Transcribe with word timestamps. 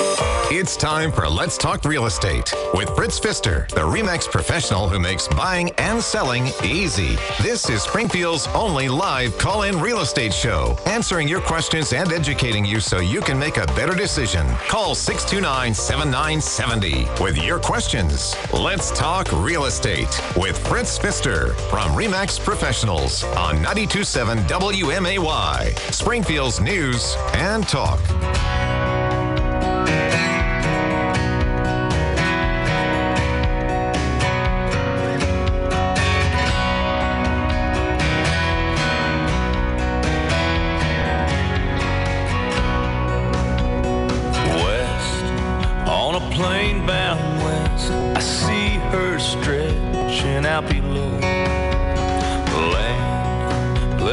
It's 0.00 0.76
time 0.76 1.10
for 1.10 1.28
Let's 1.28 1.58
Talk 1.58 1.84
Real 1.84 2.06
Estate 2.06 2.54
with 2.72 2.88
Fritz 2.94 3.18
Pfister, 3.18 3.66
the 3.70 3.80
REMAX 3.80 4.30
professional 4.30 4.88
who 4.88 5.00
makes 5.00 5.26
buying 5.26 5.70
and 5.72 6.00
selling 6.00 6.48
easy. 6.64 7.16
This 7.42 7.68
is 7.68 7.82
Springfield's 7.82 8.46
only 8.48 8.88
live 8.88 9.36
call 9.38 9.62
in 9.62 9.80
real 9.80 10.00
estate 10.00 10.32
show, 10.32 10.78
answering 10.86 11.26
your 11.26 11.40
questions 11.40 11.92
and 11.92 12.12
educating 12.12 12.64
you 12.64 12.78
so 12.78 12.98
you 13.00 13.20
can 13.20 13.38
make 13.38 13.56
a 13.56 13.66
better 13.74 13.94
decision. 13.94 14.46
Call 14.68 14.94
629 14.94 15.74
7970 15.74 17.22
with 17.22 17.36
your 17.36 17.58
questions. 17.58 18.36
Let's 18.52 18.96
Talk 18.96 19.28
Real 19.32 19.64
Estate 19.64 20.20
with 20.36 20.56
Fritz 20.68 20.96
Pfister 20.96 21.54
from 21.70 21.90
REMAX 21.96 22.38
Professionals 22.38 23.24
on 23.24 23.56
927 23.56 24.38
WMAY, 24.44 25.76
Springfield's 25.92 26.60
News 26.60 27.16
and 27.34 27.66
Talk. 27.66 27.98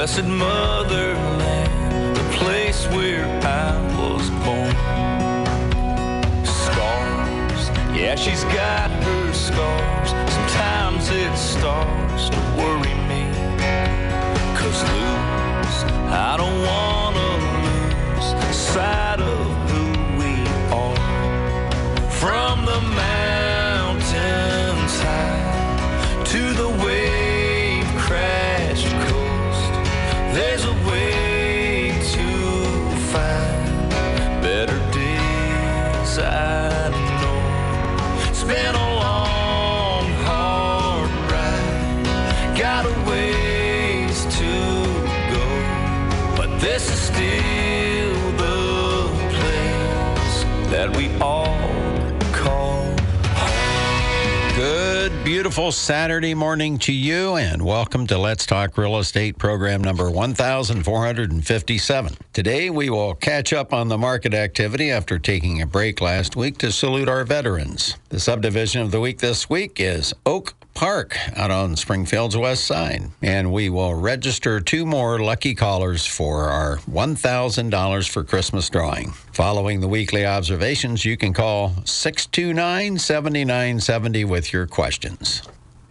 Blessed 0.05 0.25
motherland, 0.25 2.15
the 2.15 2.23
place 2.37 2.85
where 2.89 3.25
I 3.41 3.73
was 3.97 4.29
born. 4.45 4.75
Scars, 6.45 7.69
yeah, 7.97 8.13
she's 8.15 8.43
got 8.43 8.91
her 8.91 9.33
scars. 9.33 10.09
Sometimes 10.31 11.09
it 11.09 11.35
starts 11.35 12.29
to 12.29 12.37
worry 12.55 12.93
me. 13.09 13.23
Cause 14.55 14.83
lose, 14.93 15.77
I 16.13 16.35
don't 16.37 16.61
wanna 16.71 17.29
lose 17.65 18.55
sight 18.55 19.19
of 19.19 19.47
who 19.71 19.85
we 20.19 20.33
are. 20.83 22.11
From 22.11 22.65
the 22.65 22.79
Good, 55.65 55.73
Saturday 55.73 56.35
morning 56.35 56.77
to 56.79 56.93
you, 56.93 57.37
and 57.37 57.65
welcome 57.65 58.05
to 58.07 58.17
Let's 58.19 58.45
Talk 58.45 58.77
Real 58.77 58.99
Estate 58.99 59.39
program 59.39 59.83
number 59.83 60.11
1457. 60.11 62.17
Today, 62.33 62.69
we 62.69 62.91
will 62.91 63.15
catch 63.15 63.51
up 63.51 63.73
on 63.73 63.87
the 63.87 63.97
market 63.97 64.35
activity 64.35 64.91
after 64.91 65.17
taking 65.17 65.63
a 65.63 65.65
break 65.65 66.01
last 66.01 66.35
week 66.35 66.59
to 66.59 66.71
salute 66.71 67.09
our 67.09 67.23
veterans. 67.23 67.97
The 68.09 68.19
subdivision 68.19 68.83
of 68.83 68.91
the 68.91 68.99
week 68.99 69.17
this 69.17 69.49
week 69.49 69.79
is 69.79 70.13
Oak 70.23 70.53
Park 70.75 71.17
out 71.37 71.51
on 71.51 71.77
Springfield's 71.77 72.35
west 72.35 72.65
side. 72.65 73.09
And 73.21 73.53
we 73.53 73.69
will 73.69 73.95
register 73.95 74.59
two 74.59 74.85
more 74.85 75.19
lucky 75.19 75.55
callers 75.55 76.05
for 76.05 76.49
our 76.49 76.77
$1,000 76.79 78.09
for 78.09 78.23
Christmas 78.25 78.69
drawing. 78.69 79.11
Following 79.31 79.79
the 79.79 79.87
weekly 79.87 80.25
observations, 80.25 81.05
you 81.05 81.15
can 81.15 81.33
call 81.33 81.69
629 81.85 82.99
7970 82.99 84.25
with 84.25 84.51
your 84.51 84.67
questions. 84.67 85.41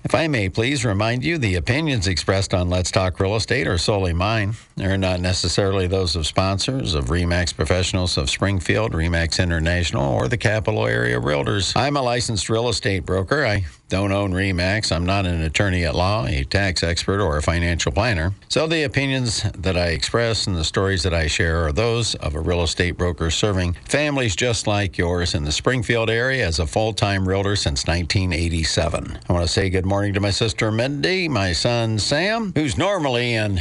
If 0.04 0.14
I 0.14 0.28
may 0.28 0.50
please 0.50 0.84
remind 0.84 1.24
you, 1.24 1.38
the 1.38 1.54
opinions 1.54 2.06
expressed 2.06 2.52
on 2.52 2.68
Let's 2.68 2.90
Talk 2.90 3.18
Real 3.18 3.36
Estate 3.36 3.66
are 3.66 3.78
solely 3.78 4.12
mine. 4.12 4.52
They're 4.76 4.98
not 4.98 5.20
necessarily 5.20 5.86
those 5.86 6.14
of 6.14 6.26
sponsors, 6.26 6.92
of 6.92 7.06
REMAX 7.06 7.56
Professionals 7.56 8.18
of 8.18 8.28
Springfield, 8.28 8.92
REMAX 8.92 9.42
International, 9.42 10.12
or 10.12 10.28
the 10.28 10.36
Capital 10.36 10.86
Area 10.86 11.18
Realtors. 11.18 11.74
I'm 11.74 11.96
a 11.96 12.02
licensed 12.02 12.50
real 12.50 12.68
estate 12.68 13.06
broker. 13.06 13.46
I 13.46 13.64
don't 13.88 14.12
own 14.12 14.32
REMAX. 14.32 14.90
I'm 14.90 15.06
not 15.06 15.26
an 15.26 15.42
attorney 15.42 15.84
at 15.84 15.94
law, 15.94 16.26
a 16.26 16.44
tax 16.44 16.82
expert, 16.82 17.20
or 17.20 17.36
a 17.36 17.42
financial 17.42 17.92
planner. 17.92 18.32
So 18.48 18.66
the 18.66 18.84
opinions 18.84 19.42
that 19.58 19.76
I 19.76 19.88
express 19.88 20.46
and 20.46 20.56
the 20.56 20.64
stories 20.64 21.02
that 21.02 21.14
I 21.14 21.26
share 21.26 21.66
are 21.66 21.72
those 21.72 22.14
of 22.16 22.34
a 22.34 22.40
real 22.40 22.62
estate 22.62 22.96
broker 22.96 23.30
serving 23.30 23.74
families 23.84 24.34
just 24.36 24.66
like 24.66 24.98
yours 24.98 25.34
in 25.34 25.44
the 25.44 25.52
Springfield 25.52 26.10
area 26.10 26.46
as 26.46 26.58
a 26.58 26.66
full 26.66 26.92
time 26.92 27.28
realtor 27.28 27.56
since 27.56 27.86
1987. 27.86 29.18
I 29.28 29.32
want 29.32 29.46
to 29.46 29.52
say 29.52 29.70
good 29.70 29.86
morning 29.86 30.14
to 30.14 30.20
my 30.20 30.30
sister 30.30 30.72
Mindy, 30.72 31.28
my 31.28 31.52
son 31.52 31.98
Sam, 31.98 32.52
who's 32.54 32.78
normally 32.78 33.34
in 33.34 33.60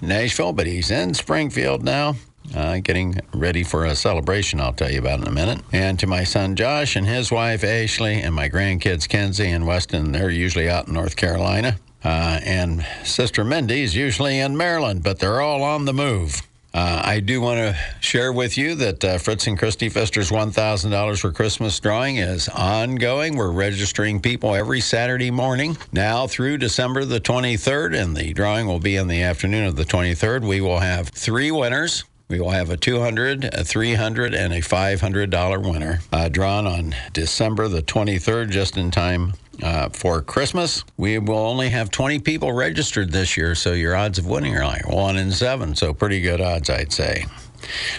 Nashville, 0.00 0.52
but 0.52 0.66
he's 0.66 0.90
in 0.90 1.14
Springfield 1.14 1.82
now. 1.82 2.14
Uh, 2.54 2.78
getting 2.78 3.20
ready 3.34 3.62
for 3.62 3.84
a 3.84 3.94
celebration 3.94 4.60
I'll 4.60 4.72
tell 4.72 4.90
you 4.90 4.98
about 4.98 5.20
in 5.20 5.26
a 5.26 5.32
minute. 5.32 5.60
And 5.72 5.98
to 6.00 6.06
my 6.06 6.24
son 6.24 6.56
Josh 6.56 6.96
and 6.96 7.06
his 7.06 7.30
wife 7.30 7.64
Ashley, 7.64 8.20
and 8.20 8.34
my 8.34 8.48
grandkids 8.48 9.08
Kenzie 9.08 9.50
and 9.50 9.66
Weston, 9.66 10.12
they're 10.12 10.30
usually 10.30 10.68
out 10.68 10.88
in 10.88 10.94
North 10.94 11.16
Carolina. 11.16 11.78
Uh, 12.04 12.38
and 12.44 12.86
Sister 13.04 13.44
Mindy's 13.44 13.96
usually 13.96 14.38
in 14.38 14.56
Maryland, 14.56 15.02
but 15.02 15.18
they're 15.18 15.40
all 15.40 15.62
on 15.62 15.86
the 15.86 15.92
move. 15.92 16.40
Uh, 16.76 17.00
I 17.02 17.20
do 17.20 17.40
want 17.40 17.58
to 17.58 17.76
share 18.00 18.30
with 18.32 18.58
you 18.58 18.74
that 18.74 19.02
uh, 19.02 19.16
Fritz 19.16 19.46
and 19.46 19.58
Christy 19.58 19.88
Pfister's 19.88 20.30
$1,000 20.30 21.18
for 21.18 21.32
Christmas 21.32 21.80
drawing 21.80 22.18
is 22.18 22.50
ongoing. 22.50 23.34
We're 23.34 23.50
registering 23.50 24.20
people 24.20 24.54
every 24.54 24.82
Saturday 24.82 25.30
morning 25.30 25.78
now 25.90 26.26
through 26.26 26.58
December 26.58 27.06
the 27.06 27.18
23rd, 27.18 27.98
and 27.98 28.14
the 28.14 28.34
drawing 28.34 28.66
will 28.66 28.78
be 28.78 28.96
in 28.96 29.08
the 29.08 29.22
afternoon 29.22 29.64
of 29.64 29.76
the 29.76 29.84
23rd. 29.84 30.46
We 30.46 30.60
will 30.60 30.80
have 30.80 31.08
three 31.08 31.50
winners. 31.50 32.04
We 32.28 32.40
will 32.40 32.50
have 32.50 32.70
a 32.70 32.76
200, 32.76 33.44
a 33.44 33.62
300, 33.62 34.34
and 34.34 34.52
a 34.52 34.60
$500 34.60 35.70
winner 35.70 36.00
uh, 36.12 36.28
drawn 36.28 36.66
on 36.66 36.94
December 37.12 37.68
the 37.68 37.82
23rd, 37.82 38.50
just 38.50 38.76
in 38.76 38.90
time 38.90 39.34
uh, 39.62 39.90
for 39.90 40.22
Christmas. 40.22 40.84
We 40.96 41.18
will 41.18 41.38
only 41.38 41.68
have 41.68 41.90
20 41.90 42.18
people 42.20 42.52
registered 42.52 43.12
this 43.12 43.36
year, 43.36 43.54
so 43.54 43.72
your 43.72 43.94
odds 43.94 44.18
of 44.18 44.26
winning 44.26 44.56
are 44.56 44.64
like 44.64 44.88
one 44.88 45.16
in 45.16 45.30
seven. 45.30 45.76
So 45.76 45.94
pretty 45.94 46.20
good 46.20 46.40
odds, 46.40 46.68
I'd 46.68 46.92
say. 46.92 47.26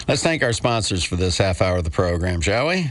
Let's 0.06 0.22
thank 0.22 0.42
our 0.42 0.52
sponsors 0.52 1.04
for 1.04 1.16
this 1.16 1.38
half 1.38 1.62
hour 1.62 1.78
of 1.78 1.84
the 1.84 1.90
program, 1.90 2.42
shall 2.42 2.68
we? 2.68 2.90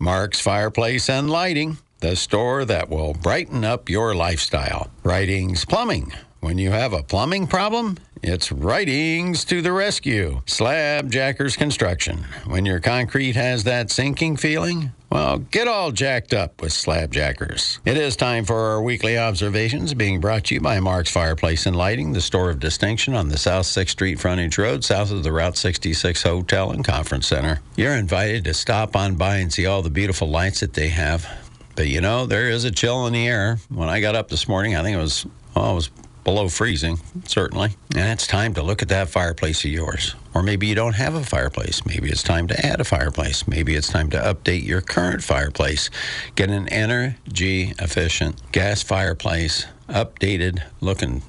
Mark's 0.00 0.40
Fireplace 0.40 1.08
and 1.08 1.30
Lighting, 1.30 1.78
the 2.00 2.16
store 2.16 2.64
that 2.64 2.88
will 2.88 3.14
brighten 3.14 3.64
up 3.64 3.88
your 3.88 4.16
lifestyle. 4.16 4.90
Writings 5.04 5.64
Plumbing. 5.64 6.12
When 6.40 6.58
you 6.58 6.72
have 6.72 6.92
a 6.92 7.04
plumbing 7.04 7.46
problem, 7.46 7.98
it's 8.22 8.52
Writings 8.52 9.44
to 9.46 9.60
the 9.60 9.72
rescue. 9.72 10.42
Slab 10.46 11.10
Jackers 11.10 11.56
Construction. 11.56 12.18
When 12.46 12.64
your 12.64 12.78
concrete 12.78 13.34
has 13.34 13.64
that 13.64 13.90
sinking 13.90 14.36
feeling, 14.36 14.92
well, 15.10 15.38
get 15.38 15.66
all 15.66 15.90
jacked 15.90 16.32
up 16.32 16.62
with 16.62 16.72
Slab 16.72 17.12
Jackers. 17.12 17.80
It 17.84 17.96
is 17.96 18.14
time 18.14 18.44
for 18.44 18.56
our 18.56 18.80
weekly 18.80 19.18
observations 19.18 19.92
being 19.92 20.20
brought 20.20 20.44
to 20.44 20.54
you 20.54 20.60
by 20.60 20.78
Mark's 20.78 21.10
Fireplace 21.10 21.66
and 21.66 21.74
Lighting, 21.74 22.12
the 22.12 22.20
store 22.20 22.50
of 22.50 22.60
distinction 22.60 23.14
on 23.14 23.28
the 23.28 23.36
South 23.36 23.66
6th 23.66 23.90
Street 23.90 24.20
frontage 24.20 24.56
road, 24.56 24.84
south 24.84 25.10
of 25.10 25.24
the 25.24 25.32
Route 25.32 25.56
66 25.56 26.22
Hotel 26.22 26.70
and 26.70 26.84
Conference 26.84 27.26
Center. 27.26 27.60
You're 27.76 27.96
invited 27.96 28.44
to 28.44 28.54
stop 28.54 28.94
on 28.94 29.16
by 29.16 29.38
and 29.38 29.52
see 29.52 29.66
all 29.66 29.82
the 29.82 29.90
beautiful 29.90 30.28
lights 30.28 30.60
that 30.60 30.74
they 30.74 30.88
have. 30.88 31.26
But 31.74 31.88
you 31.88 32.00
know, 32.00 32.26
there 32.26 32.48
is 32.48 32.64
a 32.64 32.70
chill 32.70 33.06
in 33.06 33.14
the 33.14 33.26
air. 33.26 33.58
When 33.68 33.88
I 33.88 34.00
got 34.00 34.14
up 34.14 34.28
this 34.28 34.46
morning, 34.46 34.76
I 34.76 34.82
think 34.82 34.96
it 34.96 35.00
was, 35.00 35.26
oh, 35.56 35.72
it 35.72 35.74
was 35.74 35.90
below 36.24 36.48
freezing, 36.48 36.98
certainly. 37.24 37.70
And 37.94 38.12
it's 38.12 38.26
time 38.26 38.54
to 38.54 38.62
look 38.62 38.82
at 38.82 38.88
that 38.88 39.08
fireplace 39.08 39.64
of 39.64 39.70
yours. 39.70 40.14
Or 40.34 40.42
maybe 40.42 40.66
you 40.66 40.74
don't 40.74 40.94
have 40.94 41.14
a 41.14 41.24
fireplace. 41.24 41.84
Maybe 41.84 42.08
it's 42.08 42.22
time 42.22 42.48
to 42.48 42.66
add 42.66 42.80
a 42.80 42.84
fireplace. 42.84 43.46
Maybe 43.46 43.74
it's 43.74 43.88
time 43.88 44.10
to 44.10 44.18
update 44.18 44.64
your 44.64 44.80
current 44.80 45.22
fireplace. 45.22 45.90
Get 46.34 46.50
an 46.50 46.68
energy 46.68 47.74
efficient 47.78 48.40
gas 48.52 48.82
fireplace, 48.82 49.66
updated, 49.88 50.62
looking 50.80 51.22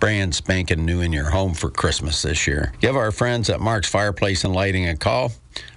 brand 0.00 0.34
spanking 0.34 0.84
new 0.84 1.00
in 1.00 1.12
your 1.12 1.30
home 1.30 1.54
for 1.54 1.70
Christmas 1.70 2.22
this 2.22 2.46
year. 2.46 2.72
Give 2.80 2.96
our 2.96 3.10
friends 3.10 3.48
at 3.48 3.60
Mark's 3.60 3.88
Fireplace 3.88 4.44
and 4.44 4.54
Lighting 4.54 4.88
a 4.88 4.96
call 4.96 5.32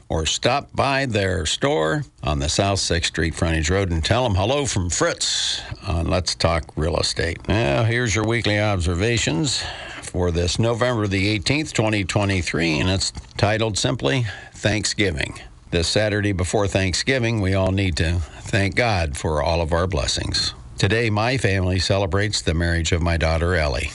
or 0.10 0.26
stop 0.26 0.74
by 0.74 1.06
their 1.06 1.46
store 1.46 2.04
on 2.24 2.40
the 2.40 2.50
South 2.50 2.80
6th 2.80 3.06
Street 3.06 3.36
frontage 3.36 3.70
road 3.70 3.92
and 3.92 4.04
tell 4.04 4.24
them 4.24 4.36
hello 4.36 4.66
from 4.66 4.90
Fritz 4.90 5.62
on 5.88 6.08
Let's 6.08 6.36
Talk 6.36 6.66
Real 6.76 6.98
Estate. 6.98 7.48
Now, 7.48 7.84
here's 7.84 8.16
your 8.16 8.26
weekly 8.26 8.60
observations 8.60 9.64
for 10.02 10.32
this 10.32 10.58
November 10.58 11.08
the 11.08 11.38
18th, 11.38 11.74
2023, 11.74 12.80
and 12.80 12.90
it's 12.90 13.12
titled 13.38 13.78
simply 13.78 14.26
Thanksgiving. 14.54 15.40
This 15.72 15.90
Saturday 15.90 16.32
before 16.32 16.68
Thanksgiving, 16.68 17.42
we 17.42 17.54
all 17.54 17.74
need 17.74 17.98
to 17.98 18.20
thank 18.42 18.76
God 18.76 19.18
for 19.18 19.44
all 19.44 19.62
of 19.62 19.74
our 19.74 19.86
blessings. 19.86 20.54
Today, 20.78 21.10
my 21.10 21.38
family 21.38 21.80
celebrates 21.80 22.42
the 22.42 22.54
marriage 22.54 22.94
of 22.94 23.02
my 23.02 23.18
daughter 23.18 23.56
Ellie. 23.56 23.92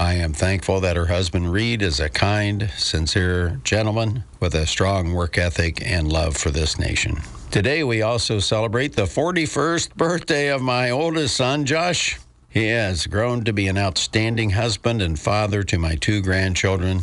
I 0.00 0.14
am 0.14 0.32
thankful 0.32 0.80
that 0.82 0.94
her 0.94 1.06
husband 1.06 1.52
Reed 1.52 1.82
is 1.82 1.98
a 1.98 2.08
kind, 2.08 2.70
sincere 2.76 3.60
gentleman 3.64 4.22
with 4.38 4.54
a 4.54 4.64
strong 4.64 5.12
work 5.12 5.36
ethic 5.36 5.84
and 5.84 6.12
love 6.12 6.36
for 6.36 6.52
this 6.52 6.78
nation. 6.78 7.20
Today, 7.50 7.82
we 7.82 8.00
also 8.00 8.38
celebrate 8.38 8.94
the 8.94 9.06
41st 9.06 9.96
birthday 9.96 10.52
of 10.52 10.62
my 10.62 10.90
oldest 10.90 11.36
son, 11.36 11.64
Josh. 11.64 12.16
He 12.48 12.68
has 12.68 13.08
grown 13.08 13.42
to 13.42 13.52
be 13.52 13.66
an 13.66 13.76
outstanding 13.76 14.50
husband 14.50 15.02
and 15.02 15.18
father 15.18 15.64
to 15.64 15.78
my 15.80 15.96
two 15.96 16.22
grandchildren 16.22 17.00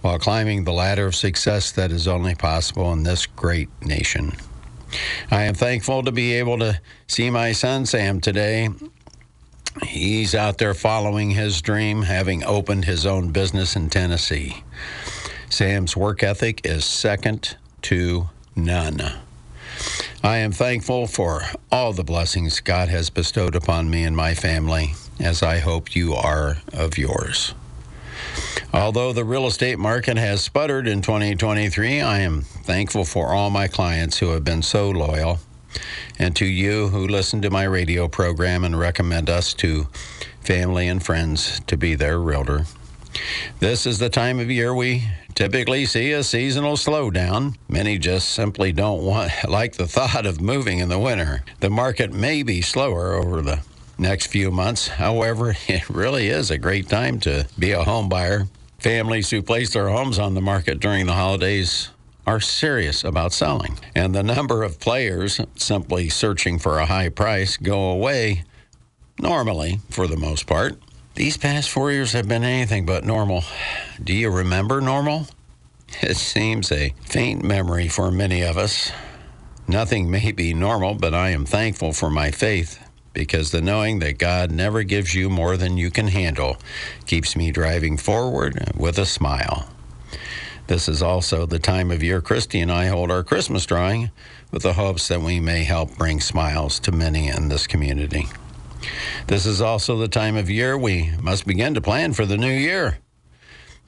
while 0.00 0.18
climbing 0.18 0.64
the 0.64 0.72
ladder 0.72 1.08
of 1.08 1.14
success 1.14 1.70
that 1.72 1.92
is 1.92 2.08
only 2.08 2.34
possible 2.34 2.94
in 2.94 3.02
this 3.02 3.26
great 3.26 3.68
nation. 3.82 4.32
I 5.30 5.42
am 5.42 5.54
thankful 5.54 6.02
to 6.04 6.12
be 6.12 6.32
able 6.34 6.58
to 6.60 6.80
see 7.06 7.28
my 7.28 7.52
son 7.52 7.84
Sam 7.84 8.20
today. 8.20 8.70
He's 9.84 10.34
out 10.34 10.58
there 10.58 10.74
following 10.74 11.30
his 11.30 11.62
dream, 11.62 12.02
having 12.02 12.44
opened 12.44 12.84
his 12.84 13.06
own 13.06 13.30
business 13.30 13.74
in 13.74 13.90
Tennessee. 13.90 14.64
Sam's 15.48 15.96
work 15.96 16.22
ethic 16.22 16.60
is 16.64 16.84
second 16.84 17.56
to 17.82 18.28
none. 18.54 19.02
I 20.22 20.38
am 20.38 20.52
thankful 20.52 21.06
for 21.06 21.42
all 21.70 21.92
the 21.92 22.04
blessings 22.04 22.60
God 22.60 22.88
has 22.88 23.10
bestowed 23.10 23.56
upon 23.56 23.90
me 23.90 24.04
and 24.04 24.16
my 24.16 24.34
family, 24.34 24.94
as 25.18 25.42
I 25.42 25.58
hope 25.58 25.96
you 25.96 26.14
are 26.14 26.58
of 26.72 26.96
yours. 26.96 27.54
Although 28.72 29.12
the 29.12 29.24
real 29.24 29.46
estate 29.46 29.78
market 29.78 30.16
has 30.16 30.42
sputtered 30.42 30.86
in 30.86 31.02
2023, 31.02 32.00
I 32.00 32.20
am 32.20 32.42
thankful 32.42 33.04
for 33.04 33.28
all 33.28 33.50
my 33.50 33.68
clients 33.68 34.18
who 34.18 34.30
have 34.30 34.44
been 34.44 34.62
so 34.62 34.90
loyal, 34.90 35.40
and 36.18 36.34
to 36.36 36.46
you 36.46 36.88
who 36.88 37.06
listen 37.06 37.42
to 37.42 37.50
my 37.50 37.64
radio 37.64 38.08
program 38.08 38.64
and 38.64 38.78
recommend 38.78 39.28
us 39.30 39.54
to 39.54 39.88
family 40.40 40.88
and 40.88 41.04
friends 41.04 41.60
to 41.66 41.76
be 41.76 41.94
their 41.94 42.18
realtor. 42.18 42.64
This 43.60 43.86
is 43.86 43.98
the 43.98 44.08
time 44.08 44.40
of 44.40 44.50
year 44.50 44.74
we 44.74 45.04
typically 45.34 45.86
see 45.86 46.12
a 46.12 46.22
seasonal 46.22 46.76
slowdown. 46.76 47.56
Many 47.68 47.98
just 47.98 48.30
simply 48.30 48.72
don't 48.72 49.04
want 49.04 49.32
like 49.48 49.74
the 49.74 49.86
thought 49.86 50.26
of 50.26 50.40
moving 50.40 50.78
in 50.78 50.88
the 50.88 50.98
winter. 50.98 51.44
The 51.60 51.70
market 51.70 52.12
may 52.12 52.42
be 52.42 52.62
slower 52.62 53.12
over 53.12 53.42
the 53.42 53.60
next 53.98 54.26
few 54.26 54.50
months. 54.50 54.88
However, 54.88 55.54
it 55.68 55.88
really 55.88 56.28
is 56.28 56.50
a 56.50 56.58
great 56.58 56.88
time 56.88 57.20
to 57.20 57.46
be 57.58 57.72
a 57.72 57.84
home 57.84 58.08
buyer. 58.08 58.48
Families 58.78 59.30
who 59.30 59.42
place 59.42 59.72
their 59.74 59.88
homes 59.88 60.18
on 60.18 60.34
the 60.34 60.40
market 60.40 60.80
during 60.80 61.06
the 61.06 61.12
holidays 61.12 61.90
are 62.26 62.40
serious 62.40 63.04
about 63.04 63.32
selling, 63.32 63.78
and 63.94 64.14
the 64.14 64.22
number 64.22 64.62
of 64.62 64.78
players 64.78 65.40
simply 65.56 66.08
searching 66.08 66.58
for 66.58 66.78
a 66.78 66.86
high 66.86 67.08
price 67.08 67.56
go 67.56 67.90
away 67.90 68.44
normally 69.18 69.80
for 69.90 70.06
the 70.06 70.16
most 70.16 70.46
part. 70.46 70.78
These 71.14 71.36
past 71.36 71.70
four 71.70 71.92
years 71.92 72.12
have 72.12 72.28
been 72.28 72.44
anything 72.44 72.86
but 72.86 73.04
normal. 73.04 73.44
Do 74.02 74.14
you 74.14 74.30
remember 74.30 74.80
normal? 74.80 75.26
It 76.00 76.16
seems 76.16 76.72
a 76.72 76.94
faint 77.04 77.44
memory 77.44 77.88
for 77.88 78.10
many 78.10 78.42
of 78.42 78.56
us. 78.56 78.90
Nothing 79.68 80.10
may 80.10 80.32
be 80.32 80.54
normal, 80.54 80.94
but 80.94 81.14
I 81.14 81.30
am 81.30 81.44
thankful 81.44 81.92
for 81.92 82.10
my 82.10 82.30
faith 82.30 82.78
because 83.12 83.50
the 83.50 83.60
knowing 83.60 83.98
that 83.98 84.18
God 84.18 84.50
never 84.50 84.82
gives 84.82 85.14
you 85.14 85.28
more 85.28 85.56
than 85.56 85.76
you 85.76 85.90
can 85.90 86.08
handle 86.08 86.56
keeps 87.06 87.36
me 87.36 87.52
driving 87.52 87.96
forward 87.98 88.72
with 88.76 88.98
a 88.98 89.06
smile. 89.06 89.68
This 90.68 90.88
is 90.88 91.02
also 91.02 91.44
the 91.44 91.58
time 91.58 91.90
of 91.90 92.02
year 92.02 92.20
Christy 92.20 92.60
and 92.60 92.70
I 92.70 92.86
hold 92.86 93.10
our 93.10 93.24
Christmas 93.24 93.66
drawing 93.66 94.10
with 94.50 94.62
the 94.62 94.74
hopes 94.74 95.08
that 95.08 95.20
we 95.20 95.40
may 95.40 95.64
help 95.64 95.96
bring 95.96 96.20
smiles 96.20 96.78
to 96.80 96.92
many 96.92 97.28
in 97.28 97.48
this 97.48 97.66
community. 97.66 98.28
This 99.26 99.44
is 99.44 99.60
also 99.60 99.96
the 99.96 100.08
time 100.08 100.36
of 100.36 100.50
year 100.50 100.78
we 100.78 101.10
must 101.20 101.46
begin 101.46 101.74
to 101.74 101.80
plan 101.80 102.12
for 102.12 102.26
the 102.26 102.36
new 102.36 102.52
year, 102.52 102.98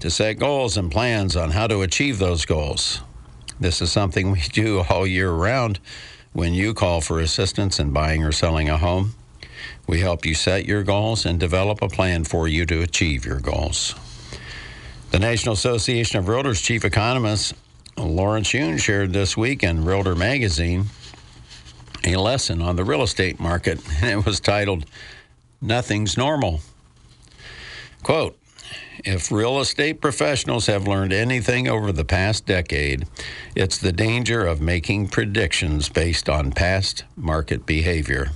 to 0.01 0.11
set 0.11 0.35
goals 0.35 0.77
and 0.77 0.91
plans 0.91 1.37
on 1.37 1.51
how 1.51 1.67
to 1.67 1.83
achieve 1.83 2.19
those 2.19 2.45
goals. 2.45 3.01
This 3.61 3.81
is 3.81 3.93
something 3.93 4.31
we 4.31 4.41
do 4.53 4.81
all 4.89 5.07
year 5.07 5.31
round 5.31 5.79
when 6.33 6.55
you 6.55 6.75
call 6.75 7.01
for 7.01 7.21
assistance 7.21 7.79
in 7.79 7.91
buying 7.91 8.25
or 8.25 8.33
selling 8.33 8.69
a 8.69 8.79
home. 8.79 9.15
We 9.87 10.01
help 10.01 10.27
you 10.27 10.35
set 10.35 10.67
your 10.67 10.83
goals 10.83 11.25
and 11.25 11.39
develop 11.39 11.81
a 11.83 11.89
plan 11.89 12.25
for 12.25 12.49
you 12.49 12.67
to 12.67 12.83
achieve 12.83 13.25
your 13.25 13.41
goals. 13.41 13.95
The 15.15 15.21
National 15.21 15.53
Association 15.53 16.19
of 16.19 16.25
Realtors 16.25 16.61
Chief 16.61 16.85
Economist 16.85 17.55
Lawrence 17.97 18.53
Yun 18.53 18.79
shared 18.79 19.13
this 19.13 19.37
week 19.37 19.63
in 19.63 19.85
Realtor 19.85 20.17
Magazine 20.17 20.87
a 22.03 22.17
lesson 22.17 22.61
on 22.61 22.75
the 22.75 22.83
real 22.83 23.01
estate 23.01 23.39
market, 23.39 23.81
and 24.03 24.11
it 24.21 24.27
was 24.27 24.41
titled 24.41 24.87
Nothing's 25.63 26.17
Normal. 26.17 26.63
Quote 28.03 28.37
If 29.05 29.31
real 29.31 29.61
estate 29.61 30.01
professionals 30.01 30.67
have 30.67 30.89
learned 30.89 31.13
anything 31.13 31.69
over 31.69 31.93
the 31.93 32.05
past 32.05 32.45
decade, 32.45 33.07
it's 33.55 33.79
the 33.79 33.93
danger 33.93 34.45
of 34.45 34.61
making 34.61 35.11
predictions 35.11 35.89
based 35.89 36.29
on 36.29 36.51
past 36.51 37.05
market 37.17 37.67
behavior. 37.67 38.33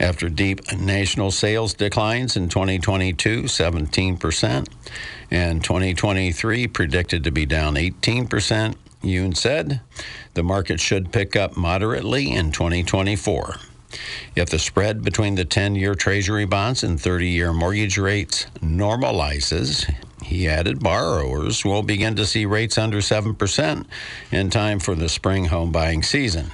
After 0.00 0.28
deep 0.28 0.60
national 0.72 1.30
sales 1.30 1.74
declines 1.74 2.36
in 2.36 2.48
2022, 2.48 3.44
17%, 3.44 4.68
and 5.30 5.64
2023 5.64 6.66
predicted 6.68 7.24
to 7.24 7.30
be 7.30 7.46
down 7.46 7.74
18%, 7.74 8.76
Yun 9.02 9.34
said 9.34 9.80
the 10.34 10.42
market 10.42 10.80
should 10.80 11.12
pick 11.12 11.36
up 11.36 11.56
moderately 11.56 12.32
in 12.32 12.52
2024. 12.52 13.56
If 14.36 14.50
the 14.50 14.58
spread 14.58 15.02
between 15.02 15.34
the 15.34 15.44
10 15.44 15.74
year 15.74 15.94
Treasury 15.94 16.44
bonds 16.44 16.82
and 16.82 17.00
30 17.00 17.28
year 17.28 17.52
mortgage 17.52 17.98
rates 17.98 18.46
normalizes, 18.60 19.92
he 20.22 20.48
added 20.48 20.80
borrowers 20.80 21.64
will 21.64 21.82
begin 21.82 22.14
to 22.16 22.26
see 22.26 22.44
rates 22.44 22.76
under 22.76 22.98
7% 22.98 23.86
in 24.30 24.50
time 24.50 24.78
for 24.78 24.94
the 24.94 25.08
spring 25.08 25.46
home 25.46 25.72
buying 25.72 26.02
season. 26.02 26.50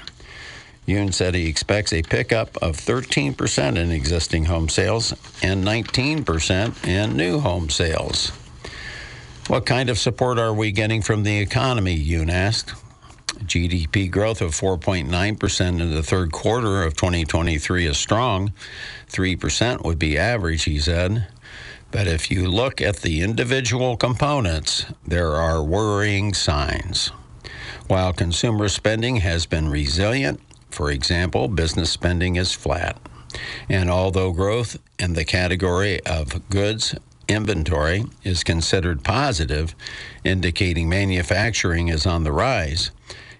Yun 0.87 1.13
said 1.13 1.35
he 1.35 1.49
expects 1.49 1.93
a 1.93 2.03
pickup 2.03 2.57
of 2.59 2.77
13% 2.77 3.77
in 3.77 3.91
existing 3.91 4.45
home 4.45 4.69
sales 4.69 5.13
and 5.43 5.65
19% 5.65 6.87
in 6.87 7.17
new 7.17 7.41
home 7.41 7.71
sales. 7.71 8.33
What 9.47 9.67
kind 9.67 9.89
of 9.89 9.99
support 9.99 10.39
are 10.39 10.53
we 10.53 10.73
getting 10.73 11.03
from 11.03 11.23
the 11.23 11.39
economy? 11.39 11.95
Yun 11.95 12.31
asked. 12.31 12.75
GDP 13.45 14.11
growth 14.11 14.41
of 14.41 14.53
4.9% 14.53 15.81
in 15.81 15.91
the 15.91 16.03
third 16.03 16.33
quarter 16.33 16.83
of 16.83 16.97
2023 16.97 17.87
is 17.87 17.99
strong. 17.99 18.53
3% 19.11 19.85
would 19.85 19.99
be 19.99 20.17
average, 20.17 20.65
he 20.65 20.79
said. 20.79 21.27
But 21.91 22.07
if 22.07 22.31
you 22.31 22.49
look 22.49 22.81
at 22.81 22.97
the 22.97 23.23
individual 23.23 23.97
components, 23.97 24.87
there 25.07 25.33
are 25.33 25.63
worrying 25.63 26.35
signs. 26.35 27.09
While 27.87 28.13
consumer 28.13 28.69
spending 28.69 29.17
has 29.17 29.47
been 29.47 29.69
resilient, 29.69 30.41
for 30.75 30.91
example, 30.91 31.49
business 31.49 31.91
spending 31.91 32.37
is 32.37 32.53
flat. 32.53 32.99
And 33.69 33.91
although 33.91 34.33
growth 34.33 34.77
in 34.99 35.15
the 35.15 35.25
category 35.25 36.05
of 36.05 36.49
goods 36.51 36.95
inventory 37.29 38.05
is 38.23 38.45
considered 38.45 39.05
positive, 39.05 39.75
indicating 40.25 40.89
manufacturing 40.89 41.89
is 41.89 42.07
on 42.07 42.25
the 42.25 42.33
rise, 42.33 42.91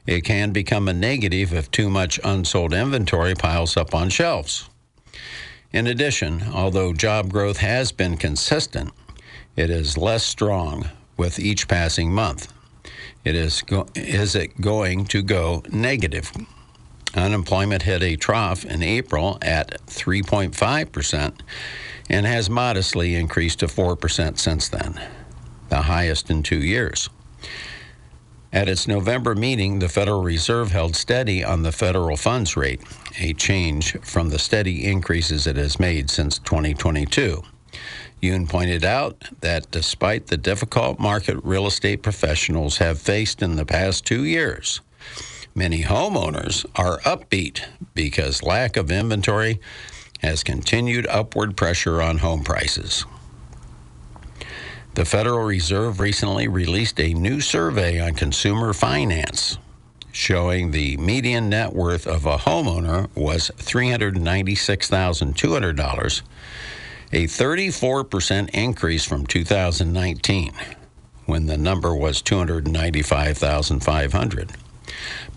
it 0.07 0.23
can 0.23 0.53
become 0.53 0.89
a 0.89 0.93
negative 0.93 1.53
if 1.53 1.71
too 1.71 1.91
much 1.91 2.21
unsold 2.23 2.73
inventory 2.73 3.35
piles 3.35 3.77
up 3.77 3.95
on 3.95 4.11
shelves. 4.11 4.69
In 5.73 5.87
addition, 5.87 6.45
although 6.53 6.93
job 6.93 7.33
growth 7.33 7.57
has 7.57 7.91
been 7.91 8.17
consistent, 8.17 8.93
it 9.57 9.71
is 9.71 9.99
less 9.99 10.23
strong 10.23 10.89
with 11.17 11.39
each 11.39 11.67
passing 11.69 12.13
month. 12.13 12.53
It 13.25 13.35
is, 13.35 13.63
go- 13.63 13.89
is 13.95 14.35
it 14.35 14.61
going 14.61 15.07
to 15.07 15.23
go 15.23 15.63
negative? 15.71 16.31
Unemployment 17.17 17.83
hit 17.83 18.03
a 18.03 18.17
trough 18.17 18.65
in 18.65 18.83
April 18.83 19.39
at 19.41 19.81
3.5% 19.87 21.41
and 22.11 22.27
has 22.27 22.51
modestly 22.51 23.15
increased 23.15 23.61
to 23.61 23.67
4% 23.67 24.39
since 24.39 24.69
then, 24.69 25.01
the 25.69 25.83
highest 25.83 26.31
in 26.31 26.43
two 26.43 26.59
years. 26.59 27.09
At 28.53 28.69
its 28.69 28.87
November 28.87 29.35
meeting, 29.35 29.81
the 29.81 29.89
Federal 29.89 30.23
Reserve 30.23 30.71
held 30.71 30.95
steady 30.95 31.43
on 31.43 31.63
the 31.63 31.73
federal 31.73 32.17
funds 32.17 32.57
rate, 32.57 32.81
a 33.19 33.33
change 33.33 33.99
from 34.03 34.29
the 34.29 34.39
steady 34.39 34.85
increases 34.85 35.47
it 35.47 35.57
has 35.57 35.81
made 35.81 36.09
since 36.09 36.39
2022. 36.39 37.43
Yun 38.21 38.47
pointed 38.47 38.85
out 38.85 39.25
that 39.41 39.71
despite 39.71 40.29
the 40.29 40.37
difficult 40.37 41.01
market 41.01 41.37
real 41.43 41.67
estate 41.67 42.03
professionals 42.03 42.79
have 42.79 43.01
faced 43.01 43.43
in 43.43 43.57
the 43.57 43.67
past 43.67 44.07
two 44.07 44.25
years, 44.25 44.81
many 45.55 45.83
homeowners 45.83 46.65
are 46.75 46.99
upbeat 47.01 47.65
because 47.95 48.43
lack 48.43 48.77
of 48.77 48.91
inventory 48.91 49.61
has 50.21 50.43
continued 50.43 51.07
upward 51.07 51.57
pressure 51.57 52.03
on 52.03 52.19
home 52.19 52.43
prices. 52.43 53.05
The 54.95 55.05
Federal 55.05 55.45
Reserve 55.45 56.01
recently 56.01 56.49
released 56.49 56.99
a 57.01 57.15
new 57.15 57.41
survey 57.41 58.01
on 58.01 58.15
consumer 58.15 58.73
finance, 58.73 59.59
showing 60.13 60.71
the 60.71 60.97
median 60.99 61.49
net 61.49 61.73
worth 61.73 62.07
of 62.07 62.27
a 62.27 62.37
homeowner 62.39 63.09
was 63.17 63.51
$396,200, 63.59 66.23
a 67.13 67.25
34% 67.25 68.51
increase 68.51 69.05
from 69.05 69.27
2019 69.27 70.53
when 71.27 71.47
the 71.47 71.59
number 71.59 71.95
was 71.95 72.23
295,500. 72.23 74.53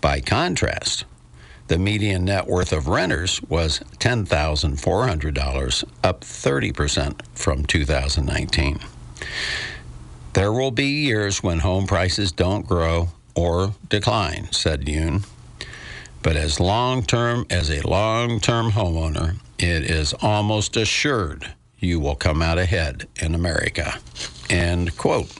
By 0.00 0.20
contrast, 0.20 1.04
the 1.68 1.78
median 1.78 2.24
net 2.24 2.46
worth 2.46 2.72
of 2.72 2.88
renters 2.88 3.42
was 3.42 3.80
$10,400, 3.98 5.84
up 6.02 6.20
30% 6.22 7.20
from 7.34 7.64
2019. 7.64 8.80
There 10.32 10.52
will 10.52 10.70
be 10.70 10.86
years 10.86 11.42
when 11.42 11.58
home 11.58 11.86
prices 11.86 12.32
don't 12.32 12.66
grow 12.66 13.08
or 13.34 13.74
decline, 13.88 14.48
said 14.50 14.88
Yun. 14.88 15.24
But 16.22 16.36
as 16.36 16.58
long 16.58 17.02
term 17.02 17.46
as 17.50 17.70
a 17.70 17.86
long 17.86 18.40
term 18.40 18.72
homeowner, 18.72 19.36
it 19.58 19.90
is 19.90 20.14
almost 20.14 20.76
assured 20.76 21.52
you 21.78 22.00
will 22.00 22.16
come 22.16 22.42
out 22.42 22.58
ahead 22.58 23.08
in 23.20 23.34
America. 23.34 23.98
End 24.50 24.96
quote. 24.96 25.32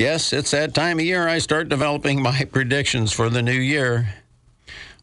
Yes, 0.00 0.32
it's 0.32 0.52
that 0.52 0.72
time 0.72 0.98
of 0.98 1.04
year 1.04 1.28
I 1.28 1.36
start 1.40 1.68
developing 1.68 2.22
my 2.22 2.44
predictions 2.50 3.12
for 3.12 3.28
the 3.28 3.42
new 3.42 3.52
year. 3.52 4.14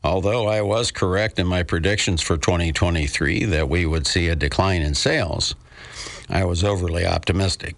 Although 0.04 0.48
I 0.48 0.64
was 0.64 0.90
correct 0.90 1.38
in 1.38 1.46
my 1.46 1.62
predictions 1.62 2.24
for 2.24 2.36
2023 2.36 3.46
that 3.46 3.70
we 3.70 3.86
would 3.86 4.08
see 4.08 4.28
a 4.28 4.36
decline 4.36 4.82
in 4.82 4.96
sales, 4.96 5.54
I 6.30 6.46
was 6.46 6.64
overly 6.64 7.06
optimistic, 7.06 7.76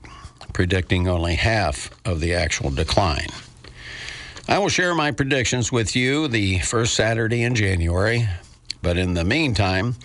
predicting 0.54 1.10
only 1.10 1.36
half 1.36 1.90
of 2.06 2.22
the 2.22 2.34
actual 2.34 2.70
decline. 2.70 3.28
I 4.48 4.58
will 4.60 4.70
share 4.70 4.96
my 4.96 5.12
predictions 5.12 5.74
with 5.74 5.98
you 5.98 6.30
the 6.30 6.60
first 6.60 6.96
Saturday 6.96 7.44
in 7.44 7.54
January, 7.54 8.30
but 8.82 8.96
in 8.96 9.14
the 9.14 9.26
meantime, 9.26 9.98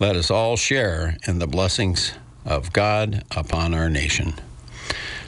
let 0.00 0.16
us 0.16 0.30
all 0.30 0.56
share 0.56 1.18
in 1.26 1.38
the 1.38 1.46
blessings 1.46 2.14
of 2.46 2.72
God 2.72 3.24
upon 3.36 3.74
our 3.74 3.90
nation. 3.90 4.32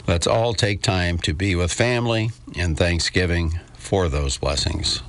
Let's 0.07 0.27
all 0.27 0.53
take 0.53 0.83
time 0.83 1.17
to 1.19 1.33
be 1.33 1.55
with 1.55 1.73
family 1.73 2.31
and 2.59 2.77
thanksgiving 2.77 3.59
for 3.79 4.11
those 4.11 4.37
blessings. 4.37 5.03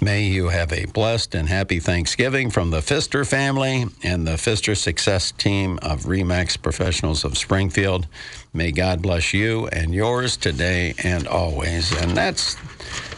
May 0.00 0.24
you 0.24 0.50
have 0.50 0.72
a 0.72 0.84
blessed 0.84 1.34
and 1.34 1.48
happy 1.48 1.80
Thanksgiving 1.80 2.50
from 2.50 2.70
the 2.70 2.80
Pfister 2.80 3.24
family 3.24 3.86
and 4.04 4.26
the 4.26 4.36
Pfister 4.36 4.74
Success 4.76 5.32
Team 5.32 5.80
of 5.82 6.02
REMAX 6.02 6.62
Professionals 6.62 7.24
of 7.24 7.36
Springfield. 7.36 8.06
May 8.52 8.70
God 8.70 9.02
bless 9.02 9.34
you 9.34 9.66
and 9.68 9.92
yours 9.92 10.36
today 10.36 10.94
and 11.02 11.26
always. 11.26 11.90
And 12.02 12.16
that's 12.16 12.56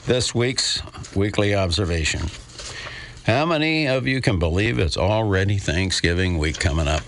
this 0.06 0.34
week's 0.34 0.80
weekly 1.14 1.54
observation. 1.54 2.22
How 3.26 3.44
many 3.44 3.86
of 3.86 4.06
you 4.06 4.22
can 4.22 4.38
believe 4.38 4.78
it's 4.78 4.96
already 4.96 5.58
Thanksgiving 5.58 6.38
week 6.38 6.58
coming 6.58 6.88
up? 6.88 7.02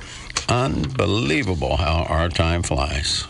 Unbelievable 0.48 1.76
how 1.76 2.04
our 2.08 2.28
time 2.28 2.62
flies. 2.64 3.26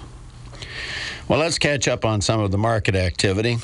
Well, 1.30 1.38
let's 1.38 1.60
catch 1.60 1.86
up 1.86 2.04
on 2.04 2.22
some 2.22 2.40
of 2.40 2.50
the 2.50 2.58
market 2.58 2.96
activity 2.96 3.58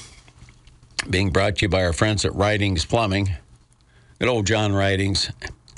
being 1.10 1.30
brought 1.30 1.56
to 1.56 1.62
you 1.62 1.68
by 1.68 1.84
our 1.84 1.92
friends 1.92 2.24
at 2.24 2.32
Writings 2.32 2.84
Plumbing. 2.84 3.32
Good 4.20 4.28
old 4.28 4.46
John 4.46 4.72
Writings. 4.72 5.32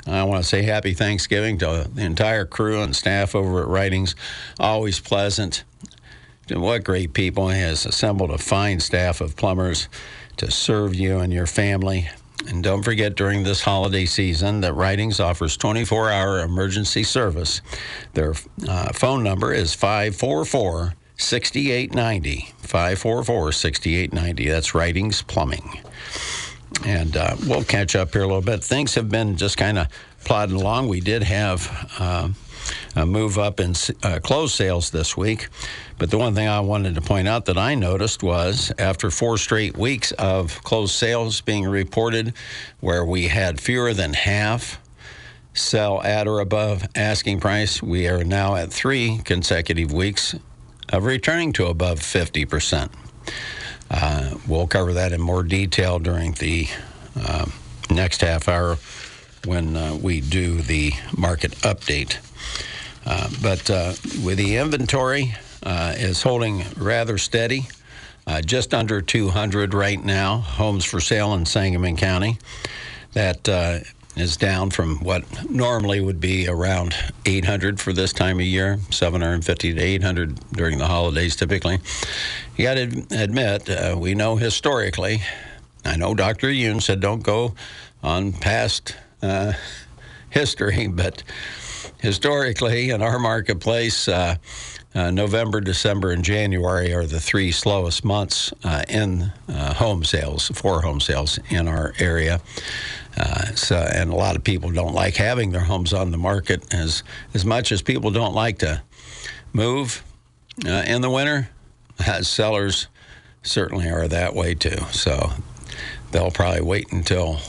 I 0.05 0.21
want 0.21 0.43
to 0.43 0.47
say 0.47 0.61
happy 0.61 0.93
Thanksgiving 0.93 1.57
to 1.57 1.89
the 1.91 2.03
entire 2.03 2.45
crew 2.45 2.83
and 2.83 2.95
staff 2.95 3.33
over 3.33 3.63
at 3.63 3.67
Writings. 3.67 4.13
Always 4.59 4.99
pleasant. 4.99 5.63
What 6.51 6.83
great 6.83 7.13
people. 7.13 7.49
He 7.49 7.59
has 7.59 7.87
assembled 7.87 8.29
a 8.29 8.37
fine 8.37 8.79
staff 8.79 9.19
of 9.19 9.35
plumbers 9.35 9.89
to 10.37 10.51
serve 10.51 10.93
you 10.93 11.17
and 11.17 11.33
your 11.33 11.47
family. 11.47 12.07
And 12.47 12.63
don't 12.63 12.83
forget 12.83 13.15
during 13.15 13.41
this 13.41 13.63
holiday 13.63 14.05
season 14.05 14.61
that 14.61 14.73
Writings 14.73 15.19
offers 15.19 15.57
24 15.57 16.11
hour 16.11 16.41
emergency 16.41 17.01
service. 17.01 17.63
Their 18.13 18.35
uh, 18.67 18.93
phone 18.93 19.23
number 19.23 19.51
is 19.51 19.73
544 19.73 20.93
6890. 21.19 22.53
544 22.59 23.51
6890. 23.51 24.49
That's 24.49 24.73
Writings 24.73 25.21
Plumbing. 25.21 25.81
And 26.85 27.17
uh, 27.17 27.35
we'll 27.45 27.63
catch 27.63 27.95
up 27.95 28.13
here 28.13 28.23
a 28.23 28.27
little 28.27 28.41
bit. 28.41 28.63
Things 28.63 28.95
have 28.95 29.09
been 29.09 29.35
just 29.35 29.57
kind 29.57 29.77
of 29.77 29.87
plodding 30.23 30.55
along. 30.55 30.87
We 30.87 31.01
did 31.01 31.23
have 31.23 31.93
uh, 31.99 32.29
a 32.95 33.05
move 33.05 33.37
up 33.37 33.59
in 33.59 33.73
uh, 34.01 34.19
closed 34.23 34.55
sales 34.55 34.91
this 34.91 35.17
week. 35.17 35.49
But 35.97 36.09
the 36.09 36.17
one 36.17 36.35
thing 36.35 36.47
I 36.47 36.61
wanted 36.61 36.95
to 36.95 37.01
point 37.01 37.27
out 37.27 37.45
that 37.45 37.57
I 37.57 37.75
noticed 37.75 38.23
was 38.23 38.71
after 38.79 39.11
four 39.11 39.37
straight 39.37 39.77
weeks 39.77 40.13
of 40.13 40.63
closed 40.63 40.93
sales 40.93 41.41
being 41.41 41.65
reported, 41.65 42.33
where 42.79 43.03
we 43.03 43.27
had 43.27 43.59
fewer 43.59 43.93
than 43.93 44.13
half 44.13 44.79
sell 45.53 46.01
at 46.03 46.27
or 46.27 46.39
above 46.39 46.87
asking 46.95 47.41
price, 47.41 47.83
we 47.83 48.07
are 48.07 48.23
now 48.23 48.55
at 48.55 48.71
three 48.71 49.19
consecutive 49.25 49.91
weeks 49.91 50.35
of 50.89 51.05
returning 51.05 51.53
to 51.53 51.67
above 51.67 51.99
50%. 51.99 52.89
Uh, 53.91 54.35
we'll 54.47 54.67
cover 54.67 54.93
that 54.93 55.11
in 55.11 55.21
more 55.21 55.43
detail 55.43 55.99
during 55.99 56.33
the 56.33 56.67
uh, 57.15 57.45
next 57.89 58.21
half 58.21 58.47
hour 58.47 58.77
when 59.45 59.75
uh, 59.75 59.97
we 60.01 60.21
do 60.21 60.61
the 60.61 60.91
market 61.17 61.51
update. 61.61 62.17
Uh, 63.05 63.29
but 63.41 63.69
uh, 63.69 63.93
with 64.23 64.37
the 64.37 64.57
inventory 64.57 65.33
uh, 65.63 65.93
is 65.97 66.21
holding 66.21 66.63
rather 66.77 67.17
steady, 67.17 67.67
just 68.45 68.75
under 68.75 69.01
200 69.01 69.73
right 69.73 70.03
now, 70.03 70.37
homes 70.37 70.85
for 70.85 70.99
sale 70.99 71.33
in 71.33 71.47
Sangamon 71.47 71.97
County. 71.97 72.37
That 73.13 73.49
is 74.19 74.37
down 74.37 74.69
from 74.69 74.97
what 74.97 75.23
normally 75.49 76.01
would 76.01 76.19
be 76.19 76.47
around 76.47 76.95
800 77.25 77.79
for 77.79 77.93
this 77.93 78.13
time 78.13 78.39
of 78.39 78.45
year, 78.45 78.79
750 78.89 79.73
to 79.73 79.81
800 79.81 80.51
during 80.51 80.77
the 80.77 80.87
holidays 80.87 81.35
typically. 81.35 81.79
You 82.55 82.63
got 82.63 82.75
to 82.75 83.05
admit, 83.11 83.69
uh, 83.69 83.95
we 83.97 84.15
know 84.15 84.35
historically, 84.35 85.21
I 85.85 85.95
know 85.95 86.13
Dr. 86.13 86.51
Yun 86.51 86.79
said 86.81 86.99
don't 86.99 87.23
go 87.23 87.55
on 88.03 88.33
past 88.33 88.95
uh, 89.21 89.53
history, 90.29 90.87
but 90.91 91.23
historically 91.99 92.89
in 92.89 93.01
our 93.01 93.19
marketplace, 93.19 94.07
uh, 94.07 94.35
uh, 94.95 95.11
November, 95.11 95.61
December, 95.61 96.11
and 96.11 96.23
January 96.23 96.93
are 96.93 97.05
the 97.05 97.19
three 97.19 97.51
slowest 97.51 98.03
months 98.03 98.51
uh, 98.63 98.83
in 98.89 99.31
uh, 99.47 99.73
home 99.75 100.03
sales, 100.03 100.49
for 100.55 100.81
home 100.81 100.99
sales 100.99 101.39
in 101.49 101.67
our 101.67 101.93
area. 101.99 102.41
Uh, 103.19 103.53
so, 103.55 103.75
and 103.75 104.11
a 104.11 104.15
lot 104.15 104.35
of 104.37 104.43
people 104.43 104.71
don't 104.71 104.93
like 104.93 105.15
having 105.15 105.51
their 105.51 105.61
homes 105.61 105.93
on 105.93 106.11
the 106.11 106.17
market 106.17 106.73
as 106.73 107.03
as 107.33 107.45
much 107.45 107.71
as 107.71 107.81
people 107.81 108.11
don't 108.11 108.33
like 108.33 108.59
to 108.59 108.81
move 109.51 110.03
uh, 110.65 110.83
in 110.87 111.01
the 111.01 111.09
winter. 111.09 111.49
sellers 112.21 112.87
certainly 113.43 113.89
are 113.89 114.07
that 114.07 114.33
way 114.35 114.53
too. 114.53 114.77
So 114.91 115.31
they'll 116.11 116.31
probably 116.31 116.61
wait 116.61 116.91
until 116.91 117.39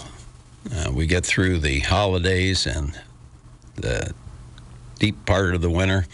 uh, 0.75 0.91
we 0.93 1.07
get 1.07 1.25
through 1.25 1.59
the 1.59 1.81
holidays 1.81 2.67
and 2.67 2.99
the 3.77 4.13
deep 4.99 5.25
part 5.25 5.55
of 5.55 5.61
the 5.61 5.71
winter. 5.71 6.07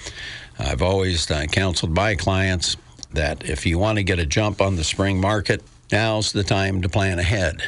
I've 0.58 0.82
always 0.82 1.30
uh, 1.30 1.46
counseled 1.50 1.94
my 1.94 2.14
clients 2.14 2.76
that 3.12 3.48
if 3.48 3.64
you 3.64 3.78
want 3.78 3.96
to 3.96 4.04
get 4.04 4.18
a 4.18 4.26
jump 4.26 4.60
on 4.60 4.76
the 4.76 4.84
spring 4.84 5.20
market, 5.20 5.62
now's 5.90 6.32
the 6.32 6.44
time 6.44 6.82
to 6.82 6.88
plan 6.88 7.18
ahead 7.18 7.62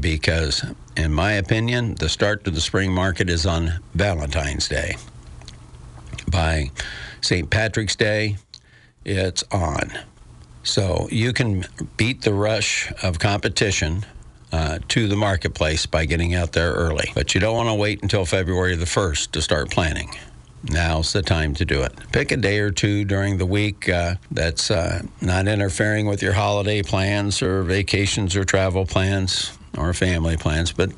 because, 0.00 0.64
in 0.96 1.12
my 1.12 1.32
opinion, 1.32 1.94
the 1.96 2.08
start 2.08 2.44
to 2.44 2.50
the 2.50 2.60
spring 2.60 2.92
market 2.92 3.28
is 3.28 3.46
on 3.46 3.80
Valentine's 3.94 4.68
Day. 4.68 4.96
By 6.30 6.70
St. 7.20 7.48
Patrick's 7.50 7.96
Day, 7.96 8.36
it's 9.04 9.44
on. 9.52 9.92
So 10.62 11.08
you 11.10 11.32
can 11.32 11.64
beat 11.96 12.22
the 12.22 12.34
rush 12.34 12.92
of 13.02 13.18
competition 13.18 14.04
uh, 14.52 14.78
to 14.88 15.06
the 15.08 15.16
marketplace 15.16 15.86
by 15.86 16.04
getting 16.04 16.34
out 16.34 16.52
there 16.52 16.72
early. 16.72 17.10
But 17.14 17.34
you 17.34 17.40
don't 17.40 17.56
want 17.56 17.68
to 17.68 17.74
wait 17.74 18.02
until 18.02 18.24
February 18.24 18.74
the 18.74 18.84
1st 18.84 19.32
to 19.32 19.42
start 19.42 19.70
planning. 19.70 20.10
Now's 20.64 21.12
the 21.12 21.22
time 21.22 21.54
to 21.54 21.64
do 21.64 21.82
it. 21.82 21.92
Pick 22.12 22.32
a 22.32 22.36
day 22.36 22.58
or 22.58 22.70
two 22.70 23.04
during 23.04 23.38
the 23.38 23.46
week 23.46 23.88
uh, 23.88 24.16
that's 24.30 24.70
uh, 24.70 25.02
not 25.20 25.46
interfering 25.46 26.06
with 26.06 26.22
your 26.22 26.32
holiday 26.32 26.82
plans 26.82 27.42
or 27.42 27.62
vacations 27.62 28.34
or 28.34 28.44
travel 28.44 28.84
plans 28.84 29.56
or 29.76 29.92
family 29.92 30.36
plans, 30.36 30.72
but 30.72 30.90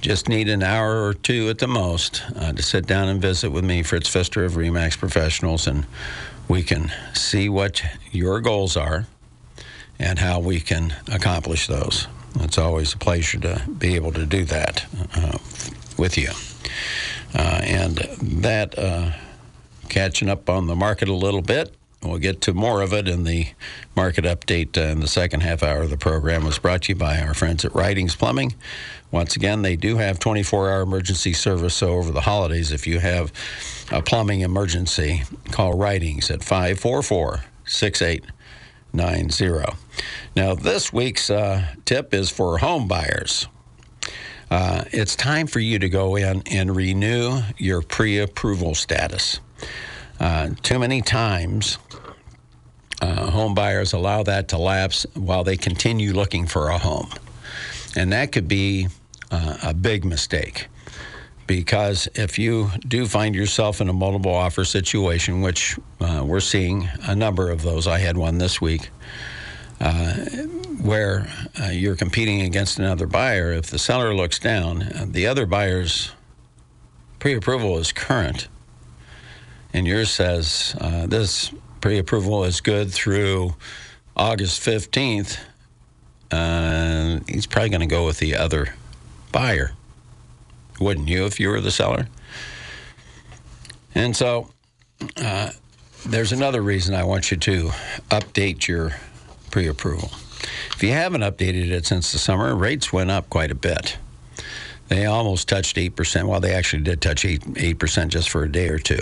just 0.00 0.28
need 0.28 0.48
an 0.48 0.62
hour 0.62 1.04
or 1.04 1.14
two 1.14 1.48
at 1.48 1.58
the 1.58 1.66
most 1.66 2.22
uh, 2.36 2.52
to 2.52 2.62
sit 2.62 2.86
down 2.86 3.08
and 3.08 3.20
visit 3.20 3.50
with 3.50 3.64
me, 3.64 3.82
Fritz 3.82 4.08
Pfister 4.08 4.44
of 4.44 4.52
Remax 4.52 4.96
Professionals, 4.96 5.66
and 5.66 5.86
we 6.48 6.62
can 6.62 6.92
see 7.14 7.48
what 7.48 7.82
your 8.12 8.40
goals 8.40 8.76
are 8.76 9.06
and 9.98 10.18
how 10.18 10.38
we 10.38 10.60
can 10.60 10.94
accomplish 11.10 11.66
those. 11.66 12.06
It's 12.40 12.58
always 12.58 12.92
a 12.92 12.98
pleasure 12.98 13.38
to 13.40 13.62
be 13.78 13.94
able 13.94 14.12
to 14.12 14.26
do 14.26 14.44
that 14.44 14.84
uh, 15.16 15.38
with 15.98 16.18
you. 16.18 16.30
Uh, 17.34 17.60
and 17.62 17.96
that, 17.96 18.78
uh, 18.78 19.12
catching 19.88 20.28
up 20.28 20.50
on 20.50 20.66
the 20.66 20.76
market 20.76 21.08
a 21.08 21.14
little 21.14 21.42
bit, 21.42 21.74
We'll 22.08 22.18
get 22.18 22.40
to 22.42 22.54
more 22.54 22.82
of 22.82 22.92
it 22.92 23.08
in 23.08 23.24
the 23.24 23.48
market 23.94 24.24
update 24.24 24.76
uh, 24.76 24.92
in 24.92 25.00
the 25.00 25.08
second 25.08 25.40
half 25.40 25.62
hour 25.62 25.82
of 25.82 25.90
the 25.90 25.96
program. 25.96 26.44
Was 26.44 26.58
brought 26.58 26.82
to 26.82 26.92
you 26.92 26.96
by 26.96 27.20
our 27.20 27.34
friends 27.34 27.64
at 27.64 27.74
Writings 27.74 28.14
Plumbing. 28.14 28.54
Once 29.10 29.36
again, 29.36 29.62
they 29.62 29.76
do 29.76 29.96
have 29.96 30.18
24 30.18 30.70
hour 30.70 30.82
emergency 30.82 31.32
service. 31.32 31.74
So 31.74 31.90
over 31.90 32.12
the 32.12 32.22
holidays, 32.22 32.72
if 32.72 32.86
you 32.86 33.00
have 33.00 33.32
a 33.90 34.02
plumbing 34.02 34.40
emergency, 34.40 35.22
call 35.50 35.76
Writings 35.76 36.30
at 36.30 36.44
544 36.44 37.44
6890. 37.64 39.76
Now, 40.34 40.54
this 40.54 40.92
week's 40.92 41.30
uh, 41.30 41.74
tip 41.84 42.14
is 42.14 42.30
for 42.30 42.58
home 42.58 42.88
buyers. 42.88 43.46
Uh, 44.50 44.84
it's 44.92 45.16
time 45.16 45.46
for 45.46 45.60
you 45.60 45.78
to 45.78 45.88
go 45.88 46.16
in 46.16 46.42
and 46.50 46.76
renew 46.76 47.40
your 47.58 47.82
pre 47.82 48.18
approval 48.18 48.74
status. 48.74 49.40
Uh, 50.18 50.50
too 50.62 50.78
many 50.78 51.02
times, 51.02 51.78
uh, 53.02 53.30
home 53.30 53.54
buyers 53.54 53.92
allow 53.92 54.22
that 54.22 54.48
to 54.48 54.58
lapse 54.58 55.04
while 55.14 55.44
they 55.44 55.56
continue 55.56 56.12
looking 56.12 56.46
for 56.46 56.70
a 56.70 56.78
home. 56.78 57.10
And 57.96 58.12
that 58.12 58.32
could 58.32 58.48
be 58.48 58.88
uh, 59.30 59.58
a 59.62 59.74
big 59.74 60.04
mistake 60.04 60.68
because 61.46 62.08
if 62.14 62.38
you 62.38 62.70
do 62.88 63.06
find 63.06 63.34
yourself 63.34 63.80
in 63.80 63.88
a 63.88 63.92
multiple 63.92 64.34
offer 64.34 64.64
situation, 64.64 65.42
which 65.42 65.78
uh, 66.00 66.22
we're 66.26 66.40
seeing 66.40 66.88
a 67.04 67.14
number 67.14 67.50
of 67.50 67.62
those, 67.62 67.86
I 67.86 67.98
had 67.98 68.16
one 68.16 68.38
this 68.38 68.60
week. 68.60 68.90
Uh, 69.78 70.14
where 70.80 71.28
uh, 71.60 71.66
you're 71.66 71.96
competing 71.96 72.40
against 72.40 72.78
another 72.78 73.06
buyer, 73.06 73.52
if 73.52 73.66
the 73.66 73.78
seller 73.78 74.14
looks 74.14 74.38
down, 74.38 74.82
uh, 74.82 75.04
the 75.06 75.26
other 75.26 75.44
buyer's 75.44 76.12
pre 77.18 77.34
approval 77.34 77.76
is 77.76 77.92
current, 77.92 78.48
and 79.76 79.86
yours 79.86 80.10
says 80.10 80.74
uh, 80.80 81.06
this 81.06 81.52
pre 81.82 81.98
approval 81.98 82.44
is 82.44 82.62
good 82.62 82.90
through 82.90 83.54
August 84.16 84.62
15th, 84.62 85.38
uh, 86.30 87.20
he's 87.28 87.46
probably 87.46 87.68
going 87.68 87.82
to 87.82 87.86
go 87.86 88.06
with 88.06 88.18
the 88.18 88.36
other 88.36 88.74
buyer. 89.32 89.72
Wouldn't 90.80 91.08
you 91.08 91.26
if 91.26 91.38
you 91.38 91.50
were 91.50 91.60
the 91.60 91.70
seller? 91.70 92.08
And 93.94 94.16
so 94.16 94.48
uh, 95.18 95.50
there's 96.06 96.32
another 96.32 96.62
reason 96.62 96.94
I 96.94 97.04
want 97.04 97.30
you 97.30 97.36
to 97.36 97.68
update 98.10 98.66
your 98.66 98.96
pre 99.50 99.66
approval. 99.66 100.10
If 100.74 100.82
you 100.82 100.92
haven't 100.92 101.20
updated 101.20 101.70
it 101.70 101.84
since 101.84 102.12
the 102.12 102.18
summer, 102.18 102.56
rates 102.56 102.94
went 102.94 103.10
up 103.10 103.28
quite 103.28 103.50
a 103.50 103.54
bit. 103.54 103.98
They 104.88 105.06
almost 105.06 105.48
touched 105.48 105.76
8%. 105.76 106.28
Well, 106.28 106.40
they 106.40 106.52
actually 106.52 106.82
did 106.82 107.00
touch 107.00 107.24
8, 107.24 107.42
8% 107.42 108.08
just 108.08 108.30
for 108.30 108.44
a 108.44 108.50
day 108.50 108.68
or 108.68 108.78
two. 108.78 109.00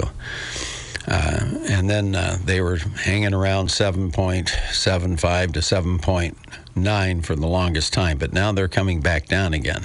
Uh, 1.06 1.58
and 1.68 1.90
then 1.90 2.14
uh, 2.14 2.38
they 2.44 2.60
were 2.62 2.76
hanging 2.76 3.34
around 3.34 3.68
7.75 3.68 5.52
to 5.52 5.60
7.9 5.60 7.24
for 7.24 7.36
the 7.36 7.46
longest 7.46 7.92
time, 7.92 8.16
but 8.16 8.32
now 8.32 8.52
they're 8.52 8.68
coming 8.68 9.00
back 9.00 9.26
down 9.26 9.52
again. 9.52 9.84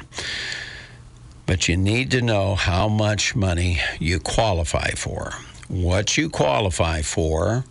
But 1.45 1.67
you 1.67 1.75
need 1.75 2.11
to 2.11 2.21
know 2.21 2.55
how 2.55 2.87
much 2.87 3.35
money 3.35 3.79
you 3.99 4.19
qualify 4.19 4.91
for. 4.91 5.33
What 5.67 6.17
you 6.17 6.29
qualify 6.29 7.01
for 7.01 7.65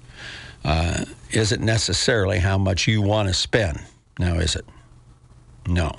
uh, 0.65 1.05
isn't 1.31 1.63
necessarily 1.63 2.41
how 2.41 2.59
much 2.59 2.87
you 2.87 3.01
want 3.01 3.29
to 3.29 3.35
spend. 3.35 3.81
Now, 4.19 4.35
is 4.35 4.57
it? 4.57 4.67
No. 5.67 5.93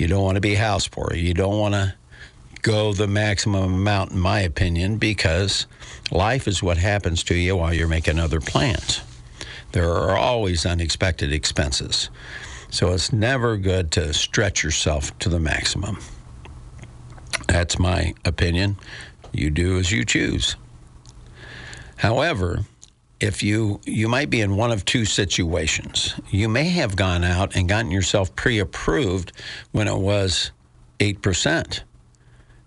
You 0.00 0.08
don't 0.08 0.24
want 0.24 0.36
to 0.36 0.40
be 0.40 0.54
house 0.54 0.88
poor. 0.88 1.12
You 1.14 1.34
don't 1.34 1.58
want 1.58 1.74
to 1.74 1.92
go 2.62 2.94
the 2.94 3.06
maximum 3.06 3.74
amount, 3.74 4.12
in 4.12 4.18
my 4.18 4.40
opinion, 4.40 4.96
because 4.96 5.66
life 6.10 6.48
is 6.48 6.62
what 6.62 6.78
happens 6.78 7.22
to 7.24 7.34
you 7.34 7.56
while 7.56 7.74
you're 7.74 7.86
making 7.86 8.18
other 8.18 8.40
plans. 8.40 9.02
There 9.72 9.90
are 9.90 10.16
always 10.16 10.64
unexpected 10.64 11.34
expenses. 11.34 12.08
So 12.70 12.94
it's 12.94 13.12
never 13.12 13.58
good 13.58 13.90
to 13.92 14.14
stretch 14.14 14.64
yourself 14.64 15.16
to 15.18 15.28
the 15.28 15.38
maximum. 15.38 15.98
That's 17.46 17.78
my 17.78 18.14
opinion. 18.24 18.78
You 19.32 19.50
do 19.50 19.78
as 19.78 19.92
you 19.92 20.06
choose. 20.06 20.56
However, 21.96 22.60
if 23.20 23.42
you 23.42 23.80
you 23.84 24.08
might 24.08 24.30
be 24.30 24.40
in 24.40 24.56
one 24.56 24.72
of 24.72 24.84
two 24.84 25.04
situations. 25.04 26.14
You 26.30 26.48
may 26.48 26.68
have 26.70 26.96
gone 26.96 27.24
out 27.24 27.54
and 27.54 27.68
gotten 27.68 27.90
yourself 27.90 28.34
pre-approved 28.34 29.32
when 29.72 29.88
it 29.88 29.98
was 29.98 30.50
8% 30.98 31.80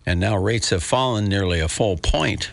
and 0.06 0.20
now 0.20 0.38
rates 0.38 0.70
have 0.72 0.84
fallen 0.84 1.26
nearly 1.26 1.60
a 1.60 1.68
full 1.68 1.98
point, 1.98 2.52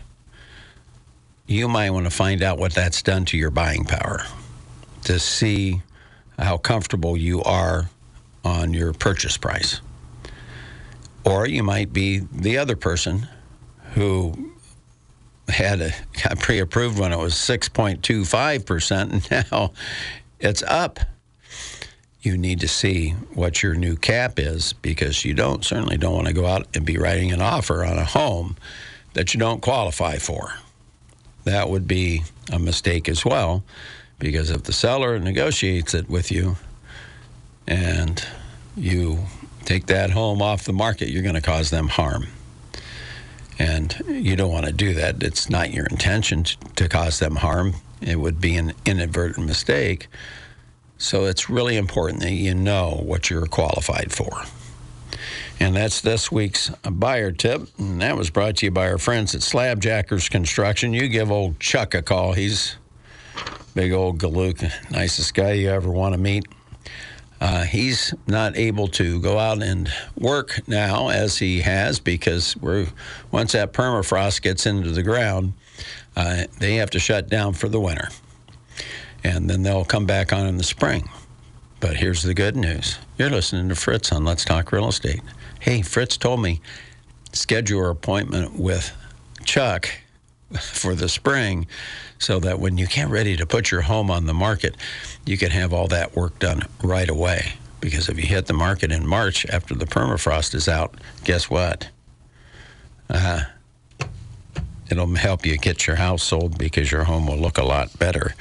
you 1.46 1.68
might 1.68 1.90
want 1.90 2.06
to 2.06 2.10
find 2.10 2.42
out 2.42 2.58
what 2.58 2.72
that's 2.72 3.02
done 3.02 3.24
to 3.26 3.36
your 3.36 3.50
buying 3.50 3.84
power 3.84 4.24
to 5.04 5.18
see 5.18 5.82
how 6.38 6.56
comfortable 6.56 7.16
you 7.16 7.42
are 7.42 7.90
on 8.44 8.72
your 8.72 8.92
purchase 8.92 9.36
price. 9.36 9.80
Or 11.24 11.46
you 11.46 11.62
might 11.62 11.92
be 11.92 12.20
the 12.32 12.56
other 12.58 12.76
person 12.76 13.28
who 13.94 14.52
had 15.48 15.80
a 15.80 15.92
got 16.22 16.38
pre-approved 16.38 16.98
when 16.98 17.12
it 17.12 17.18
was 17.18 17.34
6.25% 17.34 19.12
and 19.12 19.30
now 19.52 19.72
it's 20.38 20.62
up 20.62 21.00
you 22.22 22.36
need 22.36 22.60
to 22.60 22.68
see 22.68 23.10
what 23.34 23.62
your 23.62 23.74
new 23.74 23.96
cap 23.96 24.38
is 24.38 24.74
because 24.74 25.24
you 25.24 25.32
don't 25.32 25.64
certainly 25.64 25.96
don't 25.96 26.14
want 26.14 26.26
to 26.26 26.34
go 26.34 26.46
out 26.46 26.66
and 26.74 26.84
be 26.84 26.98
writing 26.98 27.32
an 27.32 27.40
offer 27.40 27.84
on 27.84 27.96
a 27.96 28.04
home 28.04 28.56
that 29.14 29.32
you 29.32 29.40
don't 29.40 29.62
qualify 29.62 30.18
for. 30.18 30.54
That 31.44 31.70
would 31.70 31.86
be 31.86 32.22
a 32.52 32.58
mistake 32.58 33.08
as 33.08 33.24
well 33.24 33.64
because 34.18 34.50
if 34.50 34.64
the 34.64 34.72
seller 34.72 35.18
negotiates 35.18 35.94
it 35.94 36.10
with 36.10 36.30
you 36.30 36.56
and 37.66 38.22
you 38.76 39.18
take 39.64 39.86
that 39.86 40.10
home 40.10 40.42
off 40.42 40.64
the 40.64 40.72
market, 40.72 41.08
you're 41.08 41.22
going 41.22 41.34
to 41.34 41.40
cause 41.40 41.70
them 41.70 41.88
harm. 41.88 42.26
And 43.60 43.94
you 44.08 44.34
don't 44.34 44.50
want 44.50 44.66
to 44.66 44.72
do 44.72 44.94
that. 44.94 45.22
It's 45.22 45.48
not 45.48 45.72
your 45.72 45.86
intention 45.86 46.44
to 46.74 46.88
cause 46.88 47.20
them 47.20 47.36
harm. 47.36 47.74
It 48.00 48.16
would 48.16 48.40
be 48.40 48.56
an 48.56 48.72
inadvertent 48.84 49.46
mistake 49.46 50.08
so 51.00 51.24
it's 51.24 51.48
really 51.48 51.78
important 51.78 52.20
that 52.20 52.32
you 52.32 52.54
know 52.54 53.00
what 53.02 53.30
you're 53.30 53.46
qualified 53.46 54.12
for. 54.12 54.42
And 55.58 55.74
that's 55.74 56.02
this 56.02 56.30
week's 56.30 56.68
buyer 56.90 57.32
tip. 57.32 57.62
And 57.78 58.02
that 58.02 58.18
was 58.18 58.28
brought 58.28 58.56
to 58.56 58.66
you 58.66 58.70
by 58.70 58.90
our 58.90 58.98
friends 58.98 59.34
at 59.34 59.40
Slabjackers 59.40 60.30
Construction. 60.30 60.92
You 60.92 61.08
give 61.08 61.32
old 61.32 61.58
Chuck 61.58 61.94
a 61.94 62.02
call. 62.02 62.34
He's 62.34 62.76
big 63.74 63.92
old 63.92 64.18
Galuk, 64.18 64.70
nicest 64.90 65.32
guy 65.32 65.52
you 65.52 65.70
ever 65.70 65.90
want 65.90 66.12
to 66.12 66.20
meet. 66.20 66.46
Uh, 67.40 67.62
he's 67.64 68.12
not 68.26 68.56
able 68.56 68.86
to 68.86 69.20
go 69.20 69.38
out 69.38 69.62
and 69.62 69.90
work 70.16 70.60
now 70.68 71.08
as 71.08 71.38
he 71.38 71.60
has 71.60 71.98
because 71.98 72.56
we're 72.58 72.86
once 73.30 73.52
that 73.52 73.72
permafrost 73.72 74.42
gets 74.42 74.66
into 74.66 74.90
the 74.90 75.02
ground, 75.02 75.54
uh, 76.16 76.44
they 76.58 76.76
have 76.76 76.90
to 76.90 76.98
shut 76.98 77.28
down 77.28 77.54
for 77.54 77.68
the 77.68 77.80
winter 77.80 78.08
and 79.24 79.48
then 79.48 79.62
they'll 79.62 79.84
come 79.84 80.06
back 80.06 80.32
on 80.32 80.46
in 80.46 80.56
the 80.56 80.64
spring. 80.64 81.08
But 81.80 81.96
here's 81.96 82.22
the 82.22 82.34
good 82.34 82.56
news 82.56 82.98
you're 83.16 83.30
listening 83.30 83.68
to 83.70 83.74
Fritz 83.74 84.12
on 84.12 84.24
Let's 84.24 84.44
Talk 84.44 84.72
Real 84.72 84.88
Estate. 84.88 85.22
Hey, 85.60 85.82
Fritz 85.82 86.16
told 86.16 86.42
me 86.42 86.60
schedule 87.32 87.78
your 87.78 87.90
appointment 87.90 88.58
with 88.58 88.92
Chuck 89.44 89.88
for 90.58 90.94
the 90.94 91.08
spring 91.08 91.66
so 92.18 92.40
that 92.40 92.58
when 92.58 92.76
you 92.76 92.86
get 92.86 93.08
ready 93.08 93.36
to 93.36 93.46
put 93.46 93.70
your 93.70 93.82
home 93.82 94.10
on 94.10 94.26
the 94.26 94.34
market, 94.34 94.76
you 95.24 95.36
can 95.38 95.50
have 95.50 95.72
all 95.72 95.88
that 95.88 96.14
work 96.16 96.38
done 96.38 96.66
right 96.82 97.08
away. 97.08 97.54
Because 97.80 98.08
if 98.08 98.18
you 98.18 98.26
hit 98.26 98.46
the 98.46 98.54
market 98.54 98.92
in 98.92 99.06
March 99.06 99.46
after 99.46 99.74
the 99.74 99.86
permafrost 99.86 100.54
is 100.54 100.68
out, 100.68 100.94
guess 101.24 101.48
what? 101.48 101.88
Uh, 103.08 103.42
it'll 104.90 105.14
help 105.14 105.46
you 105.46 105.56
get 105.56 105.86
your 105.86 105.96
house 105.96 106.22
sold 106.22 106.58
because 106.58 106.92
your 106.92 107.04
home 107.04 107.26
will 107.26 107.38
look 107.38 107.58
a 107.58 107.64
lot 107.64 107.98
better 107.98 108.34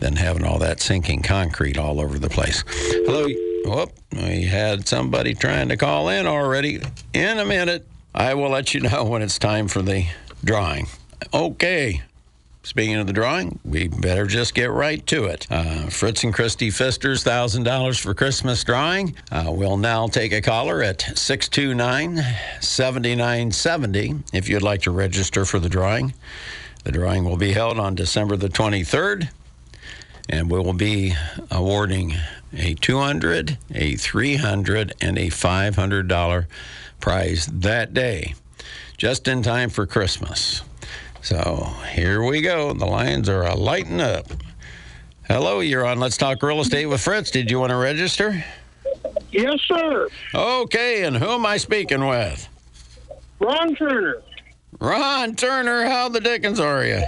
than 0.00 0.16
having 0.16 0.44
all 0.44 0.58
that 0.58 0.80
sinking 0.80 1.22
concrete 1.22 1.78
all 1.78 2.00
over 2.00 2.18
the 2.18 2.30
place. 2.30 2.64
Hello. 2.68 3.28
Whoop, 3.62 3.92
we 4.12 4.44
had 4.44 4.88
somebody 4.88 5.34
trying 5.34 5.68
to 5.68 5.76
call 5.76 6.08
in 6.08 6.26
already. 6.26 6.80
In 7.12 7.38
a 7.38 7.44
minute, 7.44 7.86
I 8.14 8.32
will 8.34 8.48
let 8.48 8.72
you 8.72 8.80
know 8.80 9.04
when 9.04 9.20
it's 9.20 9.38
time 9.38 9.68
for 9.68 9.82
the 9.82 10.06
drawing. 10.42 10.86
Okay. 11.32 12.02
Speaking 12.62 12.96
of 12.96 13.06
the 13.06 13.14
drawing, 13.14 13.58
we 13.64 13.88
better 13.88 14.26
just 14.26 14.54
get 14.54 14.70
right 14.70 15.04
to 15.06 15.24
it. 15.24 15.46
Uh, 15.50 15.86
Fritz 15.86 16.24
and 16.24 16.34
Christy 16.34 16.70
Pfister's 16.70 17.24
$1,000 17.24 17.98
for 17.98 18.12
Christmas 18.12 18.62
drawing. 18.62 19.14
Uh, 19.32 19.46
we'll 19.48 19.78
now 19.78 20.06
take 20.08 20.32
a 20.32 20.42
caller 20.42 20.82
at 20.82 21.00
629 21.00 22.22
7970 22.60 24.14
if 24.34 24.48
you'd 24.48 24.62
like 24.62 24.82
to 24.82 24.90
register 24.90 25.46
for 25.46 25.58
the 25.58 25.70
drawing. 25.70 26.12
The 26.84 26.92
drawing 26.92 27.24
will 27.24 27.38
be 27.38 27.52
held 27.52 27.78
on 27.78 27.94
December 27.94 28.36
the 28.36 28.50
23rd 28.50 29.30
and 30.30 30.48
we 30.48 30.58
will 30.58 30.72
be 30.72 31.14
awarding 31.50 32.14
a 32.52 32.74
200 32.74 33.58
a 33.74 33.96
300 33.96 34.94
and 35.00 35.18
a 35.18 35.26
$500 35.26 36.46
prize 37.00 37.46
that 37.46 37.92
day 37.92 38.34
just 38.96 39.28
in 39.28 39.42
time 39.42 39.70
for 39.70 39.86
christmas 39.86 40.62
So 41.22 41.70
here 41.92 42.22
we 42.22 42.40
go. 42.40 42.72
The 42.72 42.86
lines 42.86 43.28
are 43.28 43.42
a 43.42 43.54
lighting 43.54 44.00
up. 44.00 44.26
Hello, 45.28 45.60
you're 45.60 45.84
on 45.84 46.00
Let's 46.00 46.16
Talk 46.16 46.42
Real 46.42 46.60
Estate 46.60 46.86
with 46.86 47.00
Fritz. 47.00 47.30
Did 47.30 47.50
you 47.50 47.60
want 47.60 47.70
to 47.70 47.76
register? 47.76 48.44
Yes, 49.30 49.60
sir. 49.66 50.08
Okay, 50.34 51.04
and 51.04 51.16
who 51.16 51.28
am 51.28 51.46
I 51.46 51.56
speaking 51.56 52.06
with? 52.06 52.48
Ron 53.38 53.74
Turner. 53.76 54.22
Ron 54.80 55.36
Turner, 55.36 55.84
how 55.84 56.08
the 56.08 56.20
dickens 56.20 56.58
are 56.58 56.84
you? 56.84 57.02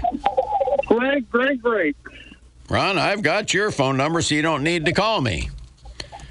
Great, 0.87 1.29
great, 1.31 1.63
great. 1.63 1.97
Ron, 2.69 2.99
I've 2.99 3.23
got 3.23 3.53
your 3.53 3.71
phone 3.71 3.97
number, 3.97 4.23
so 4.23 4.35
you 4.35 4.43
don't 4.43 4.63
need 4.63 4.85
to 4.85 4.93
call 4.93 5.21
me. 5.21 5.51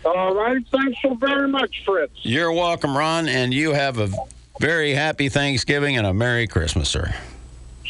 All 0.06 0.34
right. 0.34 0.64
Thanks 0.72 0.98
so 1.02 1.14
very 1.16 1.48
much, 1.48 1.84
Fritz. 1.86 2.14
You're 2.24 2.52
welcome, 2.52 2.98
Ron, 2.98 3.28
and 3.28 3.54
you 3.54 3.74
have 3.74 4.00
a 4.00 4.10
very 4.60 4.94
happy 4.94 5.30
Thanksgiving 5.30 5.98
and 5.98 6.08
a 6.08 6.14
Merry 6.14 6.48
Christmas, 6.48 6.90
sir. 6.90 7.14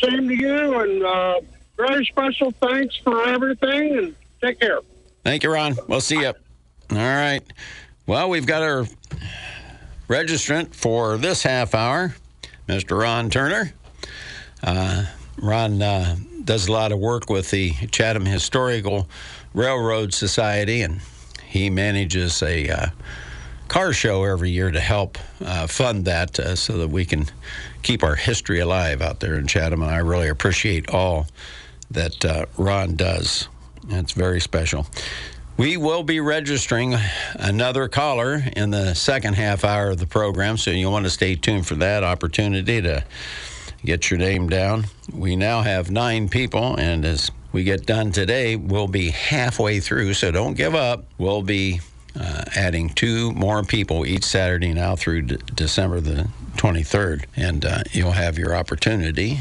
Same 0.01 0.27
to 0.27 0.35
you, 0.35 0.79
and 0.79 1.03
uh, 1.03 1.41
very 1.77 2.05
special 2.05 2.51
thanks 2.51 2.95
for 2.97 3.27
everything, 3.27 3.97
and 3.97 4.15
take 4.41 4.59
care. 4.59 4.79
Thank 5.23 5.43
you, 5.43 5.51
Ron. 5.51 5.77
We'll 5.87 6.01
see 6.01 6.21
you. 6.21 6.27
All 6.27 6.97
right. 6.97 7.41
Well, 8.07 8.29
we've 8.29 8.45
got 8.45 8.63
our 8.63 8.85
registrant 10.07 10.73
for 10.73 11.17
this 11.17 11.43
half 11.43 11.75
hour, 11.75 12.15
Mr. 12.67 12.99
Ron 12.99 13.29
Turner. 13.29 13.73
Uh, 14.63 15.05
Ron 15.37 15.81
uh, 15.81 16.15
does 16.43 16.67
a 16.67 16.71
lot 16.71 16.91
of 16.91 16.99
work 16.99 17.29
with 17.29 17.51
the 17.51 17.71
Chatham 17.91 18.25
Historical 18.25 19.07
Railroad 19.53 20.13
Society, 20.13 20.81
and 20.81 21.01
he 21.45 21.69
manages 21.69 22.41
a 22.41 22.69
uh, 22.69 22.87
car 23.71 23.93
show 23.93 24.25
every 24.25 24.49
year 24.49 24.69
to 24.69 24.81
help 24.81 25.17
uh, 25.39 25.65
fund 25.65 26.03
that 26.03 26.37
uh, 26.37 26.53
so 26.57 26.77
that 26.77 26.89
we 26.89 27.05
can 27.05 27.25
keep 27.83 28.03
our 28.03 28.15
history 28.15 28.59
alive 28.59 29.01
out 29.01 29.21
there 29.21 29.35
in 29.35 29.47
Chatham. 29.47 29.81
And 29.81 29.89
I 29.89 29.99
really 29.99 30.27
appreciate 30.27 30.89
all 30.89 31.25
that 31.89 32.25
uh, 32.25 32.47
Ron 32.57 32.97
does. 32.97 33.47
It's 33.87 34.11
very 34.11 34.41
special. 34.41 34.87
We 35.55 35.77
will 35.77 36.03
be 36.03 36.19
registering 36.19 36.97
another 37.35 37.87
caller 37.87 38.43
in 38.57 38.71
the 38.71 38.93
second 38.93 39.35
half 39.35 39.63
hour 39.63 39.91
of 39.91 39.99
the 39.99 40.07
program, 40.07 40.57
so 40.57 40.71
you'll 40.71 40.91
want 40.91 41.05
to 41.05 41.09
stay 41.09 41.35
tuned 41.35 41.65
for 41.65 41.75
that 41.75 42.03
opportunity 42.03 42.81
to 42.81 43.05
get 43.85 44.11
your 44.11 44.19
name 44.19 44.49
down. 44.49 44.83
We 45.13 45.37
now 45.37 45.61
have 45.61 45.89
nine 45.89 46.27
people, 46.27 46.75
and 46.75 47.05
as 47.05 47.31
we 47.53 47.63
get 47.63 47.85
done 47.85 48.11
today, 48.11 48.57
we'll 48.57 48.89
be 48.89 49.11
halfway 49.11 49.79
through, 49.79 50.13
so 50.15 50.29
don't 50.29 50.55
give 50.55 50.75
up. 50.75 51.05
We'll 51.17 51.41
be 51.41 51.79
uh, 52.19 52.43
adding 52.55 52.89
two 52.89 53.31
more 53.33 53.63
people 53.63 54.05
each 54.05 54.23
Saturday 54.23 54.73
now 54.73 54.95
through 54.95 55.23
December 55.23 55.99
the 55.99 56.27
23rd, 56.57 57.25
and 57.35 57.65
uh, 57.65 57.83
you'll 57.91 58.11
have 58.11 58.37
your 58.37 58.55
opportunity 58.55 59.39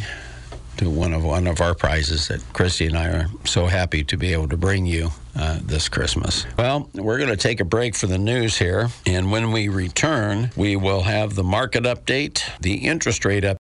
to 0.77 0.89
one 0.89 1.13
of 1.13 1.23
one 1.23 1.47
of 1.47 1.61
our 1.61 1.75
prizes 1.75 2.29
that 2.29 2.41
Christy 2.55 2.87
and 2.87 2.97
I 2.97 3.09
are 3.09 3.27
so 3.45 3.67
happy 3.67 4.03
to 4.05 4.17
be 4.17 4.33
able 4.33 4.49
to 4.49 4.57
bring 4.57 4.87
you 4.87 5.11
uh, 5.37 5.59
this 5.63 5.89
Christmas. 5.89 6.47
Well, 6.57 6.89
we're 6.95 7.19
going 7.19 7.29
to 7.29 7.37
take 7.37 7.61
a 7.61 7.65
break 7.65 7.95
for 7.95 8.07
the 8.07 8.19
news 8.19 8.57
here, 8.57 8.89
and 9.07 9.31
when 9.31 9.53
we 9.53 9.69
return, 9.69 10.51
we 10.57 10.77
will 10.77 11.03
have 11.03 11.35
the 11.35 11.45
market 11.45 11.85
update, 11.85 12.43
the 12.61 12.87
interest 12.87 13.25
rate 13.25 13.45
update. 13.45 13.60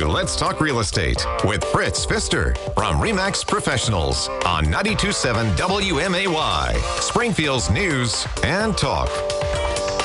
To 0.00 0.08
Let's 0.08 0.36
Talk 0.36 0.60
Real 0.60 0.80
Estate 0.80 1.26
with 1.44 1.62
Fritz 1.64 2.06
Pfister 2.06 2.54
from 2.74 3.00
REMAX 3.00 3.46
Professionals 3.46 4.28
on 4.46 4.64
927 4.64 5.48
WMAY, 5.48 6.74
Springfield's 7.00 7.68
News 7.68 8.26
and 8.42 8.76
Talk. 8.78 9.10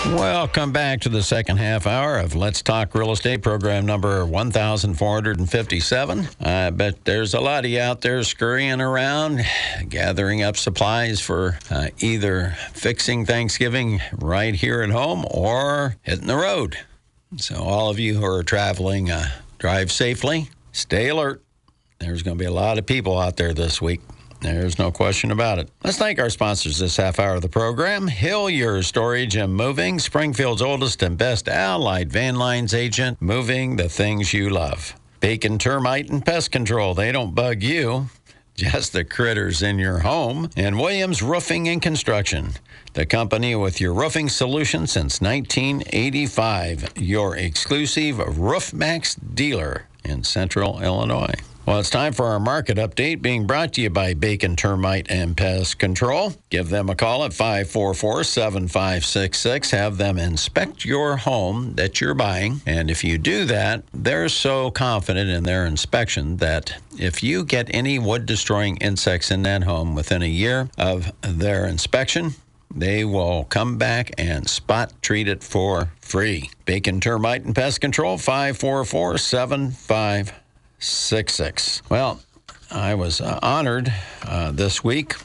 Welcome 0.08 0.74
back 0.74 1.00
to 1.02 1.10
the 1.10 1.24
second 1.24 1.58
half 1.58 1.88
hour 1.88 2.18
of 2.18 2.36
Let's 2.36 2.62
Talk 2.62 2.94
Real 2.96 3.12
Estate, 3.12 3.42
program 3.42 3.86
number 3.86 4.26
1457. 4.26 6.28
I 6.42 6.70
bet 6.72 7.06
there's 7.06 7.34
a 7.34 7.40
lot 7.40 7.64
of 7.64 7.72
you 7.72 7.80
out 7.80 8.02
there 8.02 8.22
scurrying 8.24 8.82
around, 8.82 9.46
gathering 9.88 10.44
up 10.44 10.58
supplies 10.58 11.22
for 11.22 11.58
uh, 11.72 11.88
either 12.00 12.58
fixing 12.74 13.26
Thanksgiving 13.26 14.02
right 14.14 14.54
here 14.54 14.82
at 14.82 14.90
home 14.90 15.26
or 15.32 15.96
hitting 16.04 16.28
the 16.28 16.36
road. 16.36 16.78
So, 17.38 17.62
all 17.62 17.90
of 17.90 18.00
you 18.00 18.16
who 18.16 18.26
are 18.26 18.44
traveling, 18.44 19.12
uh, 19.12 19.30
drive 19.58 19.92
safely, 19.92 20.50
stay 20.72 21.10
alert. 21.10 21.44
There's 22.00 22.24
going 22.24 22.38
to 22.38 22.42
be 22.42 22.48
a 22.48 22.52
lot 22.52 22.78
of 22.78 22.86
people 22.86 23.18
out 23.18 23.38
there 23.38 23.54
this 23.54 23.82
week. 23.82 24.02
There's 24.42 24.78
no 24.78 24.92
question 24.92 25.32
about 25.32 25.58
it. 25.58 25.70
Let's 25.84 25.98
thank 25.98 26.20
our 26.20 26.30
sponsors 26.30 26.78
this 26.78 26.98
half 26.98 27.20
hour 27.20 27.36
of 27.36 27.42
the 27.42 27.50
program 27.50 28.08
Hillier 28.08 28.84
Storage 28.84 29.36
and 29.36 29.54
Moving, 29.54 29.98
Springfield's 29.98 30.62
oldest 30.62 31.02
and 31.02 31.18
best 31.18 31.48
allied 31.48 32.12
van 32.12 32.36
lines 32.36 32.74
agent, 32.74 33.20
moving 33.20 33.78
the 33.78 33.90
things 33.90 34.34
you 34.34 34.50
love. 34.50 34.96
Bacon 35.20 35.58
Termite 35.58 36.10
and 36.10 36.24
Pest 36.24 36.52
Control, 36.52 36.94
they 36.94 37.12
don't 37.12 37.34
bug 37.34 37.64
you, 37.64 38.10
just 38.58 38.92
the 38.92 39.06
critters 39.06 39.62
in 39.62 39.80
your 39.80 40.00
home. 40.00 40.50
And 40.58 40.80
Williams 40.80 41.22
Roofing 41.22 41.70
and 41.70 41.82
Construction, 41.82 42.54
the 42.94 43.06
company 43.06 43.56
with 43.56 43.80
your 43.80 43.94
roofing 43.94 44.28
solution 44.28 44.88
since 44.88 45.22
1985, 45.22 46.94
your 46.98 47.38
exclusive 47.38 48.38
Roof 48.38 48.74
Maxx 48.74 49.16
dealer 49.16 49.88
in 50.04 50.24
Central 50.24 50.82
Illinois. 50.82 51.36
Well, 51.68 51.80
it's 51.82 51.90
time 51.90 52.14
for 52.14 52.28
our 52.28 52.40
market 52.40 52.78
update 52.78 53.22
being 53.22 53.46
brought 53.46 53.74
to 53.74 53.82
you 53.82 53.90
by 53.90 54.14
Bacon 54.14 54.56
Termite 54.56 55.08
and 55.12 55.36
Pest 55.36 55.78
Control. 55.78 56.34
Give 56.50 56.70
them 56.70 56.90
a 56.90 56.96
call 56.96 57.26
at 57.26 57.34
544 57.34 58.24
7566. 58.24 59.72
Have 59.72 59.98
them 59.98 60.18
inspect 60.18 60.86
your 60.86 61.18
home 61.18 61.74
that 61.76 62.00
you're 62.00 62.14
buying. 62.14 62.62
And 62.66 62.90
if 62.90 63.04
you 63.04 63.18
do 63.18 63.44
that, 63.48 63.84
they're 63.94 64.30
so 64.30 64.72
confident 64.72 65.30
in 65.30 65.44
their 65.44 65.66
inspection 65.66 66.38
that 66.38 66.82
if 66.98 67.22
you 67.22 67.44
get 67.44 67.68
any 67.76 68.00
wood 68.00 68.26
destroying 68.26 68.78
insects 68.78 69.30
in 69.30 69.44
that 69.44 69.64
home 69.64 69.94
within 69.94 70.22
a 70.22 70.26
year 70.26 70.70
of 70.78 71.12
their 71.22 71.66
inspection, 71.66 72.36
they 72.74 73.04
will 73.04 73.44
come 73.44 73.78
back 73.78 74.12
and 74.18 74.48
spot 74.48 74.94
treat 75.02 75.28
it 75.28 75.44
for 75.44 75.92
free. 76.00 76.50
Bacon 76.64 77.02
Termite 77.02 77.44
and 77.44 77.54
Pest 77.54 77.82
Control, 77.82 78.18
544 78.18 79.18
7566. 79.18 80.47
Well, 81.90 82.22
I 82.70 82.94
was 82.96 83.20
uh, 83.20 83.40
honored 83.42 83.92
uh, 84.24 84.52
this 84.52 84.84
week 84.84 85.16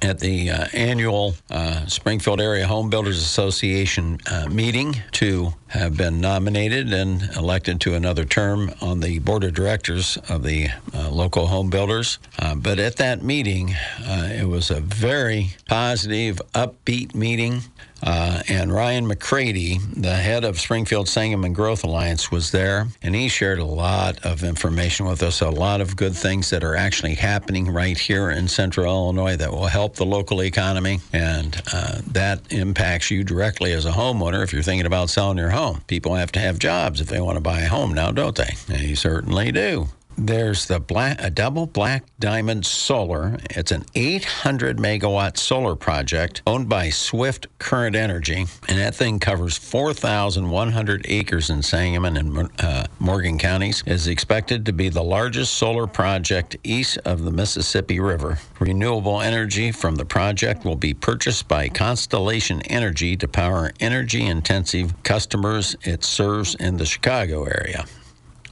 at 0.00 0.18
the 0.18 0.50
uh, 0.50 0.66
annual 0.72 1.34
uh, 1.50 1.86
Springfield 1.86 2.40
Area 2.40 2.66
Home 2.66 2.90
Builders 2.90 3.18
Association 3.18 4.18
uh, 4.30 4.46
meeting 4.48 4.96
to 5.12 5.54
have 5.68 5.96
been 5.96 6.20
nominated 6.20 6.92
and 6.92 7.22
elected 7.36 7.80
to 7.82 7.94
another 7.94 8.24
term 8.24 8.72
on 8.80 9.00
the 9.00 9.18
board 9.18 9.44
of 9.44 9.54
directors 9.54 10.16
of 10.28 10.42
the 10.42 10.68
uh, 10.94 11.10
local 11.10 11.46
home 11.46 11.70
builders. 11.70 12.18
But 12.56 12.78
at 12.78 12.96
that 12.96 13.22
meeting, 13.22 13.74
it 14.00 14.48
was 14.48 14.70
a 14.70 14.80
very 14.80 15.50
positive, 15.66 16.40
upbeat 16.54 17.14
meeting. 17.14 17.62
Uh, 18.02 18.42
and 18.48 18.72
Ryan 18.72 19.08
McCrady, 19.08 19.78
the 19.94 20.14
head 20.14 20.44
of 20.44 20.60
Springfield 20.60 21.08
Sangamon 21.08 21.52
Growth 21.52 21.84
Alliance, 21.84 22.30
was 22.30 22.50
there, 22.50 22.88
and 23.02 23.14
he 23.14 23.28
shared 23.28 23.58
a 23.58 23.64
lot 23.64 24.24
of 24.24 24.44
information 24.44 25.06
with 25.06 25.22
us, 25.22 25.40
a 25.40 25.48
lot 25.48 25.80
of 25.80 25.96
good 25.96 26.14
things 26.14 26.50
that 26.50 26.62
are 26.62 26.76
actually 26.76 27.14
happening 27.14 27.70
right 27.70 27.96
here 27.96 28.30
in 28.30 28.48
Central 28.48 28.86
Illinois 28.86 29.36
that 29.36 29.50
will 29.50 29.66
help 29.66 29.96
the 29.96 30.04
local 30.04 30.42
economy, 30.42 30.98
and 31.12 31.62
uh, 31.72 32.00
that 32.08 32.40
impacts 32.52 33.10
you 33.10 33.24
directly 33.24 33.72
as 33.72 33.86
a 33.86 33.92
homeowner 33.92 34.42
if 34.42 34.52
you're 34.52 34.62
thinking 34.62 34.86
about 34.86 35.08
selling 35.08 35.38
your 35.38 35.50
home. 35.50 35.80
People 35.86 36.14
have 36.14 36.32
to 36.32 36.40
have 36.40 36.58
jobs 36.58 37.00
if 37.00 37.08
they 37.08 37.20
want 37.20 37.36
to 37.36 37.40
buy 37.40 37.60
a 37.60 37.68
home 37.68 37.94
now, 37.94 38.10
don't 38.10 38.36
they? 38.36 38.54
They 38.66 38.94
certainly 38.94 39.52
do. 39.52 39.88
There's 40.16 40.66
the 40.66 40.78
black, 40.78 41.20
a 41.20 41.28
double 41.28 41.66
black 41.66 42.04
diamond 42.20 42.64
solar. 42.64 43.36
It's 43.50 43.72
an 43.72 43.84
800 43.94 44.78
megawatt 44.78 45.36
solar 45.36 45.74
project 45.74 46.40
owned 46.46 46.68
by 46.68 46.90
Swift 46.90 47.48
Current 47.58 47.96
Energy, 47.96 48.46
and 48.68 48.78
that 48.78 48.94
thing 48.94 49.18
covers 49.18 49.56
4,100 49.56 51.06
acres 51.08 51.50
in 51.50 51.62
Sangamon 51.62 52.16
and 52.16 52.50
uh, 52.60 52.86
Morgan 53.00 53.38
counties. 53.38 53.82
Is 53.86 54.06
expected 54.06 54.64
to 54.66 54.72
be 54.72 54.88
the 54.88 55.02
largest 55.02 55.54
solar 55.54 55.88
project 55.88 56.56
east 56.62 56.98
of 57.04 57.24
the 57.24 57.32
Mississippi 57.32 57.98
River. 57.98 58.38
Renewable 58.60 59.20
energy 59.20 59.72
from 59.72 59.96
the 59.96 60.04
project 60.04 60.64
will 60.64 60.76
be 60.76 60.94
purchased 60.94 61.48
by 61.48 61.68
Constellation 61.68 62.62
Energy 62.62 63.16
to 63.16 63.26
power 63.26 63.72
energy-intensive 63.80 65.02
customers 65.02 65.76
it 65.82 66.04
serves 66.04 66.54
in 66.54 66.76
the 66.76 66.86
Chicago 66.86 67.44
area. 67.44 67.84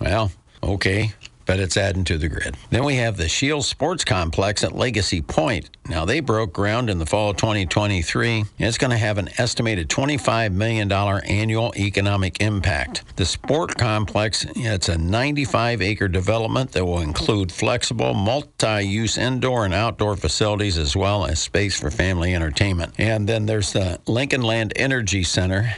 Well, 0.01 0.33
okay. 0.63 1.13
But 1.47 1.61
it's 1.61 1.77
adding 1.77 2.05
to 2.05 2.19
the 2.19 2.29
grid. 2.29 2.57
Then 2.71 2.85
we 2.85 2.97
have 2.97 3.17
the 3.17 3.29
Shield 3.29 3.65
Sports 3.65 4.05
Complex 4.05 4.65
at 4.65 4.73
Legacy 4.73 5.23
Pointe. 5.23 5.71
Now, 5.89 6.05
they 6.05 6.21
broke 6.21 6.53
ground 6.53 6.89
in 6.89 6.99
the 6.99 7.07
fall 7.07 7.31
of 7.31 7.37
2023. 7.37 8.45
It's 8.59 8.79
going 8.79 8.93
to 8.93 8.97
have 8.97 9.19
an 9.19 9.29
estimated 9.39 9.89
$25 9.89 10.53
million 10.53 10.91
annual 10.93 11.73
economic 11.77 12.41
impact. 12.41 13.03
The 13.17 13.27
sport 13.27 13.77
complex, 13.77 14.47
it's 14.55 14.89
a 14.89 14.97
95 14.97 15.83
acre 15.83 16.09
development 16.09 16.73
that 16.73 16.85
will 16.85 17.01
include 17.01 17.51
flexible, 17.51 18.15
multi 18.15 18.83
use 18.83 19.19
indoor 19.19 19.65
and 19.65 19.75
outdoor 19.75 20.17
facilities 20.17 20.79
as 20.79 20.97
well 20.97 21.27
as 21.27 21.41
space 21.41 21.79
for 21.79 21.91
family 21.91 22.35
entertainment. 22.35 22.95
And 22.99 23.29
then 23.29 23.47
there's 23.47 23.73
the 23.73 24.01
Lincoln 24.07 24.43
Land 24.43 24.73
Energy 24.77 25.25
Center 25.25 25.75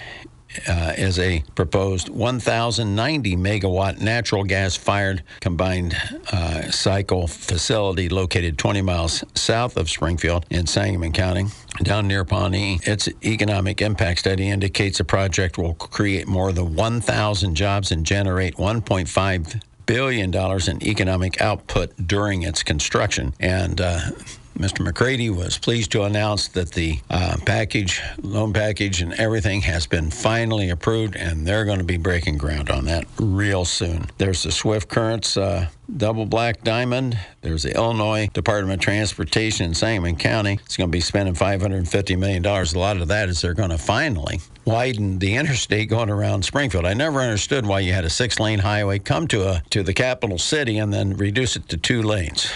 uh, 0.69 0.93
is 0.97 1.19
a 1.19 1.43
proposed 1.55 2.09
1,090 2.09 3.37
megawatt 3.37 4.01
natural 4.01 4.45
gas 4.45 4.77
fired 4.77 5.23
combined 5.41 5.97
uh, 6.33 6.71
cycle 6.71 7.27
facility 7.27 8.09
located 8.09 8.59
20 8.59 8.83
miles 8.83 9.25
south 9.35 9.77
of 9.77 9.89
Springfield 9.91 10.47
in 10.51 10.67
Sangamon 10.67 11.13
County. 11.13 11.47
Down 11.83 12.07
near 12.07 12.25
Pawnee, 12.25 12.79
its 12.85 13.09
economic 13.25 13.83
impact 13.83 14.21
study 14.21 14.49
indicates 14.49 14.99
the 14.99 15.05
project 15.05 15.59
will 15.59 15.75
create 15.75 16.29
more 16.29 16.53
than 16.53 16.75
1,000 16.75 17.55
jobs 17.55 17.91
and 17.91 18.07
generate 18.07 18.55
1.5 18.57 19.61
billion 19.87 20.31
dollars 20.31 20.69
in 20.69 20.83
economic 20.83 21.41
output 21.41 21.93
during 22.07 22.43
its 22.43 22.63
construction. 22.63 23.35
And 23.41 23.81
uh, 23.81 24.01
Mr. 24.59 24.87
McCrady 24.87 25.35
was 25.35 25.59
pleased 25.59 25.91
to 25.93 26.05
announce 26.05 26.49
that 26.49 26.71
the 26.71 27.01
uh, 27.11 27.37
package, 27.45 28.01
loan 28.23 28.53
package, 28.53 29.03
and 29.03 29.13
everything 29.15 29.61
has 29.63 29.87
been 29.87 30.11
finally 30.11 30.71
approved, 30.71 31.17
and 31.17 31.47
they're 31.47 31.65
going 31.65 31.79
to 31.79 31.85
be 31.85 31.97
breaking 31.97 32.39
ground 32.39 32.71
on 32.71 32.85
that 32.85 33.05
real 33.19 33.65
soon. 33.65 34.07
There's 34.19 34.45
the 34.45 34.53
Swift 34.53 34.89
Currents 34.89 35.37
uh, 35.37 35.67
Double 35.97 36.25
Black 36.25 36.63
Diamond. 36.63 37.19
There's 37.43 37.65
the 37.65 37.75
Illinois 37.75 38.29
Department 38.33 38.75
of 38.75 38.81
Transportation 38.81 39.67
in 39.67 39.75
Sangamon 39.75 40.17
County. 40.17 40.61
It's 40.65 40.77
going 40.77 40.89
to 40.89 40.93
be 40.93 41.01
spending 41.01 41.35
$550 41.35 42.19
million. 42.19 42.45
A 42.47 42.79
lot 42.79 42.99
of 42.99 43.09
that 43.09 43.29
is 43.29 43.41
they're 43.41 43.55
going 43.55 43.71
to 43.71 43.79
finally 43.79 44.41
widen 44.65 45.19
the 45.19 45.35
interstate 45.35 45.89
going 45.89 46.11
around 46.11 46.45
Springfield. 46.45 46.87
I 46.87 46.95
never 46.95 47.21
understood 47.21 47.67
why 47.67 47.81
you 47.81 47.93
had 47.93 48.05
a 48.05 48.11
six-lane 48.11 48.61
highway 48.61 48.99
come 48.99 49.27
to 49.29 49.49
a 49.49 49.63
to 49.71 49.83
the 49.83 49.93
capital 49.93 50.39
city 50.39 50.79
and 50.79 50.93
then 50.93 51.17
reduce 51.17 51.57
it 51.57 51.69
to 51.71 51.77
two 51.77 52.03
lanes. 52.03 52.51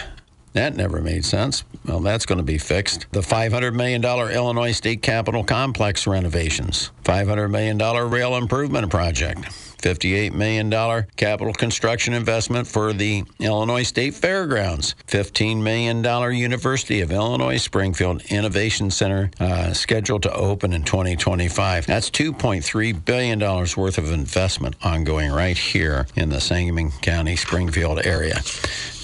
That 0.58 0.74
never 0.74 1.00
made 1.00 1.24
sense. 1.24 1.62
Well, 1.86 2.00
that's 2.00 2.26
going 2.26 2.38
to 2.38 2.42
be 2.44 2.58
fixed. 2.58 3.06
The 3.12 3.20
$500 3.20 3.74
million 3.74 4.04
Illinois 4.04 4.72
State 4.72 5.02
Capitol 5.02 5.44
Complex 5.44 6.04
renovations, 6.04 6.90
$500 7.04 7.48
million 7.48 7.78
rail 8.10 8.34
improvement 8.34 8.90
project. 8.90 9.67
$58 9.78 10.32
million 10.32 10.70
capital 11.16 11.52
construction 11.52 12.14
investment 12.14 12.66
for 12.66 12.92
the 12.92 13.24
Illinois 13.38 13.82
State 13.82 14.14
Fairgrounds, 14.14 14.94
$15 15.06 15.62
million 15.62 16.04
University 16.34 17.00
of 17.00 17.12
Illinois 17.12 17.56
Springfield 17.56 18.22
Innovation 18.28 18.90
Center 18.90 19.30
uh, 19.40 19.72
scheduled 19.72 20.22
to 20.22 20.32
open 20.32 20.72
in 20.72 20.82
2025. 20.82 21.86
That's 21.86 22.10
$2.3 22.10 23.04
billion 23.04 23.38
worth 23.40 23.98
of 23.98 24.12
investment 24.12 24.76
ongoing 24.82 25.30
right 25.30 25.56
here 25.56 26.06
in 26.16 26.28
the 26.28 26.40
Sangamon 26.40 26.90
County 27.02 27.36
Springfield 27.36 28.04
area. 28.04 28.40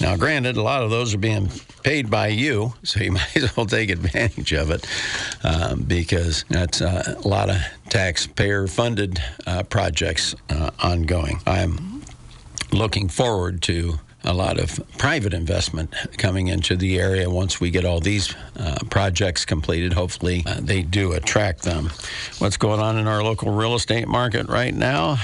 Now, 0.01 0.17
granted, 0.17 0.57
a 0.57 0.61
lot 0.61 0.83
of 0.83 0.89
those 0.89 1.13
are 1.13 1.19
being 1.19 1.49
paid 1.83 2.09
by 2.09 2.27
you, 2.27 2.73
so 2.83 2.99
you 2.99 3.11
might 3.13 3.37
as 3.37 3.55
well 3.55 3.65
take 3.65 3.89
advantage 3.89 4.53
of 4.53 4.71
it 4.71 4.85
um, 5.43 5.81
because 5.83 6.43
that's 6.49 6.81
uh, 6.81 7.15
a 7.23 7.27
lot 7.27 7.49
of 7.49 7.57
taxpayer 7.89 8.67
funded 8.67 9.21
uh, 9.45 9.63
projects 9.63 10.35
uh, 10.65 10.71
ongoing. 10.87 11.39
I'm 11.45 12.03
looking 12.71 13.09
forward 13.09 13.61
to 13.63 13.99
a 14.23 14.33
lot 14.33 14.59
of 14.59 14.79
private 14.97 15.33
investment 15.33 15.93
coming 16.17 16.47
into 16.47 16.75
the 16.75 16.99
area 16.99 17.29
once 17.29 17.61
we 17.61 17.69
get 17.69 17.85
all 17.85 17.99
these 17.99 18.35
uh, 18.57 18.77
projects 18.89 19.45
completed. 19.45 19.93
Hopefully, 19.93 20.43
uh, 20.45 20.59
they 20.59 20.81
do 20.81 21.13
attract 21.13 21.61
them. 21.61 21.91
What's 22.39 22.57
going 22.57 22.79
on 22.79 22.97
in 22.97 23.07
our 23.07 23.23
local 23.23 23.51
real 23.51 23.75
estate 23.75 24.07
market 24.07 24.47
right 24.47 24.73
now? 24.73 25.17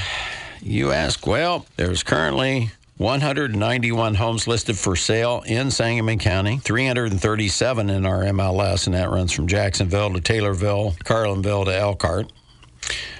You 0.61 0.91
ask, 0.91 1.25
well, 1.25 1.65
there's 1.77 2.03
currently 2.03 2.69
191 2.97 4.13
homes 4.13 4.47
listed 4.47 4.77
for 4.77 4.95
sale 4.95 5.43
in 5.47 5.71
Sangamon 5.71 6.19
County, 6.19 6.59
337 6.59 7.89
in 7.89 8.05
our 8.05 8.23
MLS, 8.25 8.85
and 8.85 8.95
that 8.95 9.09
runs 9.09 9.31
from 9.31 9.47
Jacksonville 9.47 10.13
to 10.13 10.21
Taylorville, 10.21 10.95
Carlinville 10.99 11.65
to 11.65 11.75
Elkhart. 11.75 12.31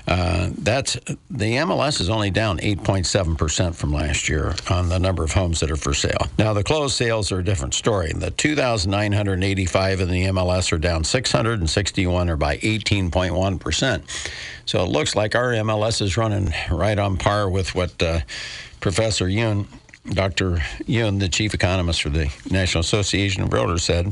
Uh, 0.07 0.49
that's 0.57 0.93
the 1.29 1.55
MLS 1.57 2.01
is 2.01 2.09
only 2.09 2.31
down 2.31 2.57
8.7% 2.57 3.75
from 3.75 3.93
last 3.93 4.27
year 4.27 4.55
on 4.69 4.89
the 4.89 4.99
number 4.99 5.23
of 5.23 5.31
homes 5.31 5.59
that 5.59 5.69
are 5.71 5.77
for 5.77 5.93
sale. 5.93 6.27
Now, 6.37 6.53
the 6.53 6.63
closed 6.63 6.95
sales 6.95 7.31
are 7.31 7.39
a 7.39 7.43
different 7.43 7.73
story. 7.73 8.11
The 8.13 8.31
2,985 8.31 10.01
in 10.01 10.09
the 10.09 10.25
MLS 10.25 10.71
are 10.73 10.77
down 10.77 11.03
661 11.03 12.29
or 12.29 12.35
by 12.35 12.57
18.1%. 12.57 14.01
So 14.65 14.83
it 14.83 14.89
looks 14.89 15.15
like 15.15 15.35
our 15.35 15.51
MLS 15.51 16.01
is 16.01 16.17
running 16.17 16.53
right 16.71 16.97
on 16.97 17.17
par 17.17 17.49
with 17.49 17.75
what 17.75 18.01
uh, 18.01 18.21
Professor 18.79 19.29
Yun, 19.29 19.67
Dr. 20.09 20.63
Yun, 20.87 21.19
the 21.19 21.29
chief 21.29 21.53
economist 21.53 22.01
for 22.01 22.09
the 22.09 22.31
National 22.49 22.81
Association 22.81 23.43
of 23.43 23.49
Realtors, 23.49 23.81
said 23.81 24.11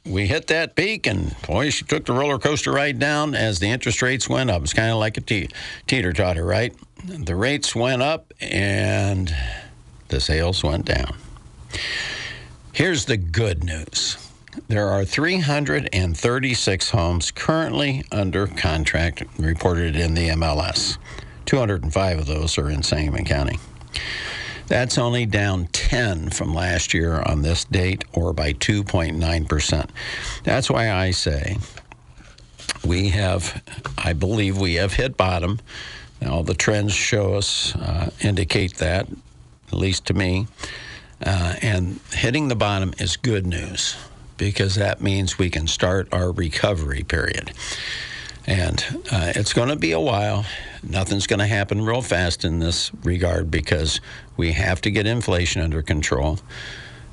we 0.06 0.26
hit 0.26 0.48
that 0.48 0.76
peak, 0.76 1.06
and 1.06 1.36
boy, 1.44 1.70
she 1.70 1.86
took 1.86 2.06
the 2.06 2.14
roller 2.14 2.40
coaster 2.40 2.72
ride 2.72 2.98
down 2.98 3.36
as 3.36 3.60
the 3.60 3.68
interest 3.68 4.02
rates 4.02 4.28
went 4.28 4.50
up. 4.50 4.64
It's 4.64 4.74
kind 4.74 4.92
of 4.92 4.98
like 4.98 5.18
a 5.18 5.22
te- 5.22 5.50
teeter 5.86 6.12
totter, 6.12 6.44
right? 6.44 6.74
The 7.06 7.36
rates 7.36 7.76
went 7.76 8.02
up, 8.02 8.34
and 8.40 9.34
the 10.08 10.20
sales 10.20 10.64
went 10.64 10.86
down. 10.86 11.16
Here's 12.74 13.06
the 13.06 13.18
good 13.18 13.64
news 13.64 14.18
there 14.68 14.90
are 14.90 15.06
336 15.06 16.90
homes 16.90 17.32
currently 17.32 18.04
under 18.12 18.48
contract 18.48 19.24
reported 19.38 19.96
in 19.96 20.14
the 20.14 20.30
MLS. 20.30 20.98
205 21.46 22.20
of 22.20 22.26
those 22.26 22.58
are 22.58 22.70
in 22.70 22.84
Sangamon 22.84 23.26
County. 23.26 23.60
That's 24.68 24.98
only 24.98 25.26
down 25.26 25.68
10 25.68 26.30
from 26.30 26.54
last 26.54 26.94
year 26.94 27.22
on 27.26 27.42
this 27.42 27.66
date, 27.66 28.06
or 28.14 28.32
by 28.32 28.54
2.9%. 28.54 29.90
That's 30.44 30.70
why 30.70 30.92
I 30.92 31.12
say 31.12 31.58
we 32.86 33.10
have, 33.10 33.62
I 33.98 34.14
believe 34.14 34.58
we 34.58 34.76
have 34.76 34.94
hit 34.94 35.18
bottom. 35.18 35.60
Now, 36.22 36.42
the 36.42 36.54
trends 36.54 36.94
show 36.94 37.34
us, 37.34 37.76
uh, 37.76 38.12
indicate 38.22 38.78
that, 38.78 39.08
at 39.68 39.74
least 39.74 40.06
to 40.08 40.14
me. 40.14 40.48
Uh, 41.24 41.56
and 41.62 42.00
hitting 42.14 42.48
the 42.48 42.56
bottom 42.56 42.94
is 42.98 43.18
good 43.18 43.46
news 43.46 43.96
because 44.42 44.74
that 44.74 45.02
means 45.02 45.38
we 45.38 45.52
can 45.52 45.68
start 45.68 46.12
our 46.12 46.32
recovery 46.32 47.04
period. 47.04 47.52
And 48.48 48.84
uh, 49.12 49.34
it's 49.36 49.54
going 49.54 49.70
to 49.70 49.76
be 49.76 49.92
a 49.92 50.00
while. 50.00 50.48
Nothing's 50.82 51.28
going 51.28 51.42
to 51.42 51.46
happen 51.46 51.86
real 51.86 52.02
fast 52.02 52.44
in 52.44 52.58
this 52.58 52.92
regard 53.04 53.52
because 53.52 54.02
we 54.38 54.54
have 54.54 54.82
to 54.82 54.90
get 54.90 55.06
inflation 55.06 55.62
under 55.62 55.84
control. 55.84 56.40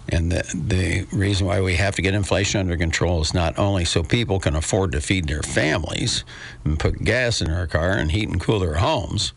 And 0.08 0.32
the, 0.32 0.42
the 0.54 1.06
reason 1.14 1.46
why 1.46 1.60
we 1.60 1.74
have 1.74 1.96
to 1.96 2.02
get 2.02 2.14
inflation 2.14 2.60
under 2.60 2.78
control 2.78 3.20
is 3.20 3.34
not 3.34 3.58
only 3.58 3.84
so 3.84 4.02
people 4.02 4.40
can 4.40 4.56
afford 4.56 4.92
to 4.92 5.00
feed 5.02 5.28
their 5.28 5.42
families 5.42 6.24
and 6.64 6.80
put 6.80 7.04
gas 7.04 7.42
in 7.42 7.50
their 7.50 7.66
car 7.66 7.90
and 7.90 8.10
heat 8.10 8.30
and 8.30 8.40
cool 8.40 8.58
their 8.58 8.76
homes, 8.76 9.34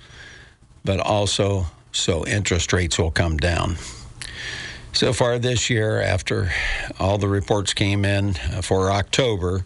but 0.86 1.02
also 1.02 1.66
so 1.92 2.26
interest 2.26 2.72
rates 2.72 2.98
will 2.98 3.12
come 3.12 3.36
down. 3.36 3.76
So 4.94 5.14
far 5.14 5.40
this 5.40 5.70
year, 5.70 6.02
after 6.02 6.52
all 7.00 7.18
the 7.18 7.30
reports 7.30 7.74
came 7.74 8.04
in 8.04 8.36
uh, 8.52 8.62
for 8.62 8.92
October, 8.92 9.64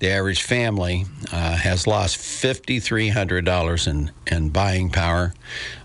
the 0.00 0.10
average 0.10 0.42
family 0.42 1.06
uh, 1.32 1.56
has 1.56 1.86
lost 1.86 2.18
$5,300 2.18 3.86
in, 3.86 4.10
in 4.26 4.50
buying 4.50 4.90
power. 4.90 5.32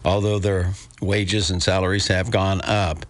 Although 0.04 0.39
their 0.39 0.73
wages 1.02 1.52
and 1.52 1.62
salaries 1.62 2.08
have 2.08 2.32
gone 2.32 2.62
up, 2.62 3.06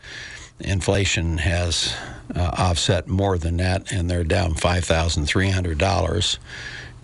inflation 0.59 1.37
has 1.37 1.95
uh, 2.35 2.51
offset 2.57 3.07
more 3.07 3.37
than 3.37 3.57
that, 3.57 3.91
and 3.91 4.09
they're 4.09 4.25
down 4.25 4.55
$5,300 4.55 6.37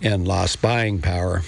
in 0.02 0.24
lost 0.26 0.60
buying 0.60 1.00
power. 1.00 1.42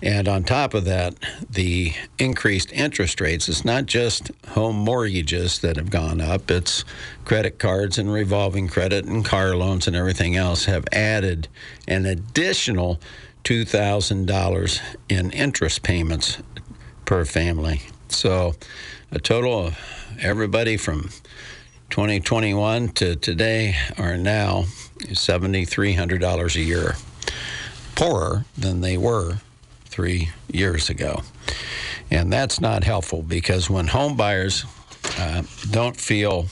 And 0.00 0.28
on 0.28 0.44
top 0.44 0.74
of 0.74 0.84
that, 0.84 1.14
the 1.50 1.92
increased 2.18 2.72
interest 2.72 3.20
rates, 3.20 3.48
it's 3.48 3.64
not 3.64 3.86
just 3.86 4.30
home 4.50 4.76
mortgages 4.76 5.58
that 5.60 5.76
have 5.76 5.90
gone 5.90 6.20
up, 6.20 6.50
it's 6.50 6.84
credit 7.24 7.58
cards 7.58 7.98
and 7.98 8.12
revolving 8.12 8.68
credit 8.68 9.06
and 9.06 9.24
car 9.24 9.56
loans 9.56 9.88
and 9.88 9.96
everything 9.96 10.36
else 10.36 10.66
have 10.66 10.84
added 10.92 11.48
an 11.88 12.06
additional 12.06 13.00
$2,000 13.42 14.80
in 15.08 15.30
interest 15.32 15.82
payments 15.82 16.38
per 17.04 17.24
family. 17.24 17.82
So 18.08 18.54
a 19.10 19.18
total 19.18 19.66
of 19.66 19.78
everybody 20.20 20.76
from 20.76 21.10
2021 21.90 22.90
to 22.90 23.16
today 23.16 23.74
are 23.96 24.16
now 24.16 24.64
$7,300 25.00 26.54
a 26.54 26.60
year 26.60 26.94
poorer 27.96 28.44
than 28.56 28.80
they 28.80 28.96
were 28.96 29.38
three 29.98 30.30
years 30.52 30.90
ago. 30.90 31.22
And 32.08 32.32
that's 32.32 32.60
not 32.60 32.84
helpful 32.84 33.20
because 33.20 33.68
when 33.68 33.88
home 33.88 34.16
buyers 34.16 34.64
uh, 35.18 35.42
don't 35.72 35.96
feel 35.96 36.46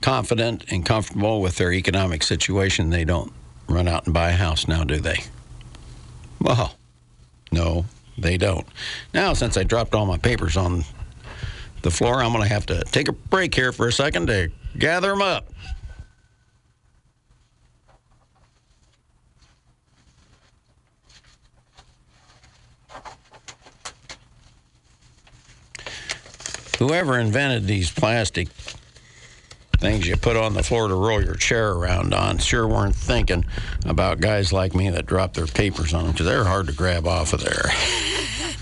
confident 0.00 0.64
and 0.70 0.82
comfortable 0.82 1.42
with 1.42 1.56
their 1.56 1.70
economic 1.70 2.22
situation, 2.22 2.88
they 2.88 3.04
don't 3.04 3.30
run 3.68 3.88
out 3.88 4.06
and 4.06 4.14
buy 4.14 4.30
a 4.30 4.36
house 4.36 4.66
now, 4.66 4.84
do 4.84 5.00
they? 5.00 5.18
Well, 6.40 6.74
no, 7.52 7.84
they 8.16 8.38
don't. 8.38 8.66
Now, 9.12 9.34
since 9.34 9.58
I 9.58 9.64
dropped 9.64 9.94
all 9.94 10.06
my 10.06 10.16
papers 10.16 10.56
on 10.56 10.82
the 11.82 11.90
floor, 11.90 12.22
I'm 12.22 12.32
going 12.32 12.42
to 12.42 12.48
have 12.48 12.64
to 12.66 12.82
take 12.84 13.08
a 13.08 13.12
break 13.12 13.54
here 13.54 13.72
for 13.72 13.86
a 13.86 13.92
second 13.92 14.28
to 14.28 14.50
gather 14.78 15.10
them 15.10 15.20
up. 15.20 15.46
Whoever 26.82 27.16
invented 27.16 27.64
these 27.66 27.92
plastic 27.92 28.48
things 29.78 30.06
you 30.06 30.16
put 30.16 30.36
on 30.36 30.54
the 30.54 30.62
floor 30.64 30.88
to 30.88 30.94
roll 30.96 31.22
your 31.22 31.36
chair 31.36 31.70
around 31.70 32.12
on 32.12 32.38
sure 32.38 32.66
weren't 32.66 32.94
thinking 32.94 33.44
about 33.86 34.20
guys 34.20 34.52
like 34.52 34.74
me 34.74 34.90
that 34.90 35.06
drop 35.06 35.32
their 35.34 35.46
papers 35.46 35.94
on 35.94 36.02
them 36.02 36.12
because 36.12 36.26
they're 36.26 36.44
hard 36.44 36.66
to 36.66 36.72
grab 36.72 37.06
off 37.06 37.32
of 37.32 37.40
there. 37.40 37.70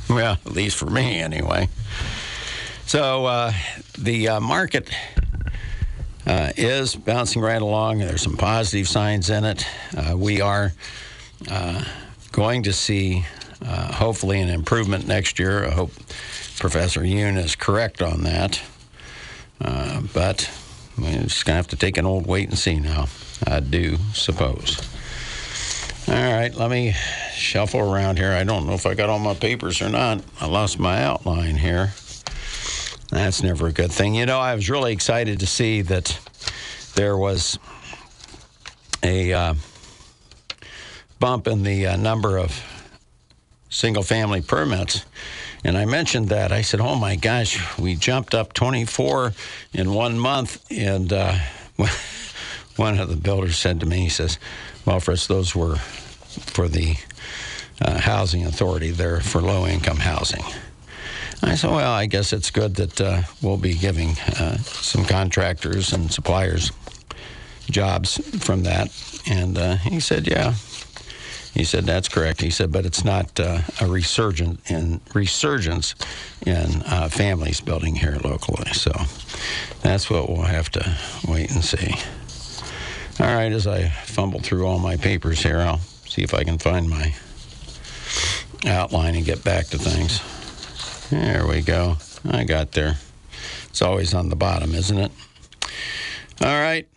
well, 0.15 0.37
at 0.45 0.53
least 0.53 0.77
for 0.77 0.91
me, 0.91 1.19
anyway. 1.19 1.69
So 2.85 3.25
uh, 3.25 3.53
the 3.99 4.29
uh, 4.29 4.41
market 4.41 4.91
uh, 6.27 6.53
is 6.59 6.95
bouncing 6.95 7.41
right 7.41 7.63
along. 7.63 8.01
There's 8.01 8.23
some 8.23 8.37
positive 8.37 8.87
signs 8.87 9.31
in 9.31 9.45
it. 9.45 9.65
Uh, 9.97 10.15
we 10.15 10.43
are 10.43 10.73
uh, 11.51 11.85
going 12.33 12.65
to 12.65 12.73
see, 12.75 13.25
uh, 13.65 13.93
hopefully, 13.93 14.41
an 14.41 14.51
improvement 14.51 15.07
next 15.07 15.39
year. 15.39 15.67
I 15.67 15.71
hope 15.71 15.93
Professor 16.61 17.03
Yun 17.05 17.39
is 17.39 17.57
correct 17.57 18.03
on 18.03 18.23
that. 18.23 18.61
Uh, 19.63 20.03
but 20.13 20.49
we're 20.97 21.23
just 21.23 21.47
going 21.47 21.55
to 21.55 21.57
have 21.57 21.69
to 21.69 21.77
take 21.77 21.97
an 21.97 22.05
old 22.05 22.27
wait 22.27 22.51
and 22.51 22.59
see 22.59 22.79
now, 22.79 23.07
I 23.47 23.61
do 23.61 23.97
suppose. 24.13 24.79
All 26.07 26.15
right, 26.15 26.55
let 26.55 26.71
me 26.71 26.95
shuffle 27.33 27.81
around 27.81 28.19
here. 28.19 28.33
I 28.33 28.45
don't 28.45 28.67
know 28.67 28.75
if 28.75 28.85
I 28.85 28.95
got 28.95 29.09
all 29.09 29.19
my 29.19 29.33
papers 29.35 29.81
or 29.81 29.89
not. 29.89 30.23
I 30.39 30.47
lost 30.47 30.79
my 30.79 31.03
outline 31.03 31.57
here. 31.57 31.95
That's 33.11 33.43
never 33.43 33.69
a 33.69 33.73
good 33.73 33.91
thing. 33.91 34.15
You 34.15 34.27
know, 34.27 34.39
I 34.39 34.55
was 34.55 34.69
really 34.69 34.93
excited 34.93 35.41
to 35.41 35.47
see 35.47 35.81
that 35.83 36.19
there 36.95 37.17
was 37.17 37.59
a 39.03 39.33
uh, 39.33 39.55
bump 41.19 41.49
in 41.49 41.63
the 41.63 41.87
uh, 41.87 41.97
number 41.97 42.37
of 42.37 42.63
single 43.71 44.03
family 44.03 44.43
permits 44.43 45.07
and 45.65 45.77
I 45.77 45.85
mentioned 45.85 46.29
that. 46.31 46.53
I 46.53 46.63
said, 46.63 46.81
oh 46.81 46.95
my 46.97 47.17
gosh, 47.17 47.79
we 47.79 47.95
jumped 47.95 48.35
up 48.35 48.53
24 48.53 49.33
in 49.75 49.93
one 49.93 50.19
month. 50.19 50.65
And 50.71 51.13
uh, 51.13 51.39
one 52.77 52.99
of 52.99 53.09
the 53.09 53.17
builders 53.17 53.57
said 53.57 53.81
to 53.81 53.87
me, 53.87 54.01
he 54.01 54.09
says, 54.09 54.39
well, 54.87 55.01
Fritz, 55.01 55.27
those 55.27 55.55
were 55.55 55.77
for 55.77 56.69
the 56.69 56.97
uh, 57.81 58.01
housing 58.01 58.47
authority. 58.47 58.91
They're 58.91 59.21
for 59.21 59.41
low 59.41 59.67
income 59.67 59.99
housing. 59.99 60.43
I 61.43 61.55
said, 61.55 61.71
well, 61.71 61.93
I 61.93 62.07
guess 62.07 62.33
it's 62.33 62.51
good 62.51 62.77
that 62.77 63.01
uh, 63.01 63.23
we'll 63.43 63.57
be 63.57 63.75
giving 63.75 64.11
uh, 64.11 64.59
some 64.59 65.05
contractors 65.05 65.93
and 65.93 66.13
suppliers 66.13 66.71
jobs 67.71 68.19
from 68.45 68.65
that. 68.65 68.91
And 69.29 69.57
uh, 69.57 69.77
he 69.77 70.01
said, 70.01 70.27
yeah, 70.27 70.55
he 71.55 71.65
said, 71.65 71.85
"That's 71.85 72.09
correct." 72.09 72.41
He 72.41 72.51
said, 72.51 72.73
"But 72.73 72.87
it's 72.87 73.05
not 73.05 73.39
uh, 73.39 73.61
a 73.81 73.87
resurgent 73.87 74.61
in 74.71 75.01
resurgence 75.15 75.95
in 76.47 76.83
uh, 76.87 77.09
families 77.09 77.61
building 77.61 77.97
here 77.97 78.19
locally." 78.23 78.73
So 78.73 78.93
that's 79.83 80.09
what 80.11 80.29
we'll 80.29 80.43
have 80.43 80.71
to 80.71 80.97
wait 81.27 81.51
and 81.51 81.65
see. 81.65 81.95
All 83.19 83.35
right, 83.35 83.53
as 83.53 83.67
I 83.67 83.89
fumble 83.89 84.41
through 84.41 84.67
all 84.67 84.79
my 84.79 84.97
papers 84.97 85.43
here, 85.43 85.59
I'll 85.59 85.81
see 86.07 86.23
if 86.23 86.33
I 86.33 86.45
can 86.45 86.59
find 86.59 86.89
my 86.89 87.15
outline 88.67 89.15
and 89.15 89.25
get 89.25 89.45
back 89.45 89.67
to 89.69 89.79
things. 89.79 90.21
There 91.11 91.47
we 91.47 91.61
go. 91.61 91.97
I 92.29 92.45
got 92.45 92.73
there. 92.73 92.97
It's 93.69 93.83
always 93.83 94.15
on 94.15 94.29
the 94.29 94.37
bottom, 94.37 94.75
isn't 94.75 94.99
it? 94.99 95.13
All 96.43 96.49
right. 96.49 96.89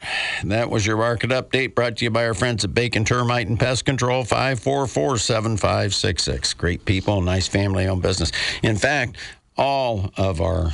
That 0.46 0.70
was 0.70 0.86
your 0.86 0.96
market 0.96 1.32
update 1.32 1.76
brought 1.76 1.98
to 1.98 2.06
you 2.06 2.12
by 2.12 2.26
our 2.26 2.34
friends 2.34 2.64
at 2.64 2.74
Bacon 2.74 3.04
Termite 3.04 3.48
and 3.48 3.60
Pest 3.60 3.84
Control, 3.84 4.24
544 4.24 5.18
7566. 5.18 6.54
Great 6.54 6.86
people, 6.86 7.20
nice 7.20 7.46
family 7.50 7.86
owned 7.86 8.02
business. 8.02 8.32
In 8.62 8.78
fact, 8.78 9.18
all 9.58 10.12
of 10.16 10.40
our 10.40 10.72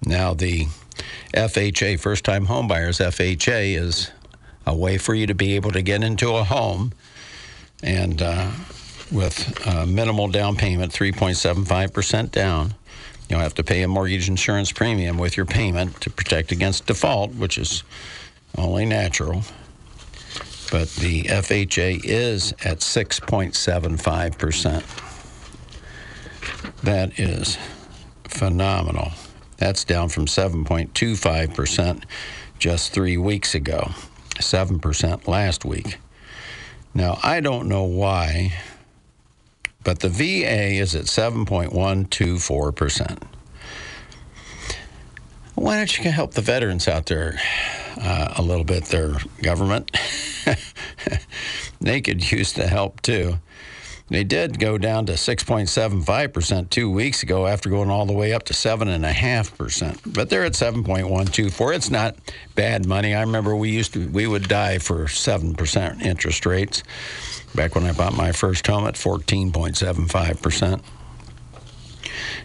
Now, 0.04 0.34
the 0.34 0.66
FHA, 1.34 2.00
first 2.00 2.24
time 2.24 2.46
homebuyers, 2.46 3.04
FHA 3.04 3.76
is 3.76 4.10
a 4.66 4.74
way 4.74 4.98
for 4.98 5.14
you 5.14 5.26
to 5.26 5.34
be 5.34 5.56
able 5.56 5.70
to 5.72 5.82
get 5.82 6.02
into 6.02 6.34
a 6.34 6.44
home 6.44 6.92
and 7.82 8.22
uh, 8.22 8.50
with 9.10 9.66
minimal 9.86 10.28
down 10.28 10.56
payment, 10.56 10.92
3.75% 10.92 12.30
down. 12.30 12.74
You'll 13.28 13.40
have 13.40 13.54
to 13.54 13.64
pay 13.64 13.82
a 13.82 13.88
mortgage 13.88 14.28
insurance 14.28 14.72
premium 14.72 15.18
with 15.18 15.36
your 15.36 15.46
payment 15.46 16.00
to 16.02 16.10
protect 16.10 16.52
against 16.52 16.86
default, 16.86 17.34
which 17.34 17.58
is 17.58 17.82
only 18.56 18.84
natural. 18.84 19.42
But 20.70 20.90
the 20.90 21.24
FHA 21.24 22.04
is 22.04 22.52
at 22.64 22.78
6.75%. 22.78 25.11
That 26.82 27.18
is 27.18 27.56
phenomenal. 28.24 29.12
That's 29.58 29.84
down 29.84 30.08
from 30.08 30.26
7.25% 30.26 32.04
just 32.58 32.92
three 32.92 33.16
weeks 33.16 33.54
ago, 33.54 33.92
7% 34.36 35.28
last 35.28 35.64
week. 35.64 35.98
Now, 36.94 37.18
I 37.22 37.40
don't 37.40 37.68
know 37.68 37.84
why, 37.84 38.54
but 39.84 40.00
the 40.00 40.08
VA 40.08 40.72
is 40.74 40.94
at 40.94 41.04
7.124%. 41.04 43.22
Why 45.54 45.76
don't 45.76 45.98
you 45.98 46.10
help 46.10 46.32
the 46.34 46.40
veterans 46.40 46.88
out 46.88 47.06
there 47.06 47.38
uh, 48.00 48.34
a 48.36 48.42
little 48.42 48.64
bit, 48.64 48.86
their 48.86 49.16
government? 49.42 49.96
they 51.80 52.00
could 52.00 52.32
use 52.32 52.52
the 52.52 52.66
help 52.66 53.00
too. 53.02 53.38
They 54.12 54.24
did 54.24 54.58
go 54.58 54.76
down 54.76 55.06
to 55.06 55.12
6.75% 55.12 56.68
two 56.68 56.90
weeks 56.90 57.22
ago 57.22 57.46
after 57.46 57.70
going 57.70 57.88
all 57.88 58.04
the 58.04 58.12
way 58.12 58.34
up 58.34 58.42
to 58.44 58.52
7.5%. 58.52 60.14
But 60.14 60.28
they're 60.28 60.44
at 60.44 60.52
7.124. 60.52 61.74
It's 61.74 61.90
not 61.90 62.16
bad 62.54 62.84
money. 62.84 63.14
I 63.14 63.22
remember 63.22 63.56
we 63.56 63.70
used 63.70 63.94
to, 63.94 64.06
we 64.10 64.26
would 64.26 64.48
die 64.48 64.76
for 64.76 65.06
7% 65.06 66.02
interest 66.02 66.44
rates 66.44 66.82
back 67.54 67.74
when 67.74 67.84
I 67.84 67.92
bought 67.92 68.14
my 68.14 68.32
first 68.32 68.66
home 68.66 68.86
at 68.86 68.96
14.75%. 68.96 70.82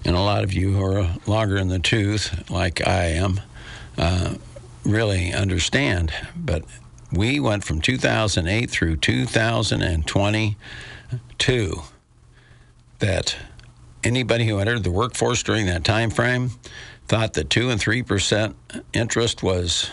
And 0.06 0.16
a 0.16 0.22
lot 0.22 0.46
of 0.46 0.54
you 0.54 0.72
who 0.72 0.86
are 0.86 1.18
longer 1.26 1.58
in 1.58 1.68
the 1.68 1.80
tooth, 1.80 2.50
like 2.50 2.88
I 2.88 3.08
am, 3.08 3.42
uh, 3.98 4.36
really 4.86 5.34
understand. 5.34 6.14
But 6.34 6.64
we 7.12 7.42
went 7.42 7.66
from 7.66 7.82
2008 7.82 8.70
through 8.70 8.96
2020 8.96 10.58
Two, 11.38 11.82
that 13.00 13.36
anybody 14.04 14.46
who 14.48 14.60
entered 14.60 14.84
the 14.84 14.92
workforce 14.92 15.44
during 15.44 15.66
that 15.68 15.84
time 15.84 16.10
frame 16.10 16.52
thought 17.08 17.34
that 17.34 17.50
2 17.50 17.70
and 17.70 17.80
3% 17.80 18.54
interest 18.94 19.44
was 19.44 19.92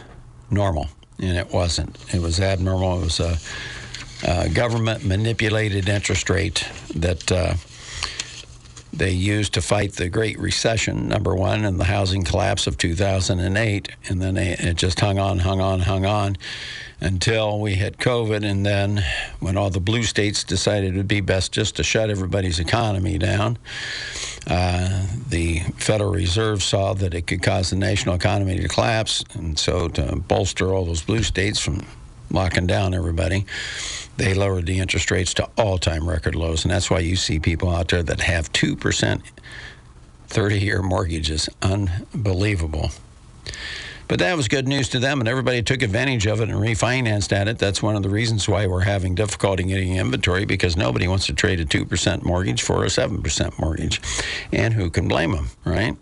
normal, 0.50 0.88
and 1.18 1.36
it 1.36 1.52
wasn't. 1.52 1.96
It 2.12 2.20
was 2.20 2.40
abnormal. 2.40 3.00
It 3.00 3.04
was 3.04 3.20
a, 3.20 3.38
a 4.26 4.48
government 4.48 5.04
manipulated 5.04 5.88
interest 5.88 6.28
rate 6.28 6.68
that 6.94 7.30
uh, 7.30 7.54
they 8.92 9.10
used 9.10 9.54
to 9.54 9.62
fight 9.62 9.92
the 9.92 10.08
Great 10.08 10.38
Recession, 10.38 11.08
number 11.08 11.34
one, 11.34 11.64
and 11.64 11.78
the 11.78 11.84
housing 11.84 12.24
collapse 12.24 12.66
of 12.66 12.78
2008. 12.78 13.88
And 14.08 14.22
then 14.22 14.36
it 14.36 14.76
just 14.76 15.00
hung 15.00 15.18
on, 15.18 15.40
hung 15.40 15.60
on, 15.60 15.80
hung 15.80 16.06
on 16.06 16.36
until 17.04 17.60
we 17.60 17.74
hit 17.74 17.98
COVID. 17.98 18.44
And 18.44 18.64
then 18.64 19.04
when 19.38 19.56
all 19.56 19.70
the 19.70 19.80
blue 19.80 20.02
states 20.02 20.42
decided 20.42 20.94
it 20.94 20.96
would 20.96 21.06
be 21.06 21.20
best 21.20 21.52
just 21.52 21.76
to 21.76 21.84
shut 21.84 22.10
everybody's 22.10 22.58
economy 22.58 23.18
down, 23.18 23.58
uh, 24.46 25.06
the 25.28 25.60
Federal 25.76 26.10
Reserve 26.10 26.62
saw 26.62 26.94
that 26.94 27.14
it 27.14 27.26
could 27.26 27.42
cause 27.42 27.70
the 27.70 27.76
national 27.76 28.14
economy 28.14 28.58
to 28.58 28.68
collapse. 28.68 29.22
And 29.34 29.58
so 29.58 29.88
to 29.88 30.16
bolster 30.16 30.72
all 30.72 30.86
those 30.86 31.02
blue 31.02 31.22
states 31.22 31.60
from 31.60 31.86
locking 32.30 32.66
down 32.66 32.94
everybody, 32.94 33.44
they 34.16 34.32
lowered 34.32 34.66
the 34.66 34.78
interest 34.78 35.10
rates 35.10 35.34
to 35.34 35.48
all 35.58 35.76
time 35.78 36.08
record 36.08 36.34
lows. 36.34 36.64
And 36.64 36.72
that's 36.72 36.90
why 36.90 37.00
you 37.00 37.16
see 37.16 37.38
people 37.38 37.70
out 37.70 37.88
there 37.88 38.02
that 38.02 38.20
have 38.20 38.52
2% 38.52 39.22
30 40.28 40.58
year 40.58 40.82
mortgages. 40.82 41.48
Unbelievable. 41.62 42.90
But 44.06 44.18
that 44.18 44.36
was 44.36 44.48
good 44.48 44.68
news 44.68 44.88
to 44.90 44.98
them, 44.98 45.20
and 45.20 45.28
everybody 45.28 45.62
took 45.62 45.82
advantage 45.82 46.26
of 46.26 46.40
it 46.40 46.50
and 46.50 46.58
refinanced 46.58 47.32
at 47.32 47.48
it. 47.48 47.58
That's 47.58 47.82
one 47.82 47.96
of 47.96 48.02
the 48.02 48.10
reasons 48.10 48.48
why 48.48 48.66
we're 48.66 48.80
having 48.80 49.14
difficulty 49.14 49.64
getting 49.64 49.96
inventory 49.96 50.44
because 50.44 50.76
nobody 50.76 51.08
wants 51.08 51.26
to 51.26 51.32
trade 51.32 51.60
a 51.60 51.64
2% 51.64 52.22
mortgage 52.22 52.62
for 52.62 52.84
a 52.84 52.88
7% 52.88 53.58
mortgage. 53.58 54.00
And 54.52 54.74
who 54.74 54.90
can 54.90 55.08
blame 55.08 55.32
them, 55.32 55.48
right? 55.64 55.96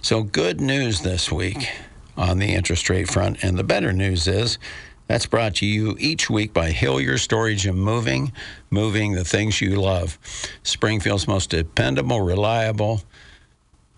So, 0.00 0.22
good 0.22 0.60
news 0.60 1.02
this 1.02 1.30
week 1.30 1.68
on 2.16 2.38
the 2.38 2.54
interest 2.54 2.88
rate 2.88 3.10
front. 3.10 3.42
And 3.42 3.58
the 3.58 3.64
better 3.64 3.92
news 3.92 4.26
is 4.26 4.58
that's 5.06 5.26
brought 5.26 5.56
to 5.56 5.66
you 5.66 5.96
each 5.98 6.30
week 6.30 6.54
by 6.54 6.70
Hillier 6.70 7.18
Storage 7.18 7.66
and 7.66 7.78
Moving, 7.78 8.32
moving 8.70 9.12
the 9.12 9.24
things 9.24 9.60
you 9.60 9.76
love. 9.76 10.18
Springfield's 10.62 11.28
most 11.28 11.50
dependable, 11.50 12.22
reliable 12.22 13.02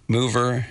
mover 0.08 0.66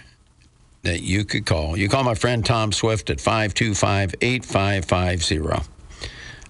that 0.83 1.01
you 1.01 1.25
could 1.25 1.45
call. 1.45 1.77
You 1.77 1.89
call 1.89 2.03
my 2.03 2.13
friend 2.13 2.45
Tom 2.45 2.71
Swift 2.71 3.09
at 3.09 3.19
525 3.19 4.15
8550. 4.21 5.69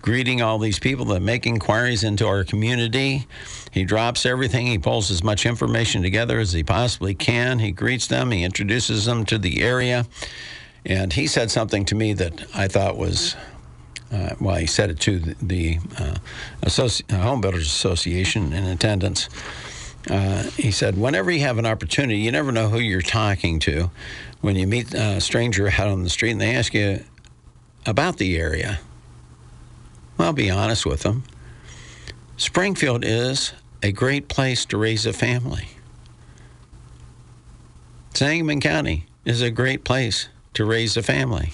greeting 0.04 0.44
all 0.44 0.60
these 0.60 0.78
people 0.78 1.06
that 1.06 1.22
make 1.22 1.48
inquiries 1.48 2.04
into 2.04 2.28
our 2.28 2.44
community. 2.44 3.26
He 3.72 3.86
drops 3.86 4.24
everything. 4.24 4.68
He 4.68 4.78
pulls 4.78 5.10
as 5.10 5.24
much 5.24 5.48
information 5.48 6.04
together 6.04 6.40
as 6.40 6.54
he 6.54 6.64
possibly 6.64 7.16
can. 7.16 7.58
He 7.58 7.72
greets 7.72 8.06
them. 8.06 8.30
He 8.30 8.44
introduces 8.44 9.06
them 9.06 9.26
to 9.26 9.40
the 9.40 9.64
area. 9.64 10.06
And 10.86 11.12
he 11.12 11.26
said 11.26 11.50
something 11.50 11.86
to 11.86 11.96
me 11.96 12.14
that 12.14 12.46
I 12.54 12.68
thought 12.68 12.98
was, 12.98 13.36
uh, 14.14 14.36
well, 14.40 14.56
he 14.56 14.68
said 14.68 14.92
it 14.92 15.00
to 15.02 15.20
the, 15.20 15.36
the 15.42 15.78
uh, 15.98 16.16
Associ- 16.62 17.10
Home 17.12 17.42
Builders 17.42 17.66
Association 17.66 18.54
in 18.54 18.66
attendance. 18.66 19.28
Uh, 20.10 20.44
he 20.56 20.70
said, 20.70 20.98
whenever 20.98 21.32
you 21.32 21.40
have 21.40 21.58
an 21.58 21.66
opportunity, 21.66 22.20
you 22.20 22.32
never 22.32 22.52
know 22.52 22.70
who 22.70 22.80
you're 22.80 23.02
talking 23.02 23.60
to 23.60 23.90
when 24.42 24.56
you 24.56 24.68
meet 24.68 24.94
a 24.94 25.20
stranger 25.20 25.68
out 25.68 25.88
on 25.88 26.04
the 26.04 26.10
street 26.10 26.32
and 26.32 26.42
they 26.42 26.56
ask 26.56 26.74
you 26.74 27.04
about 27.86 28.18
the 28.18 28.38
area, 28.38 28.80
well, 30.18 30.34
be 30.34 30.50
honest 30.50 30.86
with 30.86 31.02
them. 31.02 31.24
Springfield 32.38 33.04
is 33.06 33.54
a 33.82 33.92
great 33.92 34.28
place 34.28 34.66
to 34.66 34.78
raise 34.78 35.06
a 35.06 35.14
family. 35.14 35.70
Sangamon 38.14 38.60
County 38.60 39.06
is 39.26 39.42
a 39.42 39.50
great 39.50 39.84
place 39.84 40.28
to 40.54 40.66
raise 40.66 40.96
a 40.98 41.04
family. 41.04 41.52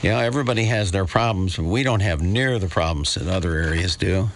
Yeah, 0.00 0.20
everybody 0.20 0.66
has 0.66 0.92
their 0.92 1.06
problems, 1.06 1.56
but 1.56 1.64
we 1.64 1.82
don't 1.82 2.00
have 2.00 2.22
near 2.22 2.60
the 2.60 2.68
problems 2.68 3.14
that 3.14 3.26
other 3.26 3.56
areas 3.56 3.96
do. 3.96 4.28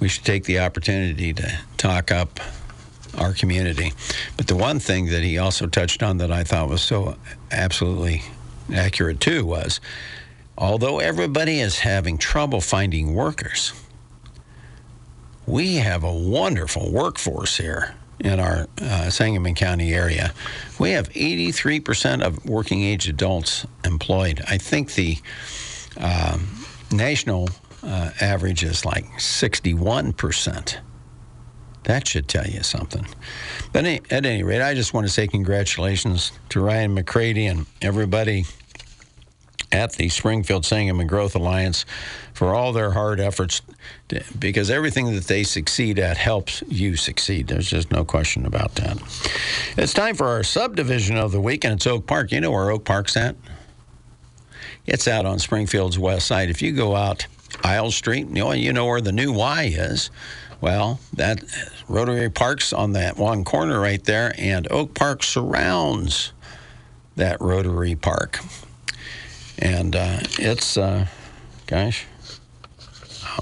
We 0.00 0.08
should 0.08 0.24
take 0.24 0.44
the 0.44 0.58
opportunity 0.58 1.32
to 1.34 1.60
talk 1.76 2.10
up 2.10 2.40
our 3.16 3.32
community. 3.32 3.92
But 4.36 4.48
the 4.48 4.56
one 4.56 4.80
thing 4.80 5.06
that 5.06 5.22
he 5.22 5.38
also 5.38 5.66
touched 5.68 6.02
on 6.02 6.16
that 6.18 6.32
I 6.32 6.42
thought 6.42 6.68
was 6.68 6.82
so 6.82 7.16
absolutely 7.52 8.22
accurate 8.74 9.20
too 9.20 9.44
was 9.44 9.80
although 10.58 10.98
everybody 10.98 11.60
is 11.60 11.78
having 11.78 12.18
trouble 12.18 12.60
finding 12.60 13.14
workers, 13.14 13.72
we 15.46 15.76
have 15.76 16.02
a 16.02 16.12
wonderful 16.12 16.90
workforce 16.90 17.56
here 17.56 17.94
in 18.20 18.40
our 18.40 18.66
uh, 18.80 19.10
Sangamon 19.10 19.54
County 19.54 19.94
area. 19.94 20.32
We 20.78 20.90
have 20.90 21.08
83% 21.10 22.22
of 22.22 22.44
working 22.44 22.82
age 22.82 23.08
adults 23.08 23.66
employed. 23.84 24.42
I 24.48 24.58
think 24.58 24.94
the 24.94 25.18
um, 25.96 26.48
national 26.92 27.48
uh, 27.82 28.10
average 28.20 28.62
is 28.62 28.84
like 28.84 29.04
61%. 29.12 30.76
That 31.84 32.06
should 32.06 32.28
tell 32.28 32.46
you 32.46 32.62
something. 32.62 33.06
But 33.72 33.86
at 33.86 34.12
any 34.26 34.42
rate, 34.42 34.60
I 34.60 34.74
just 34.74 34.92
want 34.92 35.06
to 35.06 35.12
say 35.12 35.26
congratulations 35.26 36.32
to 36.50 36.60
Ryan 36.60 36.94
McCrady 36.94 37.50
and 37.50 37.66
everybody 37.80 38.44
at 39.72 39.92
the 39.92 40.08
Springfield 40.08 40.64
Sangamon 40.64 41.06
Growth 41.06 41.34
Alliance 41.34 41.84
for 42.34 42.54
all 42.54 42.72
their 42.72 42.90
hard 42.90 43.20
efforts 43.20 43.62
to, 44.08 44.22
because 44.38 44.70
everything 44.70 45.14
that 45.14 45.24
they 45.24 45.44
succeed 45.44 45.98
at 45.98 46.16
helps 46.16 46.62
you 46.68 46.96
succeed. 46.96 47.46
There's 47.48 47.68
just 47.68 47.90
no 47.90 48.04
question 48.04 48.46
about 48.46 48.74
that. 48.76 48.98
It's 49.76 49.94
time 49.94 50.14
for 50.14 50.26
our 50.26 50.42
subdivision 50.42 51.16
of 51.16 51.32
the 51.32 51.40
week, 51.40 51.64
and 51.64 51.74
it's 51.74 51.86
Oak 51.86 52.06
Park. 52.06 52.32
You 52.32 52.40
know 52.40 52.50
where 52.50 52.70
Oak 52.70 52.84
Park's 52.84 53.16
at? 53.16 53.36
It's 54.86 55.06
out 55.06 55.26
on 55.26 55.38
Springfield's 55.38 55.98
west 55.98 56.26
side. 56.26 56.50
If 56.50 56.62
you 56.62 56.72
go 56.72 56.96
out 56.96 57.26
Isle 57.62 57.90
Street, 57.90 58.26
you 58.28 58.34
know, 58.34 58.52
you 58.52 58.72
know 58.72 58.86
where 58.86 59.00
the 59.00 59.12
new 59.12 59.32
Y 59.32 59.72
is. 59.72 60.10
Well, 60.60 61.00
that 61.14 61.42
Rotary 61.88 62.28
Park's 62.28 62.72
on 62.72 62.92
that 62.92 63.16
one 63.16 63.44
corner 63.44 63.80
right 63.80 64.02
there, 64.02 64.34
and 64.36 64.70
Oak 64.70 64.94
Park 64.94 65.22
surrounds 65.22 66.32
that 67.16 67.40
Rotary 67.40 67.94
Park. 67.94 68.40
And 69.60 69.94
uh, 69.94 70.18
it's, 70.38 70.76
uh, 70.76 71.06
gosh, 71.66 72.06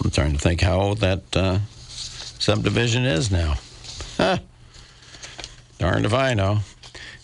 I'm 0.05 0.11
trying 0.11 0.33
to 0.33 0.39
think 0.39 0.61
how 0.61 0.81
old 0.81 0.99
that 0.99 1.37
uh, 1.37 1.59
subdivision 1.79 3.05
is 3.05 3.31
now. 3.31 3.55
Huh. 4.17 4.39
Darned 5.79 6.07
if 6.07 6.15
I 6.15 6.35
know. 6.35 6.59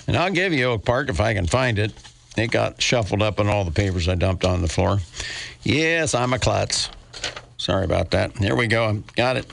And 0.06 0.16
I'll 0.16 0.30
give 0.30 0.52
you 0.52 0.66
Oak 0.66 0.84
Park 0.84 1.08
if 1.08 1.20
I 1.20 1.34
can 1.34 1.46
find 1.46 1.78
it. 1.78 1.92
It 2.36 2.50
got 2.50 2.80
shuffled 2.80 3.22
up 3.22 3.40
in 3.40 3.48
all 3.48 3.64
the 3.64 3.70
papers 3.70 4.08
I 4.08 4.16
dumped 4.16 4.44
on 4.44 4.62
the 4.62 4.68
floor. 4.68 4.98
Yes, 5.62 6.14
I'm 6.14 6.32
a 6.32 6.38
klutz. 6.38 6.90
Sorry 7.56 7.84
about 7.84 8.10
that. 8.10 8.36
Here 8.38 8.54
we 8.54 8.66
go. 8.66 9.02
Got 9.16 9.36
it. 9.36 9.46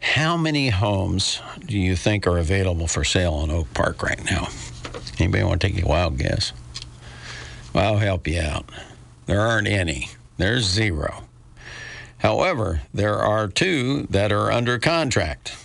How 0.00 0.36
many 0.36 0.68
homes 0.68 1.40
do 1.66 1.78
you 1.78 1.96
think 1.96 2.26
are 2.26 2.38
available 2.38 2.86
for 2.86 3.04
sale 3.04 3.42
in 3.42 3.50
Oak 3.50 3.72
Park 3.74 4.02
right 4.02 4.22
now? 4.30 4.48
Anybody 5.18 5.42
want 5.44 5.60
to 5.60 5.68
take 5.68 5.82
a 5.82 5.86
wild 5.86 6.18
guess? 6.18 6.52
I'll 7.74 7.98
help 7.98 8.26
you 8.26 8.40
out. 8.40 8.70
There 9.26 9.40
aren't 9.40 9.68
any. 9.68 10.08
There's 10.36 10.64
zero. 10.64 11.24
However, 12.18 12.82
there 12.92 13.18
are 13.18 13.48
two 13.48 14.06
that 14.10 14.32
are 14.32 14.50
under 14.50 14.78
contract. 14.78 15.56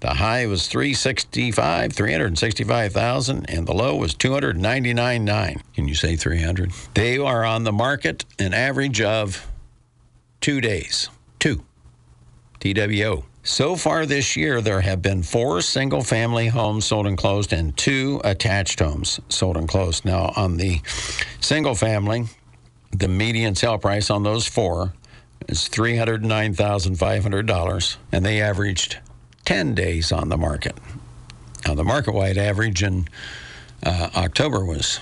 The 0.00 0.14
high 0.14 0.46
was 0.46 0.66
365, 0.66 1.92
365,000, 1.92 3.50
and 3.50 3.66
the 3.66 3.74
low 3.74 3.94
was 3.96 4.14
299.9. 4.14 5.60
Can 5.74 5.88
you 5.88 5.94
say 5.94 6.16
300? 6.16 6.72
They 6.94 7.18
are 7.18 7.44
on 7.44 7.64
the 7.64 7.72
market 7.72 8.24
an 8.38 8.54
average 8.54 9.02
of 9.02 9.46
two 10.40 10.60
days. 10.62 11.10
Two. 11.38 11.64
TWO. 12.60 13.24
So 13.42 13.74
far 13.74 14.04
this 14.04 14.36
year, 14.36 14.60
there 14.60 14.82
have 14.82 15.00
been 15.00 15.22
four 15.22 15.62
single 15.62 16.02
family 16.02 16.48
homes 16.48 16.84
sold 16.84 17.06
and 17.06 17.16
closed 17.16 17.54
and 17.54 17.74
two 17.76 18.20
attached 18.22 18.80
homes 18.80 19.18
sold 19.30 19.56
and 19.56 19.66
closed. 19.66 20.04
Now, 20.04 20.34
on 20.36 20.58
the 20.58 20.82
single 21.40 21.74
family, 21.74 22.26
the 22.90 23.08
median 23.08 23.54
sale 23.54 23.78
price 23.78 24.10
on 24.10 24.24
those 24.24 24.46
four 24.46 24.92
is 25.48 25.70
$309,500, 25.70 27.96
and 28.12 28.26
they 28.26 28.42
averaged 28.42 28.98
10 29.46 29.74
days 29.74 30.12
on 30.12 30.28
the 30.28 30.36
market. 30.36 30.76
Now, 31.66 31.74
the 31.74 31.84
market 31.84 32.12
wide 32.12 32.36
average 32.36 32.82
in 32.82 33.08
uh, 33.82 34.10
October 34.16 34.66
was 34.66 35.00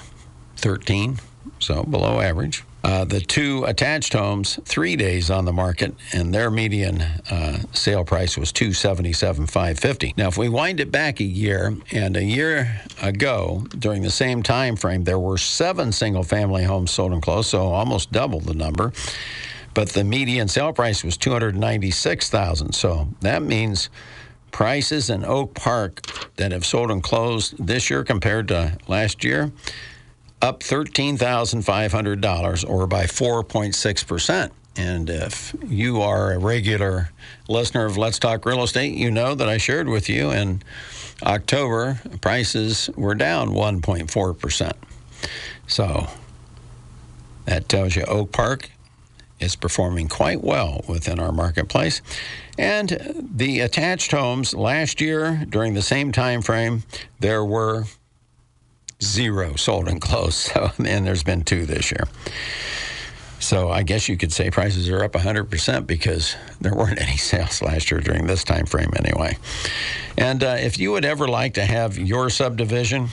13, 0.59 1.19
so 1.59 1.83
below 1.83 2.21
average. 2.21 2.63
Uh, 2.85 3.05
the 3.05 3.21
two 3.21 3.65
attached 3.65 4.13
homes, 4.13 4.59
three 4.65 4.95
days 4.95 5.31
on 5.31 5.45
the 5.45 5.53
market, 5.53 5.93
and 6.13 6.33
their 6.33 6.49
median 6.51 7.01
uh, 7.03 7.59
sale 7.73 8.05
price 8.05 8.39
was 8.39 8.53
two 8.53 8.73
seventy 8.73 9.13
seven 9.13 9.47
five 9.47 9.79
fifty. 9.79 10.15
Now, 10.17 10.29
if 10.29 10.39
we 10.39 10.49
wind 10.49 10.79
it 10.79 10.93
back 10.93 11.21
a 11.21 11.25
year, 11.25 11.77
and 11.91 12.17
a 12.17 12.23
year 12.23 12.81
ago, 13.03 13.67
during 13.77 14.03
the 14.03 14.11
same 14.11 14.45
time 14.45 14.77
frame, 14.77 15.03
there 15.03 15.19
were 15.19 15.39
seven 15.39 15.91
single 15.91 16.23
family 16.23 16.63
homes 16.63 16.93
sold 16.93 17.13
and 17.13 17.21
closed, 17.21 17.51
so 17.51 17.67
almost 17.67 18.13
double 18.13 18.41
the 18.41 18.55
number. 18.55 18.93
But 19.75 19.91
the 19.91 20.05
median 20.05 20.49
sale 20.49 20.73
price 20.73 21.03
was 21.03 21.17
two 21.17 21.33
hundred 21.33 21.57
ninety 21.57 21.91
six 21.91 22.31
thousand. 22.31 22.75
So 22.75 23.09
that 23.21 23.43
means 23.43 23.91
prices 24.53 25.11
in 25.11 25.25
Oak 25.25 25.55
Park 25.55 26.03
that 26.37 26.53
have 26.53 26.65
sold 26.65 26.91
and 26.91 27.03
closed 27.03 27.55
this 27.59 27.91
year 27.91 28.05
compared 28.05 28.49
to 28.49 28.79
last 28.87 29.25
year 29.25 29.53
up 30.41 30.61
$13,500 30.61 32.69
or 32.69 32.87
by 32.87 33.05
4.6%. 33.05 34.51
And 34.77 35.11
if 35.11 35.57
you 35.67 36.01
are 36.03 36.33
a 36.33 36.39
regular 36.39 37.11
listener 37.49 37.85
of 37.85 37.97
Let's 37.97 38.21
Talk 38.21 38.47
Real 38.47 38.63
Estate, 38.63 38.95
you 38.95 39.11
know 39.11 39.35
that 39.35 39.49
I 39.49 39.59
shared 39.59 39.89
with 39.89 40.09
you 40.09 40.31
in 40.31 40.63
October 41.25 42.01
prices 42.21 42.89
were 42.97 43.17
down 43.17 43.51
1.4%. 43.51 44.73
So 45.67 46.07
that 47.47 47.69
tells 47.69 47.97
you 47.97 48.05
Oak 48.05 48.31
Park 48.31 48.71
is 49.41 49.57
performing 49.57 50.09
quite 50.09 50.43
well 50.43 50.85
within 50.89 51.19
our 51.19 51.33
marketplace. 51.33 52.03
And 52.57 53.27
the 53.35 53.61
attached 53.61 54.11
homes 54.11 54.55
last 54.55 55.01
year 55.01 55.45
during 55.49 55.75
the 55.75 55.83
same 55.83 56.13
time 56.13 56.43
frame, 56.43 56.83
there 57.21 57.45
were 57.45 57.85
zero 59.03 59.57
sold 59.57 59.89
and 59.89 60.01
closed. 60.01 60.51
So, 60.53 60.71
and 60.79 61.07
there's 61.07 61.23
been 61.23 61.43
two 61.43 61.67
this 61.67 61.91
year. 61.91 62.05
So 63.41 63.71
I 63.71 63.83
guess 63.83 64.09
you 64.09 64.17
could 64.17 64.33
say 64.33 64.51
prices 64.51 64.89
are 64.89 65.05
up 65.05 65.13
100% 65.13 65.87
because 65.87 66.37
there 66.61 66.75
weren't 66.75 67.01
any 67.09 67.17
sales 67.17 67.63
last 67.63 67.91
year 67.91 68.01
during 68.01 68.27
this 68.27 68.45
time 68.45 68.67
frame 68.67 68.91
anyway. 68.97 69.37
And 70.17 70.43
uh, 70.43 70.57
if 70.59 70.79
you 70.79 70.93
would 70.93 71.05
ever 71.05 71.29
like 71.29 71.55
to 71.55 71.65
have 71.65 71.99
your 71.99 72.31
subdivision 72.31 73.09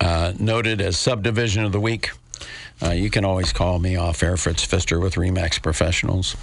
uh, 0.00 0.32
noted 0.38 0.80
as 0.80 0.98
subdivision 0.98 1.64
of 1.64 1.72
the 1.72 1.80
week, 1.80 2.10
uh, 2.82 2.90
you 2.90 3.10
can 3.10 3.24
always 3.24 3.52
call 3.52 3.78
me 3.78 3.96
off 3.96 4.22
air, 4.22 4.36
Fritz 4.36 4.64
Pfister 4.64 4.98
with 4.98 5.14
Remax 5.14 5.62
Professionals. 5.62 6.36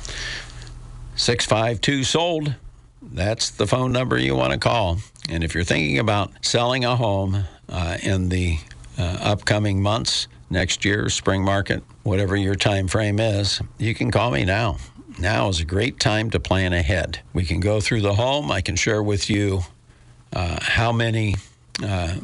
652 1.16 2.04
sold. 2.04 2.56
That's 3.02 3.52
the 3.52 3.68
phone 3.68 3.92
number 3.92 4.18
you 4.18 4.36
want 4.36 4.54
to 4.54 4.60
call. 4.60 4.98
And 5.30 5.44
if 5.44 5.56
you're 5.56 5.64
thinking 5.64 6.00
about 6.00 6.32
selling 6.42 6.86
a 6.86 6.96
home 6.96 7.46
uh, 7.70 7.98
in 8.02 8.30
the 8.30 8.58
uh, 8.98 9.18
upcoming 9.22 9.82
months, 9.82 10.28
next 10.52 10.86
year, 10.86 11.10
spring 11.10 11.44
market, 11.44 11.84
whatever 12.04 12.36
your 12.36 12.56
time 12.56 12.88
frame 12.88 13.20
is, 13.20 13.62
you 13.78 13.96
can 13.96 14.12
call 14.12 14.32
me 14.32 14.46
now. 14.46 14.78
Now 15.18 15.50
is 15.50 15.60
a 15.60 15.66
great 15.66 16.00
time 16.00 16.30
to 16.32 16.40
plan 16.40 16.74
ahead. 16.74 17.22
We 17.34 17.46
can 17.46 17.60
go 17.60 17.80
through 17.80 18.02
the 18.02 18.14
home. 18.14 18.52
I 18.52 18.62
can 18.62 18.76
share 18.76 19.02
with 19.02 19.30
you 19.30 19.62
uh, 20.34 20.60
how 20.62 20.92
many 20.92 21.36
uh, 21.84 22.16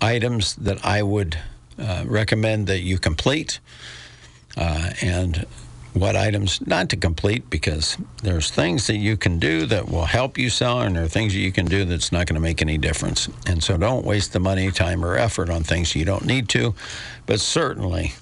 items 0.00 0.56
that 0.56 0.84
I 0.84 1.02
would 1.02 1.38
uh, 1.78 2.04
recommend 2.06 2.66
that 2.66 2.80
you 2.80 2.98
complete 2.98 3.60
uh, 4.56 4.90
and 5.02 5.46
what 5.96 6.14
items 6.14 6.64
not 6.66 6.90
to 6.90 6.96
complete 6.96 7.48
because 7.48 7.96
there's 8.22 8.50
things 8.50 8.86
that 8.86 8.96
you 8.96 9.16
can 9.16 9.38
do 9.38 9.64
that 9.64 9.88
will 9.88 10.04
help 10.04 10.36
you 10.36 10.50
sell 10.50 10.82
and 10.82 10.94
there 10.94 11.04
are 11.04 11.08
things 11.08 11.32
that 11.32 11.40
you 11.40 11.50
can 11.50 11.64
do 11.64 11.86
that's 11.86 12.12
not 12.12 12.26
going 12.26 12.34
to 12.34 12.40
make 12.40 12.60
any 12.60 12.76
difference. 12.76 13.28
And 13.46 13.62
so 13.62 13.78
don't 13.78 14.04
waste 14.04 14.34
the 14.34 14.40
money 14.40 14.70
time 14.70 15.02
or 15.04 15.16
effort 15.16 15.48
on 15.48 15.62
things 15.62 15.96
you 15.96 16.04
don't 16.04 16.26
need 16.26 16.48
to 16.50 16.74
but 17.24 17.40
certainly 17.40 18.12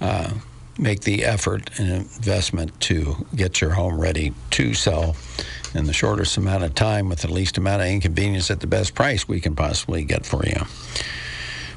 uh, 0.00 0.32
make 0.78 1.00
the 1.00 1.24
effort 1.24 1.70
and 1.78 1.90
investment 1.90 2.78
to 2.80 3.26
get 3.34 3.60
your 3.60 3.70
home 3.70 4.00
ready 4.00 4.32
to 4.50 4.74
sell 4.74 5.16
in 5.74 5.84
the 5.84 5.92
shortest 5.92 6.36
amount 6.36 6.64
of 6.64 6.74
time 6.74 7.08
with 7.08 7.20
the 7.20 7.32
least 7.32 7.58
amount 7.58 7.82
of 7.82 7.88
inconvenience 7.88 8.50
at 8.50 8.60
the 8.60 8.66
best 8.66 8.94
price 8.94 9.26
we 9.26 9.40
can 9.40 9.54
possibly 9.54 10.04
get 10.04 10.24
for 10.24 10.46
you 10.46 10.62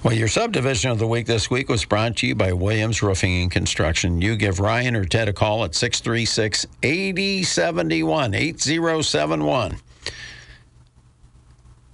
well, 0.04 0.14
your 0.14 0.28
subdivision 0.28 0.90
of 0.90 0.98
the 0.98 1.06
week 1.06 1.28
this 1.28 1.52
week 1.52 1.70
was 1.70 1.86
brought 1.86 2.18
to 2.18 2.28
you 2.28 2.34
by 2.34 2.54
Williams 2.54 3.04
Roofing 3.04 3.44
and 3.44 3.52
Construction. 3.52 4.20
You 4.20 4.36
give 4.36 4.60
Ryan 4.60 4.96
or 4.96 5.06
Ted 5.06 5.28
a 5.28 5.34
call 5.34 5.64
at 5.64 5.76
636 5.76 6.66
8071 6.82 8.34
8071. 8.34 9.78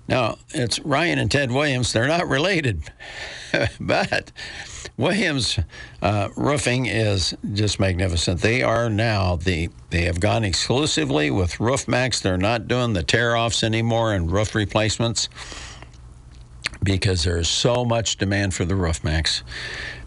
Now, 0.07 0.37
it's 0.53 0.79
Ryan 0.79 1.19
and 1.19 1.29
Ted 1.29 1.51
Williams. 1.51 1.91
They're 1.91 2.07
not 2.07 2.29
related, 2.29 2.81
but 3.79 4.31
Williams 4.95 5.59
uh, 6.01 6.29
Roofing 6.37 6.85
is 6.85 7.35
just 7.53 7.77
magnificent. 7.77 8.39
They 8.39 8.63
are 8.63 8.89
now 8.89 9.35
the 9.35 9.69
they 9.89 10.03
have 10.03 10.21
gone 10.21 10.45
exclusively 10.45 11.29
with 11.29 11.59
Roof 11.59 11.87
RoofMax. 11.87 12.21
They're 12.21 12.37
not 12.37 12.69
doing 12.69 12.93
the 12.93 13.03
tear 13.03 13.35
offs 13.35 13.63
anymore 13.63 14.13
and 14.13 14.31
roof 14.31 14.55
replacements 14.55 15.27
because 16.83 17.23
there's 17.23 17.49
so 17.49 17.85
much 17.85 18.17
demand 18.17 18.53
for 18.53 18.65
the 18.65 18.75
Roof 18.75 19.03
Maxx 19.03 19.43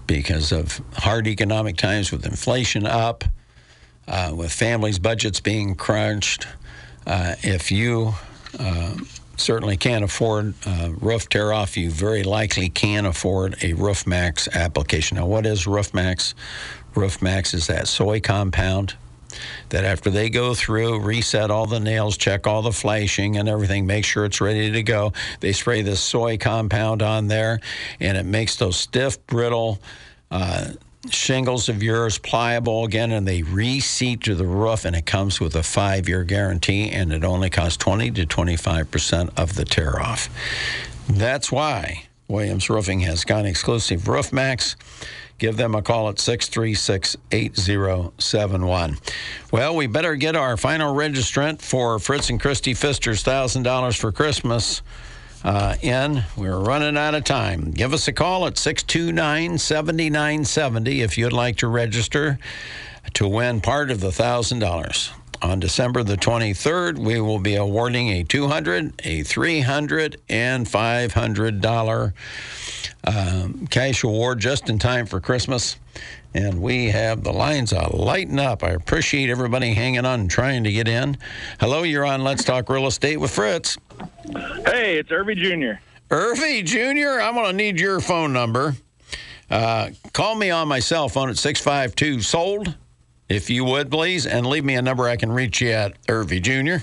because 0.06 0.52
of 0.52 0.80
hard 0.94 1.26
economic 1.26 1.76
times 1.76 2.10
with 2.10 2.26
inflation 2.26 2.86
up, 2.86 3.24
uh, 4.08 4.32
with 4.34 4.52
families' 4.52 4.98
budgets 4.98 5.40
being 5.40 5.74
crunched. 5.74 6.46
Uh, 7.06 7.34
if 7.42 7.70
you 7.70 8.12
uh, 8.58 8.94
certainly 9.36 9.76
can't 9.76 10.04
afford 10.04 10.54
roof 11.00 11.28
tear 11.28 11.52
off, 11.52 11.76
you 11.76 11.90
very 11.90 12.22
likely 12.22 12.68
can 12.68 13.06
afford 13.06 13.56
a 13.62 13.72
Roof 13.74 14.06
Maxx 14.06 14.48
application. 14.48 15.16
Now, 15.16 15.26
what 15.26 15.46
is 15.46 15.66
Roof 15.66 15.94
Maxx? 15.94 16.34
Roof 16.94 17.22
Maxx 17.22 17.54
is 17.54 17.68
that 17.68 17.86
soy 17.86 18.20
compound 18.20 18.96
that 19.70 19.84
after 19.84 20.10
they 20.10 20.30
go 20.30 20.54
through, 20.54 21.00
reset 21.00 21.50
all 21.50 21.66
the 21.66 21.80
nails, 21.80 22.16
check 22.16 22.46
all 22.46 22.62
the 22.62 22.72
flashing 22.72 23.36
and 23.36 23.48
everything, 23.48 23.86
make 23.86 24.04
sure 24.04 24.24
it's 24.24 24.40
ready 24.40 24.70
to 24.70 24.82
go, 24.82 25.12
they 25.40 25.52
spray 25.52 25.82
this 25.82 26.00
soy 26.00 26.38
compound 26.38 27.02
on 27.02 27.28
there, 27.28 27.60
and 28.00 28.16
it 28.16 28.26
makes 28.26 28.56
those 28.56 28.76
stiff, 28.76 29.24
brittle, 29.26 29.78
uh, 30.30 30.68
shingles 31.08 31.68
of 31.68 31.82
yours 31.82 32.18
pliable 32.18 32.84
again 32.84 33.10
and 33.10 33.26
they 33.26 33.42
reseat 33.42 34.20
to 34.20 34.34
the 34.34 34.46
roof 34.46 34.84
and 34.84 34.94
it 34.94 35.06
comes 35.06 35.40
with 35.40 35.54
a 35.56 35.62
five 35.62 36.08
year 36.08 36.24
guarantee 36.24 36.90
and 36.90 37.10
it 37.10 37.24
only 37.24 37.48
costs 37.48 37.78
20 37.78 38.10
to 38.10 38.26
25% 38.26 39.30
of 39.38 39.54
the 39.54 39.64
tear 39.64 40.00
off. 40.00 40.28
That's 41.08 41.50
why 41.50 42.04
Williams 42.28 42.68
Roofing 42.68 43.00
has 43.00 43.24
gone 43.24 43.46
exclusive 43.46 44.06
Roof 44.06 44.32
Maxx 44.32 44.76
give 45.40 45.56
them 45.56 45.74
a 45.74 45.82
call 45.82 46.08
at 46.08 46.20
636 46.20 47.16
8071. 47.32 48.98
Well, 49.50 49.74
we 49.74 49.88
better 49.88 50.14
get 50.14 50.36
our 50.36 50.56
final 50.56 50.94
registrant 50.94 51.60
for 51.60 51.98
Fritz 51.98 52.30
and 52.30 52.40
Christy 52.40 52.74
Pfister's 52.74 53.24
$1,000 53.24 53.98
for 53.98 54.12
Christmas. 54.12 54.82
Uh, 55.42 55.74
in. 55.80 56.22
We're 56.36 56.58
running 56.58 56.98
out 56.98 57.14
of 57.14 57.24
time. 57.24 57.70
Give 57.70 57.94
us 57.94 58.06
a 58.06 58.12
call 58.12 58.46
at 58.46 58.58
629 58.58 59.56
7970 59.56 61.00
if 61.00 61.16
you'd 61.16 61.32
like 61.32 61.56
to 61.56 61.66
register 61.66 62.38
to 63.14 63.26
win 63.26 63.62
part 63.62 63.90
of 63.90 64.00
the 64.00 64.10
$1,000. 64.10 65.19
On 65.42 65.58
December 65.58 66.02
the 66.02 66.16
23rd, 66.16 66.98
we 66.98 67.18
will 67.20 67.38
be 67.38 67.56
awarding 67.56 68.08
a 68.10 68.24
200, 68.24 68.92
a 69.04 69.22
300, 69.22 70.20
and 70.28 70.66
$500 70.66 72.12
um, 73.04 73.66
cash 73.68 74.04
award 74.04 74.38
just 74.38 74.68
in 74.68 74.78
time 74.78 75.06
for 75.06 75.18
Christmas. 75.18 75.76
And 76.34 76.60
we 76.60 76.90
have 76.90 77.24
the 77.24 77.32
lines 77.32 77.72
a 77.72 77.88
lighting 77.94 78.38
up. 78.38 78.62
I 78.62 78.70
appreciate 78.70 79.30
everybody 79.30 79.72
hanging 79.72 80.04
on 80.04 80.20
and 80.20 80.30
trying 80.30 80.64
to 80.64 80.72
get 80.72 80.86
in. 80.86 81.16
Hello, 81.58 81.84
you're 81.84 82.04
on 82.04 82.22
Let's 82.22 82.44
Talk 82.44 82.68
Real 82.68 82.86
Estate 82.86 83.16
with 83.16 83.30
Fritz. 83.30 83.78
Hey, 84.66 84.98
it's 84.98 85.10
Irvy 85.10 85.34
Jr. 85.34 85.80
Irvy 86.10 86.62
Jr., 86.62 87.20
I'm 87.20 87.34
going 87.34 87.46
to 87.46 87.52
need 87.52 87.80
your 87.80 88.00
phone 88.00 88.32
number. 88.32 88.74
Uh, 89.48 89.90
call 90.12 90.34
me 90.34 90.50
on 90.50 90.68
my 90.68 90.78
cell 90.80 91.08
phone 91.08 91.30
at 91.30 91.38
652 91.38 92.20
SOLD, 92.20 92.76
if 93.30 93.48
you 93.48 93.64
would, 93.64 93.90
please, 93.90 94.26
and 94.26 94.46
leave 94.46 94.64
me 94.64 94.74
a 94.74 94.82
number 94.82 95.08
I 95.08 95.16
can 95.16 95.32
reach 95.32 95.62
you 95.62 95.70
at, 95.70 95.94
Irvy 96.08 96.40
Jr. 96.40 96.76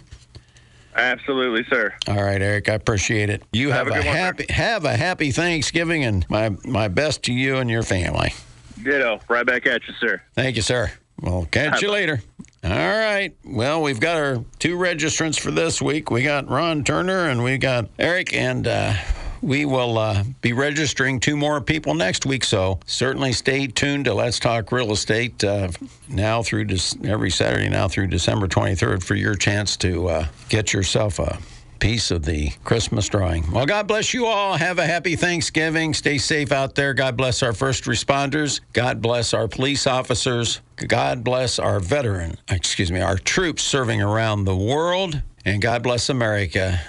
Absolutely, 0.96 1.64
sir. 1.70 1.94
All 2.08 2.24
right, 2.24 2.42
Eric, 2.42 2.70
I 2.70 2.74
appreciate 2.74 3.30
it. 3.30 3.44
You 3.54 3.70
have, 3.70 3.88
Have 3.88 3.96
a 3.96 4.00
a, 4.00 4.02
good 4.02 4.08
one, 4.08 4.16
happy 4.16 4.46
have 4.50 4.86
a 4.86 4.98
happy 4.98 5.32
Thanksgiving 5.32 6.04
and 6.04 6.28
my 6.28 6.50
my 6.66 6.88
best 6.88 7.22
to 7.24 7.34
you 7.34 7.58
and 7.58 7.70
your 7.70 7.84
family. 7.84 8.34
Ditto. 8.82 9.20
Right 9.30 9.46
back 9.46 9.68
at 9.68 9.88
you, 9.88 9.94
sir. 10.00 10.22
Thank 10.34 10.56
you, 10.56 10.64
sir. 10.64 10.92
We'll 11.22 11.46
catch 11.46 11.84
you 11.84 11.92
later. 11.92 12.22
All 12.64 12.72
right. 12.72 13.36
Well, 13.46 13.84
we've 13.84 14.00
got 14.00 14.18
our 14.18 14.44
two 14.58 14.76
registrants 14.78 15.40
for 15.40 15.52
this 15.52 15.82
week. 15.82 16.10
We 16.10 16.24
got 16.24 16.50
Ron 16.50 16.84
Turner 16.84 17.30
and 17.30 17.44
we 17.44 17.60
got 17.60 17.90
Eric, 18.00 18.34
and 18.34 18.68
uh, 18.68 18.94
we 19.42 19.66
will 19.66 19.98
uh, 19.98 20.24
be 20.42 20.54
registering 20.54 21.20
two 21.20 21.38
more 21.38 21.62
people 21.62 21.94
next 21.94 22.26
week. 22.26 22.44
So 22.44 22.80
certainly 22.86 23.34
stay 23.34 23.68
tuned 23.68 24.06
to 24.06 24.14
Let's 24.14 24.40
Talk 24.40 24.72
Real 24.72 24.92
Estate 24.92 25.44
uh, 25.44 25.70
now 26.10 26.44
through 26.44 26.66
Dec- 26.66 27.06
every 27.06 27.30
Saturday 27.30 27.70
now 27.70 27.88
through 27.88 28.08
December 28.08 28.48
23rd 28.48 29.04
for 29.04 29.16
your 29.16 29.36
chance 29.36 29.78
to 29.78 30.08
uh, 30.08 30.28
get 30.50 30.74
yourself 30.74 31.20
a 31.20 31.38
piece 31.80 32.12
of 32.12 32.26
the 32.26 32.50
Christmas 32.64 33.08
drawing. 33.08 33.50
Well, 33.52 33.66
God 33.66 33.88
bless 33.88 34.14
you 34.14 34.26
all. 34.26 34.58
Have 34.58 34.80
a 34.80 34.86
happy 34.86 35.16
Thanksgiving. 35.16 35.94
Stay 35.94 36.18
safe 36.18 36.52
out 36.52 36.76
there. 36.76 36.94
God 36.94 37.16
bless 37.16 37.44
our 37.44 37.54
first 37.54 37.84
responders. 37.86 38.62
God 38.74 39.02
bless 39.02 39.34
our 39.34 39.48
police 39.48 39.86
officers. 39.88 40.62
God 40.76 41.24
bless 41.24 41.60
our 41.60 41.80
veteran, 41.80 42.38
excuse 42.50 42.92
me, 42.92 43.02
our 43.02 43.18
troops 43.18 43.64
serving 43.64 44.02
around 44.02 44.46
the 44.46 44.56
world. 44.56 45.22
And 45.46 45.62
God 45.62 45.84
bless 45.84 46.10
America. 46.10 46.82